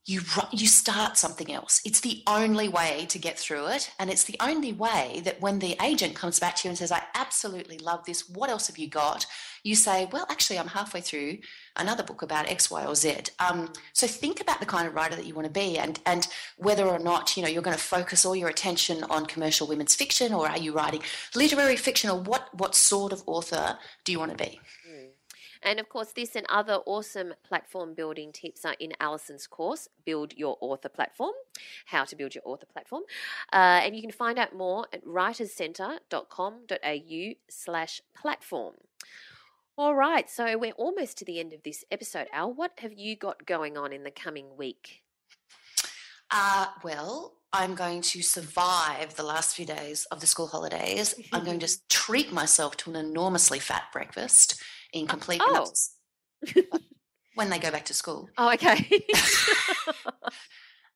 you 0.05 0.21
you 0.51 0.67
start 0.67 1.17
something 1.17 1.53
else. 1.53 1.81
It's 1.85 2.01
the 2.01 2.23
only 2.27 2.69
way 2.69 3.07
to 3.09 3.19
get 3.19 3.39
through 3.39 3.69
it, 3.69 3.91
and 3.99 4.11
it's 4.11 4.25
the 4.25 4.37
only 4.41 4.73
way 4.73 5.23
that 5.25 5.41
when 5.41 5.61
the 5.61 5.77
agent 5.81 6.17
comes 6.17 6.41
back 6.41 6.57
to 6.57 6.67
you 6.67 6.71
and 6.71 6.79
says, 6.79 6.91
"I 6.91 7.03
absolutely 7.15 7.79
love 7.79 8.05
this. 8.05 8.29
What 8.29 8.51
else 8.51 8.67
have 8.67 8.79
you 8.79 8.89
got?" 8.89 9.27
You 9.63 9.77
say, 9.77 10.09
"Well, 10.11 10.27
actually, 10.29 10.59
I'm 10.59 10.69
halfway 10.69 11.01
through 11.01 11.39
another 11.77 12.03
book 12.03 12.23
about 12.23 12.49
X, 12.49 12.71
Y, 12.71 12.85
or 12.85 12.95
Z." 12.95 13.17
Um, 13.39 13.73
so 13.93 14.07
think 14.07 14.41
about 14.41 14.61
the 14.61 14.67
kind 14.67 14.89
of 14.89 14.95
writer 14.95 15.17
that 15.17 15.27
you 15.27 15.35
want 15.35 15.47
to 15.47 15.53
be, 15.53 15.79
and 15.79 16.01
and 16.07 16.27
whether 16.57 16.85
or 16.85 16.99
not 16.99 17.37
you 17.37 17.43
know 17.43 17.49
you're 17.49 17.63
going 17.63 17.77
to 17.77 17.83
focus 17.83 18.25
all 18.25 18.37
your 18.37 18.49
attention 18.49 19.05
on 19.05 19.27
commercial 19.27 19.67
women's 19.67 19.95
fiction, 19.95 20.33
or 20.33 20.49
are 20.49 20.59
you 20.59 20.73
writing 20.73 21.03
literary 21.35 21.77
fiction, 21.77 22.11
or 22.11 22.21
what 22.21 22.49
what 22.59 22.75
sort 22.75 23.13
of 23.13 23.23
author 23.27 23.79
do 24.05 24.13
you 24.13 24.19
want 24.19 24.37
to 24.37 24.45
be? 24.45 24.61
And 25.63 25.79
of 25.79 25.89
course, 25.89 26.13
this 26.13 26.35
and 26.35 26.45
other 26.49 26.81
awesome 26.87 27.35
platform 27.47 27.95
building 27.95 28.33
tips 28.33 28.65
are 28.65 28.75
in 28.81 28.95
Allison's 29.01 29.47
course, 29.47 29.87
Build 30.05 30.35
Your 30.37 30.57
Author 30.61 30.89
Platform, 30.89 31.35
How 31.87 32.05
to 32.05 32.17
Build 32.17 32.35
Your 32.35 32.43
Author 32.45 32.67
Platform. 32.67 33.05
Uh, 33.53 33.83
and 33.85 33.95
you 33.95 34.03
can 34.03 34.11
find 34.11 34.37
out 34.39 34.57
more 34.57 34.87
at 34.93 35.05
writerscentre.com.au 35.05 37.35
slash 37.49 38.03
platform. 38.15 38.75
All 39.79 39.95
right, 39.95 40.29
so 40.29 40.59
we're 40.59 40.73
almost 40.73 41.17
to 41.19 41.25
the 41.25 41.41
end 41.41 41.55
of 41.55 41.63
this 41.63 41.83
episode, 41.91 42.27
Al. 42.31 42.53
What 42.53 42.73
have 42.79 42.93
you 42.93 43.17
got 43.17 43.47
going 43.47 43.79
on 43.79 43.91
in 43.91 44.05
the 44.05 44.11
coming 44.11 44.55
week? 44.59 45.01
Uh, 46.31 46.67
well, 46.85 47.39
I'm 47.55 47.75
going 47.75 48.03
to 48.03 48.21
survive 48.21 49.15
the 49.17 49.23
last 49.23 49.57
few 49.57 49.65
days 49.65 50.07
of 50.13 50.21
the 50.21 50.27
school 50.27 50.47
holidays. 50.47 51.15
I'm 51.33 51.45
going 51.45 51.59
to 51.61 51.89
treat 51.89 52.33
myself 52.33 52.77
to 52.79 52.91
an 52.91 52.97
enormously 52.97 53.59
fat 53.59 53.85
breakfast 53.95 54.63
in 54.93 55.07
complete 55.07 55.41
oh. 55.43 55.73
when 57.35 57.49
they 57.49 57.59
go 57.59 57.71
back 57.71 57.87
to 57.87 57.95
school. 57.95 58.29
Oh, 58.37 58.53
okay. 58.53 58.87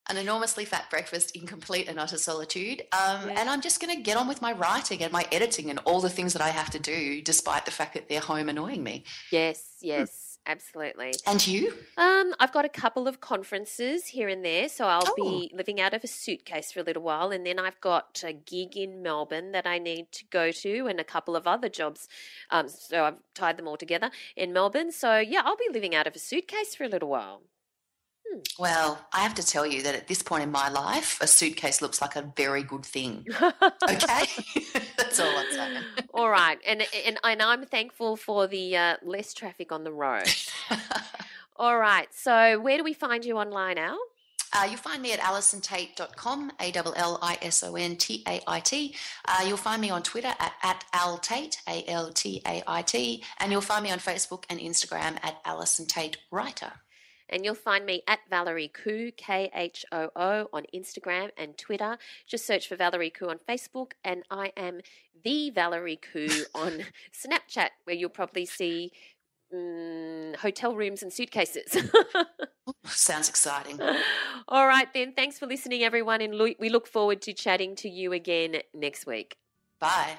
An 0.08 0.16
enormously 0.16 0.64
fat 0.64 0.88
breakfast 0.90 1.34
in 1.34 1.46
complete 1.46 1.88
and 1.88 1.98
utter 1.98 2.18
solitude. 2.18 2.82
Um, 2.92 3.28
yeah. 3.28 3.40
And 3.40 3.50
I'm 3.50 3.60
just 3.60 3.80
going 3.80 3.94
to 3.94 4.00
get 4.00 4.16
on 4.16 4.28
with 4.28 4.40
my 4.40 4.52
writing 4.52 5.02
and 5.02 5.12
my 5.12 5.26
editing 5.32 5.70
and 5.70 5.80
all 5.84 6.00
the 6.00 6.10
things 6.10 6.32
that 6.32 6.42
I 6.42 6.50
have 6.50 6.70
to 6.70 6.78
do, 6.78 7.20
despite 7.22 7.64
the 7.64 7.70
fact 7.70 7.94
that 7.94 8.08
they're 8.08 8.20
home 8.20 8.48
annoying 8.48 8.82
me. 8.82 9.04
Yes, 9.30 9.76
yes 9.80 10.36
absolutely. 10.46 11.12
And 11.26 11.46
you? 11.46 11.72
Um, 11.96 12.34
I've 12.38 12.52
got 12.52 12.64
a 12.64 12.68
couple 12.68 13.08
of 13.08 13.20
conferences 13.20 14.06
here 14.06 14.28
and 14.28 14.44
there, 14.44 14.68
so 14.68 14.86
I'll 14.86 15.02
oh. 15.06 15.14
be 15.16 15.50
living 15.52 15.80
out 15.80 15.92
of 15.92 16.04
a 16.04 16.06
suitcase 16.06 16.72
for 16.72 16.80
a 16.80 16.82
little 16.82 17.02
while, 17.02 17.30
and 17.30 17.44
then 17.44 17.58
I've 17.58 17.80
got 17.80 18.22
a 18.24 18.32
gig 18.32 18.76
in 18.76 19.02
Melbourne 19.02 19.52
that 19.52 19.66
I 19.66 19.78
need 19.78 20.12
to 20.12 20.24
go 20.26 20.52
to, 20.52 20.86
and 20.86 21.00
a 21.00 21.04
couple 21.04 21.36
of 21.36 21.46
other 21.46 21.68
jobs. 21.68 22.08
Um, 22.50 22.68
so 22.68 23.04
I've 23.04 23.18
tied 23.34 23.56
them 23.56 23.68
all 23.68 23.76
together 23.76 24.10
in 24.36 24.52
Melbourne. 24.52 24.92
So 24.92 25.18
yeah, 25.18 25.42
I'll 25.44 25.56
be 25.56 25.68
living 25.72 25.94
out 25.94 26.06
of 26.06 26.14
a 26.14 26.20
suitcase 26.20 26.74
for 26.74 26.84
a 26.84 26.88
little 26.88 27.08
while. 27.08 27.42
Hmm. 28.32 28.40
Well, 28.58 29.06
I 29.12 29.20
have 29.20 29.34
to 29.34 29.46
tell 29.46 29.66
you 29.66 29.82
that 29.82 29.94
at 29.94 30.08
this 30.08 30.22
point 30.22 30.42
in 30.42 30.50
my 30.50 30.68
life, 30.68 31.18
a 31.20 31.26
suitcase 31.26 31.82
looks 31.82 32.00
like 32.00 32.16
a 32.16 32.32
very 32.36 32.62
good 32.62 32.84
thing. 32.84 33.26
okay, 33.88 34.24
that's 34.96 35.20
all 35.20 35.36
I'm 35.36 35.52
saying. 35.52 35.82
all 36.14 36.30
right, 36.30 36.58
and 36.66 36.86
and 37.06 37.18
and 37.22 37.42
I'm 37.42 37.64
thankful 37.64 38.16
for 38.16 38.46
the 38.46 38.76
uh, 38.76 38.96
less 39.02 39.34
traffic 39.34 39.72
on 39.72 39.84
the 39.84 39.92
road. 39.92 40.28
all 41.56 41.78
right, 41.78 42.08
so 42.12 42.58
where 42.60 42.78
do 42.78 42.84
we 42.84 42.94
find 42.94 43.24
you 43.24 43.36
online, 43.36 43.78
Al? 43.78 43.98
Uh, 44.52 44.64
you'll 44.64 44.78
find 44.78 45.02
me 45.02 45.12
at 45.12 45.18
allisontait.com, 45.18 46.52
A 46.60 46.72
L 46.74 46.94
L 46.96 47.18
I 47.20 47.36
S 47.42 47.62
O 47.62 47.76
N 47.76 47.96
T 47.96 48.22
A 48.26 48.40
I 48.46 48.60
T. 48.60 48.94
Uh, 49.26 49.44
you'll 49.46 49.56
find 49.56 49.82
me 49.82 49.90
on 49.90 50.02
Twitter 50.02 50.32
at, 50.38 50.52
at 50.62 50.84
Al 50.92 51.18
Tait, 51.18 51.60
A 51.68 51.84
L 51.88 52.10
T 52.12 52.42
A 52.46 52.62
I 52.66 52.82
T, 52.82 53.22
and 53.38 53.52
you'll 53.52 53.60
find 53.60 53.82
me 53.82 53.90
on 53.90 53.98
Facebook 53.98 54.44
and 54.48 54.58
Instagram 54.58 55.18
at 55.22 55.40
Allison 55.44 55.86
Tait 55.86 56.16
Writer. 56.30 56.72
And 57.28 57.44
you'll 57.44 57.54
find 57.54 57.84
me 57.84 58.02
at 58.06 58.20
Valerie 58.30 58.72
Khoo, 58.72 59.16
K 59.16 59.50
H 59.54 59.84
O 59.92 60.10
O, 60.14 60.48
on 60.52 60.64
Instagram 60.74 61.30
and 61.36 61.56
Twitter. 61.58 61.98
Just 62.26 62.46
search 62.46 62.68
for 62.68 62.76
Valerie 62.76 63.10
Khoo 63.10 63.28
on 63.28 63.38
Facebook, 63.48 63.92
and 64.04 64.22
I 64.30 64.52
am 64.56 64.80
the 65.24 65.50
Valerie 65.50 66.00
Khoo 66.12 66.44
on 66.54 66.84
Snapchat, 67.12 67.70
where 67.84 67.96
you'll 67.96 68.10
probably 68.10 68.46
see 68.46 68.92
um, 69.52 70.34
hotel 70.40 70.74
rooms 70.74 71.02
and 71.02 71.12
suitcases. 71.12 71.76
Sounds 72.84 73.28
exciting. 73.28 73.80
All 74.48 74.66
right, 74.66 74.92
then. 74.92 75.12
Thanks 75.12 75.38
for 75.38 75.46
listening, 75.46 75.82
everyone, 75.82 76.20
and 76.20 76.38
we 76.58 76.68
look 76.68 76.86
forward 76.86 77.22
to 77.22 77.32
chatting 77.32 77.76
to 77.76 77.88
you 77.88 78.12
again 78.12 78.56
next 78.74 79.06
week. 79.06 79.36
Bye. 79.80 80.18